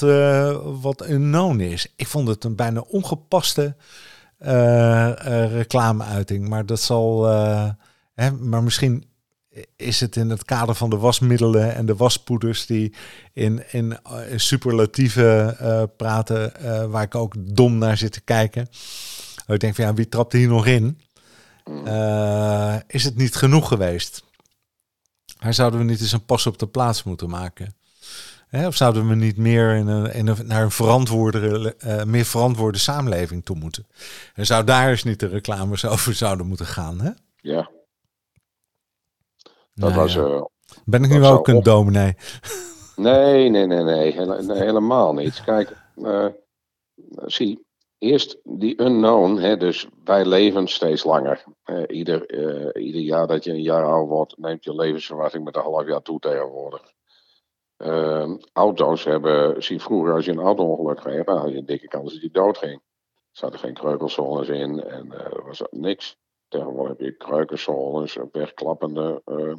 wat 0.81 1.09
unknown 1.09 1.59
is. 1.59 1.93
Ik 1.95 2.07
vond 2.07 2.27
het 2.27 2.43
een 2.43 2.55
bijna 2.55 2.83
ongepaste 2.87 3.75
reclameuiting. 5.49 6.47
Maar 6.47 6.65
dat 6.65 6.79
zal. 6.79 7.25
hè, 8.13 8.31
maar 8.31 8.63
misschien 8.63 9.10
is 9.75 9.99
het 9.99 10.15
in 10.15 10.29
het 10.29 10.45
kader 10.45 10.75
van 10.75 10.89
de 10.89 10.97
wasmiddelen 10.97 11.75
en 11.75 11.85
de 11.85 11.95
waspoeders 11.95 12.65
die 12.65 12.93
in, 13.33 13.63
in, 13.71 13.97
eh, 14.03 14.17
superlatieven 14.35 15.59
eh, 15.59 15.83
praten, 15.97 16.55
eh, 16.55 16.85
waar 16.85 17.03
ik 17.03 17.15
ook 17.15 17.33
dom 17.37 17.77
naar 17.77 17.97
zit 17.97 18.11
te 18.11 18.21
kijken. 18.21 18.67
Ik 19.47 19.59
denk 19.59 19.75
van 19.75 19.85
ja, 19.85 19.93
wie 19.93 20.09
trapt 20.09 20.33
hier 20.33 20.47
nog 20.47 20.65
in? 20.65 20.99
Eh, 21.85 22.75
is 22.87 23.03
het 23.03 23.15
niet 23.15 23.35
genoeg 23.35 23.67
geweest? 23.67 24.23
Daar 25.39 25.53
zouden 25.53 25.79
we 25.79 25.85
niet 25.85 26.01
eens 26.01 26.11
een 26.11 26.25
pas 26.25 26.47
op 26.47 26.59
de 26.59 26.67
plaats 26.67 27.03
moeten 27.03 27.29
maken? 27.29 27.75
Hè, 28.47 28.67
of 28.67 28.75
zouden 28.75 29.07
we 29.07 29.15
niet 29.15 29.37
meer 29.37 29.75
in 29.75 29.87
een, 29.87 30.13
in 30.13 30.27
een, 30.27 30.47
naar 30.47 30.63
een 30.63 30.71
verantwoorde, 30.71 31.75
eh, 31.77 32.03
meer 32.03 32.25
verantwoorde 32.25 32.77
samenleving 32.77 33.45
toe 33.45 33.55
moeten? 33.55 33.87
En 34.33 34.45
zou 34.45 34.63
daar 34.63 34.89
eens 34.89 35.03
niet 35.03 35.19
de 35.19 35.27
reclames 35.27 35.85
over 35.93 36.13
zouden 36.13 36.47
moeten 36.47 36.65
gaan? 36.65 37.01
Hè? 37.01 37.11
Ja, 37.35 37.69
dat 39.73 39.89
Nou 39.89 40.01
was. 40.01 40.13
ja. 40.13 40.49
Ben 40.85 41.03
ik 41.03 41.09
nu 41.09 41.25
ook 41.25 41.47
een 41.47 41.55
op- 41.55 41.63
dominee? 41.63 42.15
nee, 42.95 43.49
nee, 43.49 43.65
nee, 43.65 43.83
nee, 43.83 44.11
hele- 44.11 44.41
nee, 44.43 44.57
helemaal 44.57 45.13
niet. 45.13 45.41
Kijk, 45.45 45.77
eh, 45.95 46.25
zie, 47.25 47.65
eerst 47.97 48.37
die 48.43 48.81
unknown, 48.81 49.37
hè, 49.37 49.57
dus 49.57 49.87
wij 50.03 50.25
leven 50.25 50.67
steeds 50.67 51.03
langer. 51.03 51.43
Eh, 51.63 51.83
ieder, 51.87 52.25
eh, 52.25 52.83
ieder 52.85 53.01
jaar 53.01 53.27
dat 53.27 53.43
je 53.43 53.51
een 53.51 53.61
jaar 53.61 53.85
ouder 53.85 54.07
wordt, 54.15 54.37
neemt 54.37 54.63
je 54.63 54.75
levensverwachting 54.75 55.43
met 55.43 55.55
een 55.55 55.61
half 55.61 55.87
jaar 55.87 56.01
toe 56.01 56.19
tegenwoordig. 56.19 56.81
Eh, 57.77 58.31
auto's 58.53 59.03
hebben, 59.03 59.63
zie 59.63 59.81
vroeger 59.81 60.13
als 60.13 60.25
je 60.25 60.31
een 60.31 60.39
auto-ongeluk 60.39 60.97
kreeg, 60.97 61.23
dan 61.23 61.37
had 61.37 61.49
je 61.49 61.57
een 61.57 61.65
dikke 61.65 61.87
kans 61.87 62.13
dat 62.13 62.21
je 62.21 62.29
dood 62.31 62.57
ging. 62.57 62.73
Er 62.73 63.37
zaten 63.37 63.59
geen 63.59 63.73
kreukelzones 63.73 64.47
in 64.47 64.83
en 64.83 65.13
was 65.45 65.61
niks. 65.69 66.17
Tegenwoordig 66.51 66.97
heb 66.97 66.99
je 66.99 67.17
kruikenzones, 67.17 68.17
wegklappende 68.31 69.21
uh, 69.25 69.53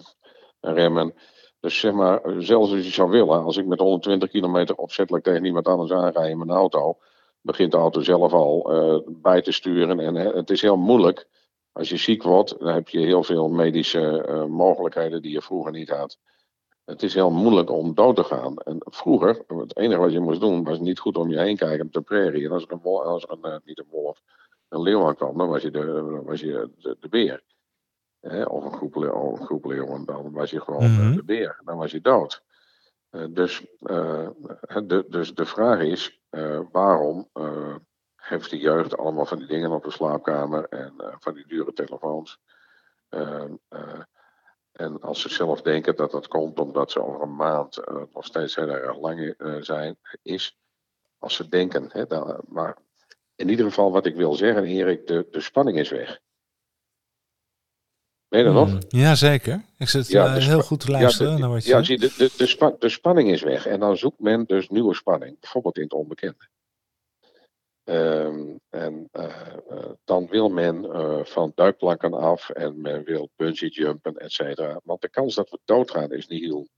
remmen. 0.60 1.14
Dus 1.60 1.80
zeg 1.80 1.92
maar, 1.92 2.20
zelfs 2.38 2.72
als 2.72 2.84
je 2.84 2.90
zou 2.90 3.10
willen, 3.10 3.42
als 3.42 3.56
ik 3.56 3.66
met 3.66 3.78
120 3.78 4.30
kilometer 4.30 4.76
opzettelijk 4.76 5.24
tegen 5.24 5.44
iemand 5.44 5.68
anders 5.68 5.92
aanrij 5.92 6.30
in 6.30 6.38
mijn 6.38 6.50
auto, 6.50 6.98
begint 7.40 7.72
de 7.72 7.78
auto 7.78 8.00
zelf 8.00 8.32
al 8.32 8.70
bij 9.08 9.42
te 9.42 9.52
sturen. 9.52 10.00
En 10.00 10.14
het 10.14 10.50
is 10.50 10.62
heel 10.62 10.76
moeilijk. 10.76 11.28
Als 11.72 11.88
je 11.88 11.96
ziek 11.96 12.22
wordt, 12.22 12.58
dan 12.58 12.74
heb 12.74 12.88
je 12.88 12.98
heel 12.98 13.22
veel 13.22 13.48
medische 13.48 14.46
mogelijkheden 14.48 15.22
die 15.22 15.32
je 15.32 15.42
vroeger 15.42 15.72
niet 15.72 15.90
had. 15.90 16.18
Het 16.84 17.02
is 17.02 17.14
heel 17.14 17.30
moeilijk 17.30 17.70
om 17.70 17.94
dood 17.94 18.16
te 18.16 18.24
gaan. 18.24 18.56
En 18.56 18.76
vroeger, 18.78 19.44
het 19.46 19.76
enige 19.76 20.00
wat 20.00 20.12
je 20.12 20.20
moest 20.20 20.40
doen, 20.40 20.64
was 20.64 20.78
niet 20.78 20.98
goed 20.98 21.16
om 21.16 21.30
je 21.30 21.38
heen 21.38 21.56
kijken 21.56 21.86
op 21.86 21.92
de 21.92 22.00
prairie. 22.00 22.44
En 22.44 22.50
als 22.50 22.62
er 22.62 22.72
een, 22.72 22.80
wolf, 22.82 23.24
een 23.28 23.60
niet 23.64 23.78
een 23.78 23.88
wolf, 23.90 24.22
een 24.72 24.82
leeuw 24.82 25.06
aankwam, 25.06 25.38
dan 25.38 25.48
was 25.48 25.62
je 25.62 25.70
de, 25.70 26.20
was 26.24 26.40
je 26.40 26.70
de, 26.76 26.96
de 27.00 27.08
beer. 27.08 27.42
Of 28.48 28.64
een 28.64 28.72
groep, 28.72 28.96
of 28.96 29.40
een 29.40 29.46
groep 29.46 29.64
leeuwen, 29.64 30.04
dan 30.04 30.32
was 30.32 30.50
je 30.50 30.60
gewoon 30.60 30.90
mm 30.90 30.98
-hmm. 30.98 31.16
de 31.16 31.24
beer. 31.24 31.60
Dan 31.64 31.76
was 31.76 31.90
je 31.90 32.00
dood. 32.00 32.42
Uh, 33.10 33.26
dus, 33.30 33.66
uh, 33.80 34.28
de, 34.84 35.04
dus 35.08 35.34
de 35.34 35.44
vraag 35.44 35.80
is, 35.80 36.20
uh, 36.30 36.60
waarom 36.70 37.28
heeft 38.16 38.50
de 38.50 38.58
jeugd 38.58 38.96
allemaal 38.96 39.26
van 39.26 39.38
die 39.38 39.46
dingen 39.46 39.70
op 39.70 39.84
de 39.84 39.90
slaapkamer 39.90 40.68
en 40.68 40.94
van 41.18 41.34
die 41.34 41.46
dure 41.46 41.72
telefoons? 41.72 42.40
en 44.72 45.00
als 45.00 45.20
ze 45.20 45.28
zelf 45.28 45.62
denken 45.62 45.96
dat 45.96 46.10
dat 46.10 46.28
komt 46.28 46.58
omdat 46.58 46.90
ze 46.90 47.02
over 47.02 47.22
een 47.22 47.36
maand 47.36 47.82
nog 48.12 48.24
steeds 48.24 48.54
heel 48.54 48.68
erg 48.68 48.98
lang 48.98 49.34
zijn, 49.60 49.98
is 50.22 50.58
als 51.18 51.34
ze 51.34 51.48
denken. 51.48 51.88
Hè, 51.92 52.06
dan, 52.06 52.40
maar 52.48 52.76
in 53.42 53.48
ieder 53.48 53.66
geval 53.66 53.92
wat 53.92 54.06
ik 54.06 54.14
wil 54.14 54.34
zeggen, 54.34 54.64
Erik, 54.64 55.06
de, 55.06 55.26
de 55.30 55.40
spanning 55.40 55.78
is 55.78 55.90
weg. 55.90 56.20
Ben 58.28 58.40
je 58.40 58.46
er 58.46 58.52
nog? 58.52 58.68
Mm, 58.68 58.78
ja, 58.88 59.14
zeker. 59.14 59.64
Ik 59.78 59.88
zit 59.88 60.08
ja, 60.08 60.36
uh, 60.36 60.46
heel 60.46 60.62
goed 60.62 60.80
te 60.80 60.90
luisteren 60.90 61.30
ja, 61.30 61.36
de, 61.36 61.42
naar 61.42 61.50
wat 61.50 61.64
je 61.64 61.70
Ja, 61.70 61.82
zie, 61.82 61.98
de, 61.98 62.14
de, 62.16 62.30
de, 62.36 62.46
spa, 62.46 62.74
de 62.78 62.88
spanning 62.88 63.30
is 63.30 63.42
weg. 63.42 63.66
En 63.66 63.80
dan 63.80 63.96
zoekt 63.96 64.20
men 64.20 64.44
dus 64.44 64.68
nieuwe 64.68 64.94
spanning. 64.94 65.40
Bijvoorbeeld 65.40 65.76
in 65.76 65.82
het 65.82 65.92
onbekende. 65.92 66.48
Um, 67.84 68.60
en 68.68 69.08
uh, 69.12 69.46
uh, 69.70 69.90
dan 70.04 70.26
wil 70.26 70.48
men 70.48 70.86
van 71.26 71.52
duikplanken 71.54 72.14
af 72.14 72.50
en 72.50 72.80
men 72.80 73.04
wil 73.04 73.30
bungee 73.36 73.68
jumpen, 73.68 74.16
et 74.16 74.32
cetera. 74.32 74.80
Want 74.84 75.00
de 75.00 75.08
kans 75.08 75.34
dat 75.34 75.50
we 75.50 75.58
doodgaan 75.64 76.12
is 76.12 76.26
niet 76.26 76.42
heel. 76.42 76.68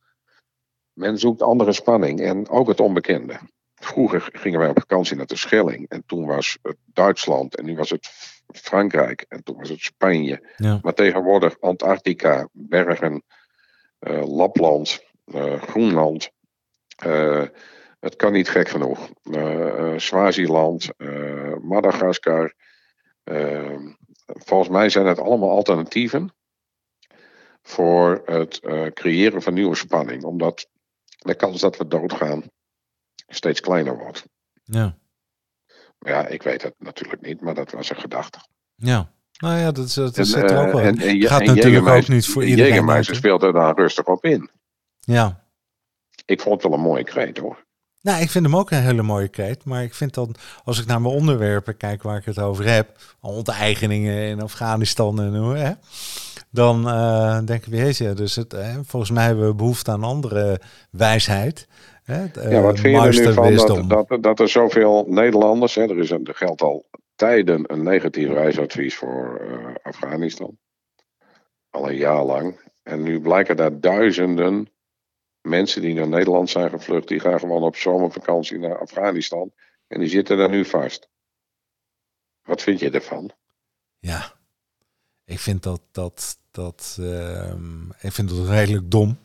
Men 0.93 1.19
zoekt 1.19 1.43
andere 1.43 1.73
spanning 1.73 2.21
en 2.21 2.49
ook 2.49 2.69
het 2.69 2.81
onbekende. 2.81 3.41
Vroeger 3.85 4.29
gingen 4.33 4.59
wij 4.59 4.69
op 4.69 4.79
vakantie 4.79 5.17
naar 5.17 5.27
de 5.27 5.37
Schelling 5.37 5.89
en 5.89 6.03
toen 6.07 6.27
was 6.27 6.59
het 6.63 6.77
Duitsland 6.85 7.57
en 7.57 7.65
nu 7.65 7.77
was 7.77 7.91
het 7.91 8.09
Frankrijk 8.47 9.25
en 9.29 9.43
toen 9.43 9.57
was 9.57 9.69
het 9.69 9.81
Spanje. 9.81 10.49
Ja. 10.57 10.79
Maar 10.83 10.95
tegenwoordig 10.95 11.61
Antarctica, 11.61 12.49
bergen, 12.53 13.23
uh, 14.01 14.27
Lapland, 14.27 15.05
uh, 15.25 15.63
Groenland. 15.63 16.31
Uh, 17.07 17.45
het 18.01 18.17
kan 18.17 18.33
niet 18.33 18.49
gek 18.49 18.69
genoeg. 18.69 19.11
Swaziland, 19.97 20.89
Madagaskar. 21.63 22.55
volgens 24.27 24.69
mij 24.69 24.89
zijn 24.89 25.07
het 25.07 25.19
allemaal 25.19 25.51
alternatieven 25.51 26.35
voor 27.63 28.23
het 28.25 28.61
creëren 28.95 29.43
van 29.43 29.55
nieuwe 29.55 29.75
spanning. 29.75 30.25
Omdat 30.25 30.69
de 31.19 31.35
kans 31.35 31.61
dat 31.61 31.77
we 31.77 31.89
doodgaan 31.89 32.51
steeds 33.29 33.61
kleiner 33.61 33.99
wordt. 33.99 34.25
Ja. 34.65 34.97
Ja, 35.99 36.27
ik 36.27 36.43
weet 36.43 36.63
het 36.63 36.75
natuurlijk 36.79 37.23
niet, 37.23 37.41
maar 37.41 37.55
dat 37.55 37.71
was 37.71 37.91
een 37.91 37.97
gedachte. 37.97 38.39
Ja, 38.75 39.11
nou 39.39 39.59
ja, 39.59 39.73
dat, 39.73 39.95
dat 39.95 40.19
is 40.19 40.35
het 40.35 40.53
ook 40.53 40.73
wel. 40.73 40.81
En, 40.81 40.99
en, 40.99 41.23
Gaat 41.23 41.41
en 41.41 41.55
natuurlijk 41.55 41.87
ook 41.87 42.09
niet 42.09 42.27
voor 42.27 42.45
iedereen. 42.45 42.73
Jägermeister 42.73 43.15
speelt 43.15 43.43
er 43.43 43.53
dan 43.53 43.75
rustig 43.75 44.05
op 44.05 44.25
in. 44.25 44.51
Ja. 45.01 45.45
Ik 46.25 46.41
vond 46.41 46.55
het 46.55 46.71
wel 46.71 46.79
een 46.79 46.85
mooie 46.85 47.05
kreet 47.05 47.39
hoor. 47.39 47.65
Nou, 48.05 48.23
ik 48.23 48.31
vind 48.31 48.45
hem 48.45 48.57
ook 48.57 48.71
een 48.71 48.83
hele 48.83 49.03
mooie 49.03 49.29
kreet. 49.29 49.65
Maar 49.65 49.83
ik 49.83 49.95
vind 49.95 50.15
dan, 50.15 50.35
als 50.65 50.81
ik 50.81 50.87
naar 50.87 51.01
mijn 51.01 51.15
onderwerpen 51.15 51.77
kijk 51.77 52.03
waar 52.03 52.17
ik 52.17 52.25
het 52.25 52.39
over 52.39 52.69
heb, 52.69 52.99
onteigeningen 53.21 54.29
in 54.29 54.41
Afghanistan 54.41 55.21
en 55.21 55.37
hoe, 55.37 55.57
hè, 55.57 55.73
dan 56.51 56.89
uh, 56.89 57.39
denk 57.45 57.67
ik 57.67 57.95
ja, 57.97 58.15
dus 58.15 58.35
het, 58.35 58.53
hè, 58.53 58.85
volgens 58.85 59.11
mij 59.11 59.25
hebben 59.25 59.47
we 59.47 59.55
behoefte 59.55 59.91
aan 59.91 60.05
andere 60.05 60.61
wijsheid. 60.91 61.67
Hè, 62.05 62.25
ja, 62.51 62.61
wat 62.61 62.79
vind 62.79 63.03
je 63.03 63.23
er 63.23 63.27
nu 63.27 63.33
van 63.33 63.55
dat, 63.89 64.09
dat, 64.09 64.23
dat, 64.23 64.41
er 64.41 64.49
zoveel 64.49 65.05
Nederlanders, 65.09 65.75
hè, 65.75 65.83
er, 65.83 65.99
is 65.99 66.11
een, 66.11 66.27
er 66.27 66.35
geldt 66.35 66.63
al 66.63 66.87
tijden 67.15 67.73
een 67.73 67.83
negatief 67.83 68.29
reisadvies 68.29 68.97
voor 68.97 69.41
uh, 69.49 69.75
Afghanistan. 69.83 70.59
Al 71.71 71.89
een 71.89 71.97
jaar 71.97 72.25
lang. 72.25 72.61
En 72.83 73.03
nu 73.03 73.21
blijken 73.21 73.57
daar 73.57 73.81
duizenden 73.81 74.69
mensen 75.41 75.83
die 75.83 75.95
naar 75.95 76.09
Nederland 76.09 76.51
zijn 76.51 76.71
gevlucht, 76.71 77.09
die 77.09 77.21
gaan 77.21 77.39
gewoon 77.39 77.63
op 77.63 77.77
zomervakantie 77.77 78.59
naar 78.59 78.79
Afghanistan. 78.79 79.53
En 79.87 80.01
die 80.01 80.09
zitten 80.09 80.37
daar 80.37 80.51
nu 80.51 80.65
vast. 80.65 81.09
Wat 82.43 82.63
vind 82.63 82.81
je 82.81 82.91
ervan? 82.91 83.31
Ja, 83.99 84.33
ik 85.25 85.39
vind 85.39 85.63
dat, 85.63 85.81
dat, 85.91 86.39
dat, 86.51 86.97
uh, 87.01 87.55
ik 88.01 88.13
vind 88.13 88.29
dat 88.29 88.49
redelijk 88.49 88.91
dom. 88.91 89.19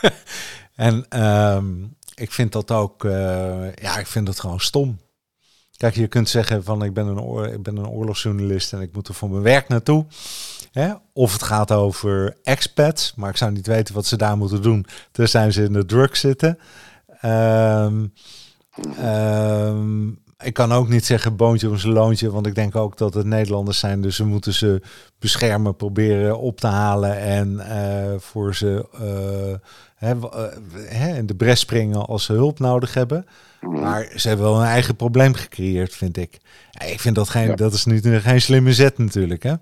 en 0.80 1.06
uh, 1.14 1.58
ik 2.14 2.32
vind 2.32 2.52
dat 2.52 2.70
ook, 2.70 3.04
uh, 3.04 3.72
ja, 3.74 3.98
ik 3.98 4.06
vind 4.06 4.26
dat 4.26 4.40
gewoon 4.40 4.60
stom. 4.60 5.00
Kijk, 5.76 5.94
je 5.94 6.06
kunt 6.06 6.28
zeggen 6.28 6.64
van 6.64 6.84
ik 6.84 6.94
ben 6.94 7.06
een, 7.06 7.20
oor, 7.20 7.46
ik 7.46 7.62
ben 7.62 7.76
een 7.76 7.88
oorlogsjournalist 7.88 8.72
en 8.72 8.80
ik 8.80 8.92
moet 8.92 9.08
er 9.08 9.14
voor 9.14 9.30
mijn 9.30 9.42
werk 9.42 9.68
naartoe. 9.68 10.06
Hè? 10.72 10.92
Of 11.12 11.32
het 11.32 11.42
gaat 11.42 11.72
over 11.72 12.36
expats, 12.42 13.14
maar 13.14 13.30
ik 13.30 13.36
zou 13.36 13.52
niet 13.52 13.66
weten 13.66 13.94
wat 13.94 14.06
ze 14.06 14.16
daar 14.16 14.36
moeten 14.36 14.62
doen. 14.62 14.86
zijn 15.12 15.52
ze 15.52 15.62
in 15.62 15.72
de 15.72 15.84
drugs 15.84 16.20
zitten. 16.20 16.58
Um, 17.24 18.12
ik 20.42 20.54
kan 20.54 20.72
ook 20.72 20.88
niet 20.88 21.04
zeggen 21.04 21.36
boontje 21.36 21.68
om 21.68 21.78
zijn 21.78 21.92
loontje, 21.92 22.30
want 22.30 22.46
ik 22.46 22.54
denk 22.54 22.76
ook 22.76 22.96
dat 22.96 23.14
het 23.14 23.26
Nederlanders 23.26 23.78
zijn. 23.78 24.00
Dus 24.00 24.18
we 24.18 24.24
moeten 24.24 24.54
ze 24.54 24.82
beschermen, 25.18 25.76
proberen 25.76 26.38
op 26.38 26.60
te 26.60 26.66
halen 26.66 27.18
en 27.18 27.52
uh, 27.52 28.18
voor 28.18 28.54
ze 28.54 28.86
uh, 28.94 30.14
hè, 30.84 31.16
in 31.16 31.26
de 31.26 31.34
bres 31.34 31.60
springen 31.60 32.06
als 32.06 32.24
ze 32.24 32.32
hulp 32.32 32.58
nodig 32.58 32.94
hebben. 32.94 33.26
Maar 33.60 34.12
ze 34.16 34.28
hebben 34.28 34.46
wel 34.46 34.60
een 34.60 34.66
eigen 34.66 34.96
probleem 34.96 35.34
gecreëerd, 35.34 35.94
vind 35.94 36.16
ik. 36.16 36.38
Ik 36.86 37.00
vind 37.00 37.14
dat 37.14 37.28
geen, 37.28 37.48
ja. 37.48 37.54
dat 37.54 37.72
is 37.72 37.84
nu 37.84 38.20
geen 38.20 38.40
slimme 38.40 38.72
zet 38.72 38.98
natuurlijk, 38.98 39.42
hè? 39.42 39.54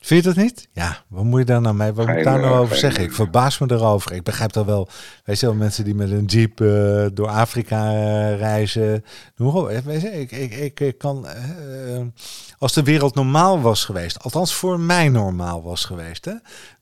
Vind 0.00 0.24
je 0.24 0.28
dat 0.32 0.42
niet? 0.42 0.68
Ja, 0.72 1.04
wat 1.08 1.24
moet 1.24 1.38
je 1.38 1.44
daar 1.44 1.60
nou 1.60 1.74
mee? 1.74 1.92
Wat 1.92 2.06
moet 2.06 2.16
ik 2.16 2.24
daar 2.24 2.40
nou 2.40 2.58
over 2.58 2.76
zeggen? 2.76 3.04
Ik 3.04 3.12
verbaas 3.12 3.58
me 3.58 3.66
erover. 3.70 4.12
Ik 4.12 4.22
begrijp 4.22 4.52
dat 4.52 4.66
wel. 4.66 4.88
Weet 5.24 5.40
je 5.40 5.46
wel, 5.46 5.54
mensen 5.54 5.84
die 5.84 5.94
met 5.94 6.10
een 6.10 6.24
jeep 6.24 6.60
uh, 6.60 7.06
door 7.12 7.28
Afrika 7.28 7.92
uh, 7.92 8.38
reizen. 8.38 9.04
Weet 9.84 10.00
je, 10.00 10.20
ik, 10.20 10.30
ik, 10.32 10.54
ik, 10.54 10.80
ik 10.80 10.98
kan. 10.98 11.26
Uh, 11.26 12.00
als 12.60 12.72
de 12.72 12.82
wereld 12.82 13.14
normaal 13.14 13.60
was 13.60 13.84
geweest, 13.84 14.22
althans 14.22 14.54
voor 14.54 14.80
mij 14.80 15.08
normaal 15.08 15.62
was 15.62 15.84
geweest, 15.84 16.24
hè, 16.24 16.34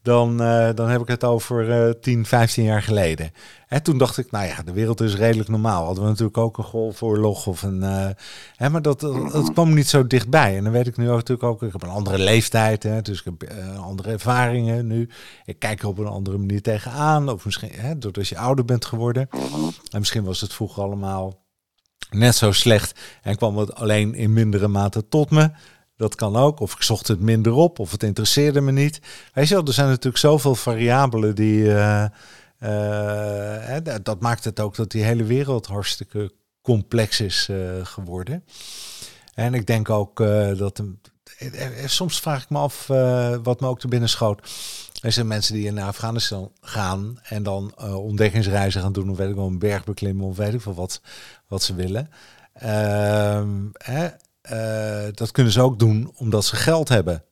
dan, 0.03 0.43
uh, 0.43 0.69
dan 0.75 0.89
heb 0.89 1.01
ik 1.01 1.09
het 1.09 1.25
over 1.25 1.87
uh, 1.87 1.93
10, 2.01 2.27
15 2.27 2.65
jaar 2.65 2.83
geleden. 2.83 3.33
En 3.69 3.83
toen 3.83 3.99
dacht 3.99 4.19
ik, 4.19 4.31
nou 4.31 4.47
ja, 4.47 4.63
de 4.63 4.73
wereld 4.73 5.01
is 5.01 5.17
redelijk 5.17 5.49
normaal. 5.49 5.85
Hadden 5.85 6.03
we 6.03 6.09
natuurlijk 6.09 6.39
ook 6.39 6.59
een 6.59 6.65
golfoorlog 6.65 7.47
of 7.47 7.63
een. 7.63 7.83
Uh, 7.83 8.09
hè, 8.57 8.71
maar 8.71 8.83
dat, 8.83 9.01
dat, 9.01 9.53
kwam 9.53 9.75
niet 9.75 9.89
zo 9.89 10.07
dichtbij. 10.07 10.57
En 10.57 10.65
dan 10.65 10.73
weet 10.73 10.87
ik 10.87 10.97
nu 10.97 11.11
ook 11.11 11.17
natuurlijk 11.17 11.49
ook, 11.49 11.63
ik 11.63 11.73
heb 11.73 11.83
een 11.83 11.89
andere 11.89 12.19
leeftijd, 12.19 12.83
hè, 12.83 13.03
dus 13.03 13.19
ik 13.19 13.25
heb 13.25 13.53
uh, 13.53 13.79
andere 13.79 14.11
ervaringen 14.11 14.87
nu. 14.87 15.09
Ik 15.45 15.59
kijk 15.59 15.81
er 15.83 15.89
op 15.89 15.99
een 15.99 16.07
andere 16.07 16.39
manier 16.39 16.63
tegenaan. 16.63 17.29
Of 17.29 17.45
misschien, 17.45 17.71
hè, 17.73 17.99
doordat 17.99 18.29
je 18.29 18.39
ouder 18.39 18.65
bent 18.65 18.85
geworden. 18.85 19.29
En 19.91 19.99
misschien 19.99 20.25
was 20.25 20.41
het 20.41 20.53
vroeger 20.53 20.83
allemaal 20.83 21.47
net 22.11 22.35
zo 22.35 22.53
slecht 22.53 23.01
en 23.23 23.37
kwam 23.37 23.57
het 23.57 23.75
alleen 23.75 24.15
in 24.15 24.33
mindere 24.33 24.69
mate 24.69 25.09
tot 25.09 25.31
me. 25.31 25.51
Dat 25.97 26.15
kan 26.15 26.37
ook. 26.37 26.61
Of 26.61 26.75
ik 26.75 26.83
zocht 26.83 27.09
het 27.09 27.21
minder 27.21 27.53
op, 27.53 27.79
of 27.79 27.91
het 27.91 28.03
interesseerde 28.03 28.61
me 28.61 28.73
niet. 28.73 29.01
Weet 29.33 29.49
je 29.49 29.55
wel, 29.55 29.65
er 29.65 29.73
zijn 29.73 29.89
natuurlijk 29.89 30.17
zoveel 30.17 30.55
variabelen 30.55 31.35
die. 31.35 31.63
Uh, 31.63 32.05
uh, 32.63 33.77
dat 34.03 34.21
maakt 34.21 34.45
het 34.45 34.61
ook 34.61 34.77
dat 34.77 34.91
die 34.91 35.03
hele 35.03 35.25
wereld 35.25 35.67
hartstikke 35.67 36.33
complex 36.63 37.21
is 37.21 37.49
uh, 37.51 37.71
geworden. 37.83 38.45
En 39.35 39.55
ik 39.55 39.67
denk 39.67 39.91
ook 39.91 40.17
dat. 40.57 40.83
soms 41.85 42.21
vraag 42.21 42.43
ik 42.43 42.51
me 42.51 42.59
af 42.59 42.87
wat 43.43 43.61
me 43.61 43.67
ook 43.67 43.81
te 43.81 43.89
binnen 43.89 44.09
schoot. 44.09 44.49
Er 45.03 45.13
zijn 45.13 45.27
mensen 45.27 45.55
die 45.55 45.73
naar 45.73 45.87
Afghanistan 45.87 46.53
gaan 46.61 47.19
en 47.23 47.43
dan 47.43 47.79
ontdekkingsreizen 47.83 48.81
gaan 48.81 48.93
doen, 48.93 49.11
of 49.11 49.17
weet 49.17 49.29
ik 49.29 49.35
wel, 49.35 49.47
een 49.47 49.59
berg 49.59 49.85
beklimmen, 49.85 50.27
of 50.27 50.37
weet 50.37 50.55
ik 50.55 50.61
veel 50.61 50.75
wat, 50.75 51.01
wat 51.47 51.63
ze 51.63 51.75
willen. 51.75 52.11
Ehm, 52.53 53.67
hè, 53.73 54.09
uh, 54.53 55.13
dat 55.15 55.31
kunnen 55.31 55.53
ze 55.53 55.61
ook 55.61 55.79
doen 55.79 56.13
omdat 56.17 56.45
ze 56.45 56.57
geld 56.57 56.89
hebben. 56.89 57.23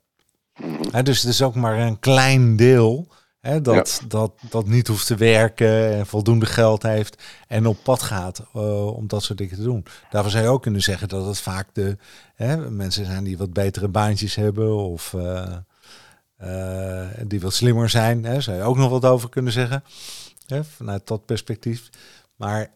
He, 0.90 1.02
dus 1.02 1.22
het 1.22 1.30
is 1.30 1.42
ook 1.42 1.54
maar 1.54 1.78
een 1.78 1.98
klein 1.98 2.56
deel 2.56 3.08
Hè, 3.46 3.60
dat, 3.60 4.02
dat, 4.08 4.32
dat 4.50 4.66
niet 4.66 4.86
hoeft 4.86 5.06
te 5.06 5.14
werken 5.14 5.92
en 5.92 6.06
voldoende 6.06 6.46
geld 6.46 6.82
heeft 6.82 7.22
en 7.48 7.66
op 7.66 7.78
pad 7.82 8.02
gaat 8.02 8.42
uh, 8.56 8.86
om 8.86 9.06
dat 9.06 9.22
soort 9.22 9.38
dingen 9.38 9.56
te 9.56 9.62
doen. 9.62 9.84
Daarvoor 10.10 10.30
zou 10.30 10.44
je 10.44 10.50
ook 10.50 10.62
kunnen 10.62 10.82
zeggen 10.82 11.08
dat 11.08 11.26
het 11.26 11.38
vaak 11.40 11.68
de 11.72 11.96
hè, 12.34 12.70
mensen 12.70 13.04
zijn 13.04 13.24
die 13.24 13.38
wat 13.38 13.52
betere 13.52 13.88
baantjes 13.88 14.34
hebben 14.34 14.76
of 14.76 15.12
uh, 15.12 15.22
uh, 15.22 15.56
die 17.26 17.40
wat 17.40 17.54
slimmer 17.54 17.88
zijn. 17.88 18.24
Hè, 18.24 18.40
zou 18.40 18.56
je 18.56 18.62
ook 18.62 18.76
nog 18.76 18.90
wat 18.90 19.04
over 19.04 19.28
kunnen 19.28 19.52
zeggen 19.52 19.84
hè, 20.46 20.64
vanuit 20.64 21.06
dat 21.06 21.26
perspectief. 21.26 21.88
Maar 22.36 22.70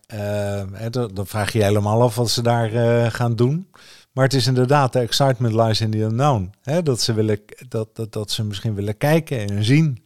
hè, 0.73 0.91
dan, 0.91 1.27
vraag 1.27 1.53
je 1.53 1.59
je 1.59 1.65
helemaal 1.65 2.03
af 2.03 2.15
wat 2.15 2.31
ze 2.31 2.43
daar 2.43 2.71
gaan 3.11 3.37
doen. 3.37 3.71
Maar 4.13 4.25
het 4.25 4.35
is 4.35 4.47
inderdaad, 4.47 4.93
de 4.93 4.99
excitement 4.99 5.55
lies 5.55 5.81
in 5.81 5.91
the 5.91 5.99
unknown. 5.99 6.53
Hè? 6.63 6.83
Dat, 6.83 7.01
ze 7.01 7.13
willen, 7.13 7.41
dat, 7.69 7.97
dat, 7.97 8.13
dat 8.13 8.31
ze 8.31 8.45
misschien 8.45 8.75
willen 8.75 8.97
kijken 8.97 9.49
en 9.49 9.65
zien. 9.65 10.05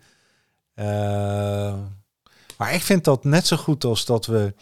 Maar 2.56 2.74
ik 2.74 2.82
vind 2.82 3.04
dat 3.04 3.24
net 3.24 3.46
zo 3.46 3.56
goed 3.56 3.84
als 3.84 4.04
dat 4.04 4.26
we 4.26 4.54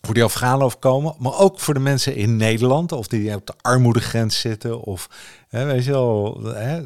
voor 0.00 0.14
die 0.14 0.24
Afghanen 0.24 0.64
overkomen. 0.64 1.14
Maar 1.18 1.38
ook 1.38 1.60
voor 1.60 1.74
de 1.74 1.80
mensen 1.80 2.14
in 2.14 2.36
Nederland. 2.36 2.92
Of 2.92 3.06
die 3.06 3.34
op 3.34 3.46
de 3.46 3.54
armoedegrens 3.60 4.40
zitten. 4.40 4.80
Of 4.80 5.08
hè, 5.48 5.64
weet 5.64 5.84
je 5.84 5.90
wel. 5.90 6.42
Hè, 6.44 6.76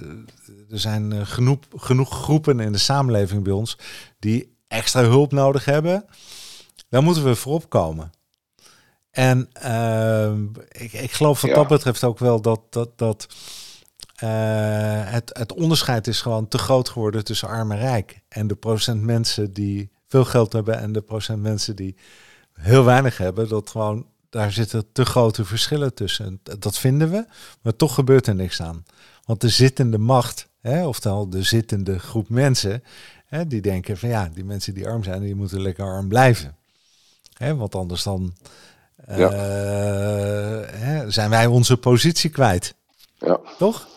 er 0.70 0.78
zijn 0.78 1.12
uh, 1.12 1.20
genoeg, 1.24 1.58
genoeg 1.76 2.22
groepen 2.22 2.60
in 2.60 2.72
de 2.72 2.78
samenleving 2.78 3.44
bij 3.44 3.52
ons. 3.52 3.78
Die 4.18 4.56
extra 4.68 5.02
hulp 5.02 5.32
nodig 5.32 5.64
hebben. 5.64 6.04
Daar 6.88 7.02
moeten 7.02 7.24
we 7.24 7.34
voorop 7.34 7.68
komen. 7.68 8.12
En 9.10 9.48
uh, 9.64 10.32
ik, 10.68 10.92
ik 10.92 11.12
geloof 11.12 11.40
wat 11.40 11.50
ja. 11.50 11.56
dat 11.56 11.68
betreft 11.68 12.04
ook 12.04 12.18
wel 12.18 12.40
dat, 12.40 12.60
dat, 12.70 12.98
dat 12.98 13.26
uh, 14.24 14.28
het, 15.04 15.30
het 15.38 15.52
onderscheid 15.52 16.06
is 16.06 16.20
gewoon 16.20 16.48
te 16.48 16.58
groot 16.58 16.88
geworden 16.88 17.24
tussen 17.24 17.48
arm 17.48 17.72
en 17.72 17.78
rijk. 17.78 18.20
En 18.28 18.46
de 18.46 18.54
procent 18.54 19.02
mensen 19.02 19.52
die 19.52 19.90
veel 20.08 20.24
geld 20.24 20.52
hebben 20.52 20.78
en 20.78 20.92
de 20.92 21.00
procent 21.00 21.42
mensen 21.42 21.76
die 21.76 21.96
heel 22.52 22.84
weinig 22.84 23.18
hebben, 23.18 23.48
dat 23.48 23.70
gewoon, 23.70 24.06
daar 24.30 24.52
zitten 24.52 24.92
te 24.92 25.04
grote 25.04 25.44
verschillen 25.44 25.94
tussen. 25.94 26.40
Dat 26.58 26.78
vinden 26.78 27.10
we, 27.10 27.26
maar 27.62 27.76
toch 27.76 27.94
gebeurt 27.94 28.26
er 28.26 28.34
niks 28.34 28.62
aan. 28.62 28.84
Want 29.24 29.40
de 29.40 29.48
zittende 29.48 29.98
macht, 29.98 30.48
hè, 30.60 30.86
oftewel 30.86 31.30
de 31.30 31.42
zittende 31.42 31.98
groep 31.98 32.28
mensen, 32.28 32.82
hè, 33.26 33.46
die 33.46 33.60
denken 33.60 33.98
van 33.98 34.08
ja, 34.08 34.30
die 34.34 34.44
mensen 34.44 34.74
die 34.74 34.88
arm 34.88 35.04
zijn, 35.04 35.22
die 35.22 35.34
moeten 35.34 35.62
lekker 35.62 35.84
arm 35.84 36.08
blijven. 36.08 36.56
Hè, 37.32 37.56
want 37.56 37.74
anders 37.74 38.02
dan 38.02 38.34
ja. 39.06 39.30
Uh, 39.30 40.68
hè, 40.70 41.10
zijn 41.10 41.30
wij 41.30 41.46
onze 41.46 41.76
positie 41.76 42.30
kwijt. 42.30 42.74
Ja. 43.18 43.40
Toch? 43.58 43.88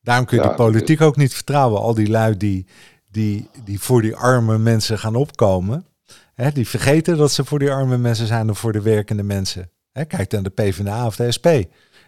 Daarom 0.00 0.26
kun 0.26 0.36
je 0.36 0.42
ja, 0.42 0.48
de 0.48 0.56
politiek 0.56 1.00
ook 1.00 1.16
niet 1.16 1.34
vertrouwen. 1.34 1.80
Al 1.80 1.94
die 1.94 2.08
lui 2.08 2.36
die, 2.36 2.66
die, 3.10 3.48
die 3.64 3.80
voor 3.80 4.02
die 4.02 4.16
arme 4.16 4.58
mensen 4.58 4.98
gaan 4.98 5.14
opkomen. 5.14 5.86
Hè, 6.34 6.50
die 6.50 6.68
vergeten 6.68 7.16
dat 7.16 7.32
ze 7.32 7.44
voor 7.44 7.58
die 7.58 7.70
arme 7.70 7.98
mensen 7.98 8.26
zijn 8.26 8.50
of 8.50 8.58
voor 8.58 8.72
de 8.72 8.82
werkende 8.82 9.22
mensen. 9.22 9.70
Hè, 9.92 10.04
kijk 10.04 10.30
dan 10.30 10.42
de 10.42 10.50
PvdA 10.50 11.06
of 11.06 11.16
de 11.16 11.32
SP. 11.36 11.46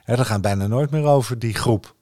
Hè, 0.04 0.16
dat 0.16 0.26
gaat 0.26 0.42
bijna 0.42 0.66
nooit 0.66 0.90
meer 0.90 1.04
over 1.04 1.38
die 1.38 1.54
groep. 1.54 1.94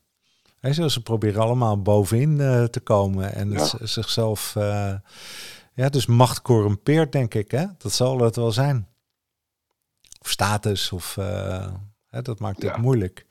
Hè, 0.61 0.88
ze 0.88 1.03
proberen 1.03 1.42
allemaal 1.42 1.82
bovenin 1.82 2.38
uh, 2.38 2.64
te 2.64 2.80
komen 2.80 3.34
en 3.34 3.51
ja. 3.51 3.68
zichzelf... 3.82 4.55
Uh, 4.59 4.94
ja, 5.74 5.88
dus 5.88 6.07
macht 6.07 6.42
corrumpeert, 6.42 7.12
denk 7.12 7.34
ik. 7.34 7.51
Hè? 7.51 7.64
Dat 7.78 7.92
zal 7.92 8.20
het 8.20 8.36
wel 8.36 8.53
zijn 8.53 8.88
of 10.20 10.30
status. 10.30 10.92
Of, 10.92 11.16
uh, 11.18 11.66
hè, 12.09 12.22
dat 12.22 12.38
maakt 12.38 12.62
het 12.62 12.74
ja. 12.74 12.80
moeilijk. 12.80 13.26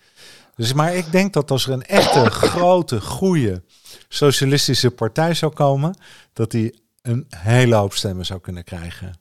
Dus, 0.55 0.74
maar 0.74 0.95
ik 0.95 1.11
denk 1.11 1.34
dat 1.34 1.51
als 1.51 1.68
er 1.68 1.74
een 1.74 1.86
echte 1.86 2.30
grote, 2.49 3.01
goede 3.01 3.63
socialistische 4.07 4.91
partij 4.91 5.34
zou 5.34 5.53
komen, 5.53 5.97
dat 6.34 6.51
die 6.51 6.86
een 7.08 7.26
hele 7.36 7.76
hoop 7.76 7.93
stemmen 7.93 8.26
zou 8.26 8.39
kunnen 8.39 8.64
krijgen. 8.64 9.14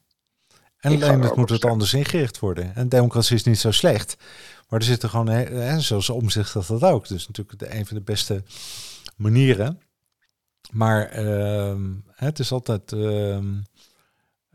En 0.78 1.02
alleen 1.02 1.20
dat 1.20 1.36
moet 1.36 1.48
het 1.48 1.64
anders 1.64 1.94
ingericht 1.94 2.38
worden. 2.38 2.74
En 2.74 2.88
democratie 2.88 3.36
is 3.36 3.44
niet 3.44 3.58
zo 3.58 3.70
slecht. 3.70 4.16
Maar 4.68 4.78
er 4.78 4.84
zitten 4.84 5.10
gewoon, 5.10 5.28
hè, 5.28 5.80
zoals 5.80 6.10
omzicht 6.10 6.52
dat 6.52 6.66
dat 6.66 6.82
ook. 6.82 7.08
Dus 7.08 7.26
natuurlijk 7.26 7.58
de, 7.58 7.74
een 7.74 7.86
van 7.86 7.96
de 7.96 8.02
beste 8.02 8.42
manieren. 9.16 9.80
Maar 10.70 11.24
uh, 11.24 11.74
het 12.10 12.38
is 12.38 12.52
altijd. 12.52 12.92
Uh, 12.92 13.38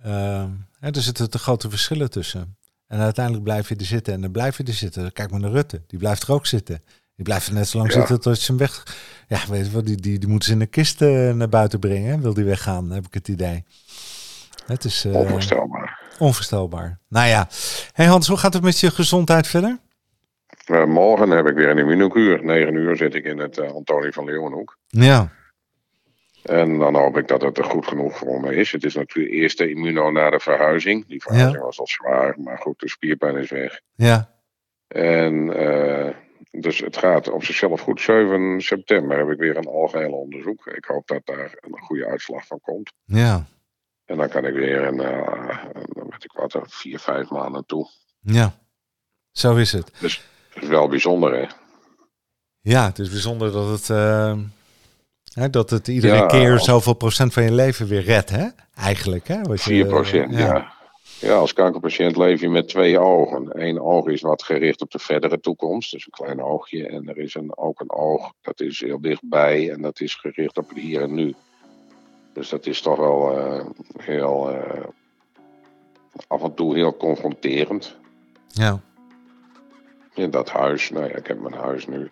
uh, 0.05 0.43
er 0.79 1.01
zitten 1.01 1.29
te 1.29 1.37
grote 1.37 1.69
verschillen 1.69 2.09
tussen. 2.09 2.57
En 2.87 2.99
uiteindelijk 2.99 3.43
blijf 3.43 3.69
je 3.69 3.75
er 3.75 3.85
zitten 3.85 4.13
en 4.13 4.21
dan 4.21 4.31
blijf 4.31 4.57
je 4.57 4.63
er 4.63 4.73
zitten. 4.73 5.13
Kijk 5.13 5.31
maar 5.31 5.39
naar 5.39 5.51
Rutte, 5.51 5.81
die 5.87 5.99
blijft 5.99 6.23
er 6.23 6.31
ook 6.31 6.45
zitten. 6.45 6.83
Die 7.21 7.29
blijft 7.29 7.47
er 7.47 7.53
net 7.53 7.67
zo 7.67 7.77
lang 7.77 7.93
ja. 7.93 7.97
zitten 7.99 8.21
tot 8.21 8.37
ze 8.37 8.51
hem 8.51 8.59
weg... 8.59 8.83
Ja, 9.27 9.39
weet 9.49 9.65
je 9.65 9.71
wel, 9.71 9.83
die, 9.83 9.95
die, 9.95 10.19
die 10.19 10.29
moeten 10.29 10.47
ze 10.47 10.53
in 10.53 10.59
de 10.59 10.65
kist 10.65 11.01
uh, 11.01 11.33
naar 11.33 11.49
buiten 11.49 11.79
brengen. 11.79 12.21
Wil 12.21 12.33
die 12.33 12.43
weggaan, 12.43 12.91
heb 12.91 13.05
ik 13.05 13.13
het 13.13 13.27
idee. 13.27 13.63
Het 14.65 14.83
is... 14.83 15.05
Uh, 15.05 15.15
onvoorstelbaar. 15.15 15.99
Onvoorstelbaar. 16.19 16.99
Nou 17.09 17.27
ja. 17.27 17.47
Hey 17.93 18.05
Hans, 18.05 18.27
hoe 18.27 18.37
gaat 18.37 18.53
het 18.53 18.63
met 18.63 18.79
je 18.79 18.91
gezondheid 18.91 19.47
verder? 19.47 19.77
Uh, 20.67 20.85
morgen 20.85 21.29
heb 21.29 21.47
ik 21.47 21.55
weer 21.55 21.69
een 21.69 21.77
immunokuur. 21.77 22.45
9 22.45 22.73
uur 22.73 22.95
zit 22.95 23.15
ik 23.15 23.25
in 23.25 23.37
het 23.37 23.59
Antonie 23.73 24.11
van 24.11 24.25
Leeuwenhoek. 24.25 24.77
Ja. 24.87 25.31
En 26.43 26.79
dan 26.79 26.95
hoop 26.95 27.17
ik 27.17 27.27
dat 27.27 27.41
het 27.41 27.57
er 27.57 27.65
goed 27.65 27.87
genoeg 27.87 28.17
voor 28.17 28.39
me 28.39 28.55
is. 28.55 28.71
Het 28.71 28.83
is 28.83 28.95
natuurlijk 28.95 29.31
de 29.31 29.37
eerste 29.37 29.69
immuno 29.69 30.11
na 30.11 30.29
de 30.29 30.39
verhuizing. 30.39 31.07
Die 31.07 31.21
verhuizing 31.21 31.57
ja. 31.57 31.65
was 31.65 31.79
al 31.79 31.87
zwaar, 31.87 32.35
maar 32.39 32.57
goed, 32.57 32.79
de 32.79 32.89
spierpijn 32.89 33.35
is 33.35 33.49
weg. 33.49 33.79
Ja. 33.95 34.29
En 34.87 35.33
uh, 35.61 36.09
dus 36.49 36.79
het 36.79 36.97
gaat 36.97 37.29
op 37.29 37.43
zichzelf 37.43 37.81
goed. 37.81 38.01
7 38.01 38.61
september 38.61 39.17
heb 39.17 39.29
ik 39.29 39.39
weer 39.39 39.57
een 39.57 39.67
algehele 39.67 40.15
onderzoek. 40.15 40.65
Ik 40.65 40.85
hoop 40.85 41.07
dat 41.07 41.25
daar 41.25 41.57
een 41.59 41.79
goede 41.79 42.05
uitslag 42.05 42.45
van 42.45 42.59
komt. 42.61 42.91
Ja. 43.05 43.45
En 44.05 44.17
dan 44.17 44.29
kan 44.29 44.45
ik 44.45 44.53
weer 44.53 44.83
een, 44.83 45.01
uh, 45.01 45.63
een 45.73 46.09
weet 46.09 46.23
ik 46.23 46.31
wat, 46.31 46.59
vier, 46.63 46.99
vijf 46.99 47.29
maanden 47.29 47.65
toe. 47.65 47.89
Ja, 48.19 48.53
zo 49.31 49.55
is 49.55 49.71
het. 49.71 49.91
Dus 49.99 50.27
het 50.53 50.63
is 50.63 50.69
wel 50.69 50.87
bijzonder, 50.87 51.33
hè? 51.33 51.47
Ja, 52.61 52.85
het 52.85 52.99
is 52.99 53.09
bijzonder 53.09 53.51
dat 53.51 53.69
het... 53.69 53.89
Uh 53.89 54.39
Hè, 55.33 55.49
dat 55.49 55.69
het 55.69 55.87
iedere 55.87 56.15
ja, 56.15 56.25
keer 56.25 56.59
zoveel 56.59 56.93
procent 56.93 57.33
van 57.33 57.43
je 57.43 57.51
leven 57.51 57.87
weer 57.87 58.01
redt, 58.01 58.29
hè? 58.29 58.47
Eigenlijk, 58.75 59.27
hè? 59.27 59.41
Wat 59.41 59.61
4 59.61 59.85
procent, 59.85 60.31
ja. 60.31 60.39
ja. 60.39 60.73
Ja. 61.21 61.35
als 61.35 61.53
kankerpatiënt 61.53 62.17
leef 62.17 62.41
je 62.41 62.49
met 62.49 62.67
twee 62.67 62.99
ogen. 62.99 63.61
Eén 63.61 63.81
oog 63.81 64.07
is 64.07 64.21
wat 64.21 64.43
gericht 64.43 64.81
op 64.81 64.91
de 64.91 64.99
verdere 64.99 65.39
toekomst, 65.39 65.91
dus 65.91 66.05
een 66.05 66.25
klein 66.25 66.41
oogje. 66.41 66.87
En 66.87 67.09
er 67.09 67.17
is 67.17 67.35
een, 67.35 67.57
ook 67.57 67.79
een 67.79 67.91
oog, 67.91 68.33
dat 68.41 68.59
is 68.59 68.79
heel 68.79 69.01
dichtbij 69.01 69.71
en 69.71 69.81
dat 69.81 69.99
is 69.99 70.15
gericht 70.15 70.57
op 70.57 70.69
het 70.69 70.77
hier 70.77 71.01
en 71.01 71.13
nu. 71.13 71.33
Dus 72.33 72.49
dat 72.49 72.65
is 72.65 72.81
toch 72.81 72.97
wel 72.97 73.37
uh, 73.37 73.65
heel, 73.97 74.51
uh, 74.51 74.85
af 76.27 76.43
en 76.43 76.53
toe 76.53 76.75
heel 76.75 76.97
confronterend. 76.97 77.95
Ja. 78.47 78.79
In 80.13 80.31
dat 80.31 80.49
huis, 80.49 80.89
nou 80.89 81.05
ja, 81.09 81.15
ik 81.15 81.27
heb 81.27 81.39
mijn 81.39 81.61
huis 81.61 81.87
nu 81.87 82.11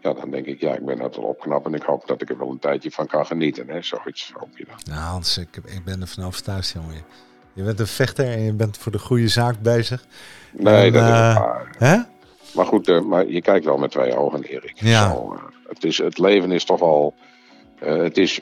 ja, 0.00 0.12
dan 0.12 0.30
denk 0.30 0.46
ik, 0.46 0.60
ja, 0.60 0.74
ik 0.74 0.84
ben 0.84 1.00
het 1.00 1.16
wel 1.16 1.24
opknap 1.24 1.66
en 1.66 1.74
ik 1.74 1.82
hoop 1.82 2.06
dat 2.06 2.22
ik 2.22 2.30
er 2.30 2.38
wel 2.38 2.50
een 2.50 2.58
tijdje 2.58 2.90
van 2.90 3.06
kan 3.06 3.26
genieten. 3.26 3.68
Hè? 3.68 3.82
Zoiets 3.82 4.32
hoop 4.34 4.58
je 4.58 4.64
dan. 4.64 4.76
Nou 4.84 5.00
Hans, 5.00 5.38
ik, 5.38 5.56
ik 5.56 5.84
ben 5.84 6.00
er 6.00 6.06
van 6.06 6.24
overtuigd, 6.24 6.70
jongen. 6.70 7.04
Je 7.58 7.64
bent 7.64 7.80
een 7.80 7.86
vechter 7.86 8.26
en 8.26 8.42
je 8.42 8.52
bent 8.52 8.76
voor 8.76 8.92
de 8.92 8.98
goede 8.98 9.28
zaak 9.28 9.60
bezig. 9.62 10.04
Nee, 10.52 10.86
en, 10.86 10.92
dat 10.92 11.02
is 11.02 11.08
waar. 11.08 11.76
Hè? 11.78 11.96
Maar 12.54 12.66
goed, 12.66 12.88
uh, 12.88 13.00
maar 13.00 13.26
je 13.26 13.40
kijkt 13.40 13.64
wel 13.64 13.76
met 13.76 13.90
twee 13.90 14.16
ogen, 14.16 14.42
Erik. 14.42 14.72
Ja. 14.74 15.10
Zo, 15.10 15.32
uh, 15.32 15.40
het, 15.68 15.84
is, 15.84 15.98
het 15.98 16.18
leven 16.18 16.52
is 16.52 16.64
toch 16.64 16.80
al... 16.80 17.14
het 17.78 18.16
is 18.16 18.40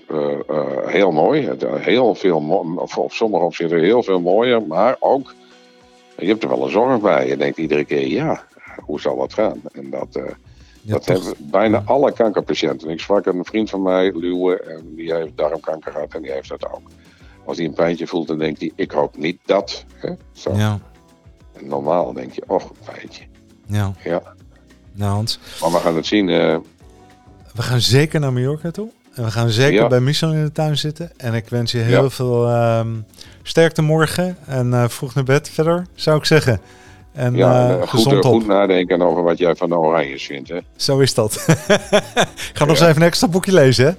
heel 0.86 1.10
mooi. 1.10 1.50
Heel 1.64 2.14
veel, 2.14 2.38
of 2.76 2.98
op 2.98 3.12
sommige 3.12 3.44
opzichten 3.44 3.80
heel 3.80 4.02
veel 4.02 4.20
mooier, 4.20 4.62
maar 4.62 4.96
ook... 4.98 5.34
Je 6.18 6.26
hebt 6.26 6.42
er 6.42 6.48
wel 6.48 6.64
een 6.64 6.70
zorg 6.70 7.00
bij. 7.00 7.28
Je 7.28 7.36
denkt 7.36 7.58
iedere 7.58 7.84
keer, 7.84 8.06
ja, 8.08 8.42
hoe 8.80 9.00
zal 9.00 9.16
dat 9.16 9.34
gaan? 9.34 9.60
En 9.72 9.90
dat... 9.90 10.08
Ja, 10.82 10.92
dat 10.92 11.04
hebben 11.04 11.34
bijna 11.38 11.82
alle 11.84 12.12
kankerpatiënten. 12.12 12.90
Ik 12.90 13.00
sprak 13.00 13.26
een 13.26 13.44
vriend 13.44 13.70
van 13.70 13.82
mij, 13.82 14.12
Luwe, 14.14 14.60
en 14.60 14.94
die 14.94 15.14
heeft 15.14 15.36
darmkanker 15.36 15.92
gehad 15.92 16.14
en 16.14 16.22
die 16.22 16.32
heeft 16.32 16.48
dat 16.48 16.72
ook. 16.72 16.88
Als 17.46 17.56
hij 17.56 17.66
een 17.66 17.74
pijntje 17.74 18.06
voelt, 18.06 18.28
dan 18.28 18.38
denkt 18.38 18.60
hij, 18.60 18.72
ik 18.74 18.90
hoop 18.90 19.16
niet 19.16 19.38
dat. 19.44 19.84
Hè? 19.94 20.12
Zo. 20.32 20.54
Ja. 20.54 20.78
En 21.52 21.68
normaal 21.68 22.12
denk 22.12 22.32
je, 22.32 22.42
och, 22.46 22.64
een 22.70 22.94
pijntje. 22.94 23.24
Ja. 23.66 23.92
ja. 24.04 24.22
Nou 24.92 25.12
Hans. 25.12 25.38
Maar 25.60 25.70
we 25.70 25.78
gaan 25.78 25.96
het 25.96 26.06
zien. 26.06 26.28
Uh... 26.28 26.56
We 27.54 27.62
gaan 27.62 27.80
zeker 27.80 28.20
naar 28.20 28.32
Mallorca 28.32 28.70
toe. 28.70 28.88
En 29.14 29.24
we 29.24 29.30
gaan 29.30 29.50
zeker 29.50 29.82
ja. 29.82 29.88
bij 29.88 30.00
Michel 30.00 30.32
in 30.32 30.44
de 30.44 30.52
tuin 30.52 30.78
zitten. 30.78 31.12
En 31.16 31.34
ik 31.34 31.48
wens 31.48 31.72
je 31.72 31.78
heel 31.78 32.02
ja. 32.02 32.10
veel 32.10 32.52
um, 32.78 33.06
sterkte 33.42 33.82
morgen. 33.82 34.36
En 34.46 34.66
uh, 34.66 34.88
vroeg 34.88 35.14
naar 35.14 35.24
bed 35.24 35.48
verder, 35.50 35.86
zou 35.94 36.18
ik 36.18 36.24
zeggen. 36.24 36.60
En, 37.16 37.34
ja, 37.34 37.70
uh, 37.70 37.80
goed, 37.80 37.88
gezond 37.88 38.24
uh, 38.24 38.30
goed 38.30 38.46
nadenken 38.46 39.02
over 39.02 39.22
wat 39.22 39.38
jij 39.38 39.54
van 39.54 39.68
de 39.68 39.76
Oranjes 39.76 40.26
vindt. 40.26 40.48
Hè? 40.48 40.58
Zo 40.76 40.98
is 40.98 41.14
dat. 41.14 41.34
ik 42.50 42.50
ga 42.52 42.64
nog 42.64 42.68
eens 42.68 42.80
even 42.80 42.96
een 42.96 43.08
extra 43.08 43.28
boekje 43.28 43.52
lezen. 43.52 43.98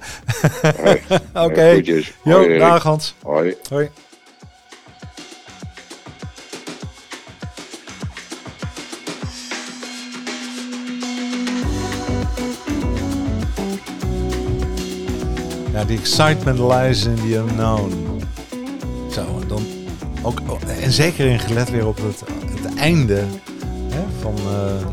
Oké. 1.32 1.44
Okay. 1.44 2.04
Jo, 2.24 2.58
dag 2.58 2.82
Hans. 2.82 3.14
Hoi. 3.22 3.56
Hoi. 3.68 3.88
Ja, 15.72 15.84
die 15.84 15.98
excitement 15.98 16.58
lies 16.58 17.04
in 17.04 17.14
the 17.14 17.36
unknown. 17.36 18.20
Zo, 19.10 19.20
en 19.20 19.48
dan 19.48 19.77
ook, 20.22 20.40
en 20.82 20.92
zeker 20.92 21.26
in 21.26 21.38
gelet 21.38 21.70
weer 21.70 21.86
op 21.86 21.96
het, 21.96 22.22
het 22.62 22.74
einde 22.74 23.24
hè, 23.88 24.04
van 24.20 24.34
uh, 24.46 24.86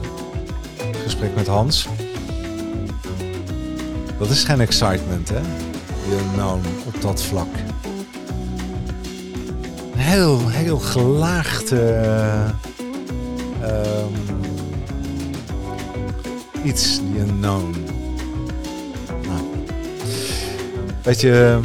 het 0.86 0.98
gesprek 1.04 1.36
met 1.36 1.48
Hans. 1.48 1.88
Dat 4.18 4.30
is 4.30 4.44
geen 4.44 4.62
excitement, 4.62 5.30
hè? 5.30 5.42
The 6.10 6.18
unknown 6.26 6.62
op 6.86 7.02
dat 7.02 7.22
vlak. 7.22 7.48
Heel, 9.96 10.50
heel 10.50 10.80
gelaagd. 10.80 11.72
Uh, 11.72 12.50
um, 13.64 14.14
iets, 16.64 16.96
the 16.96 17.20
unknown. 17.20 17.76
Nou, 19.28 19.42
beetje 21.02 21.60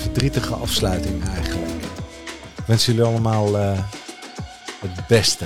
verdrietige 0.00 0.54
afsluiting 0.54 1.24
eigenlijk. 1.28 1.63
Wens 2.66 2.86
jullie 2.86 3.02
allemaal 3.02 3.56
uh, 3.56 3.78
het 4.80 5.06
beste. 5.06 5.44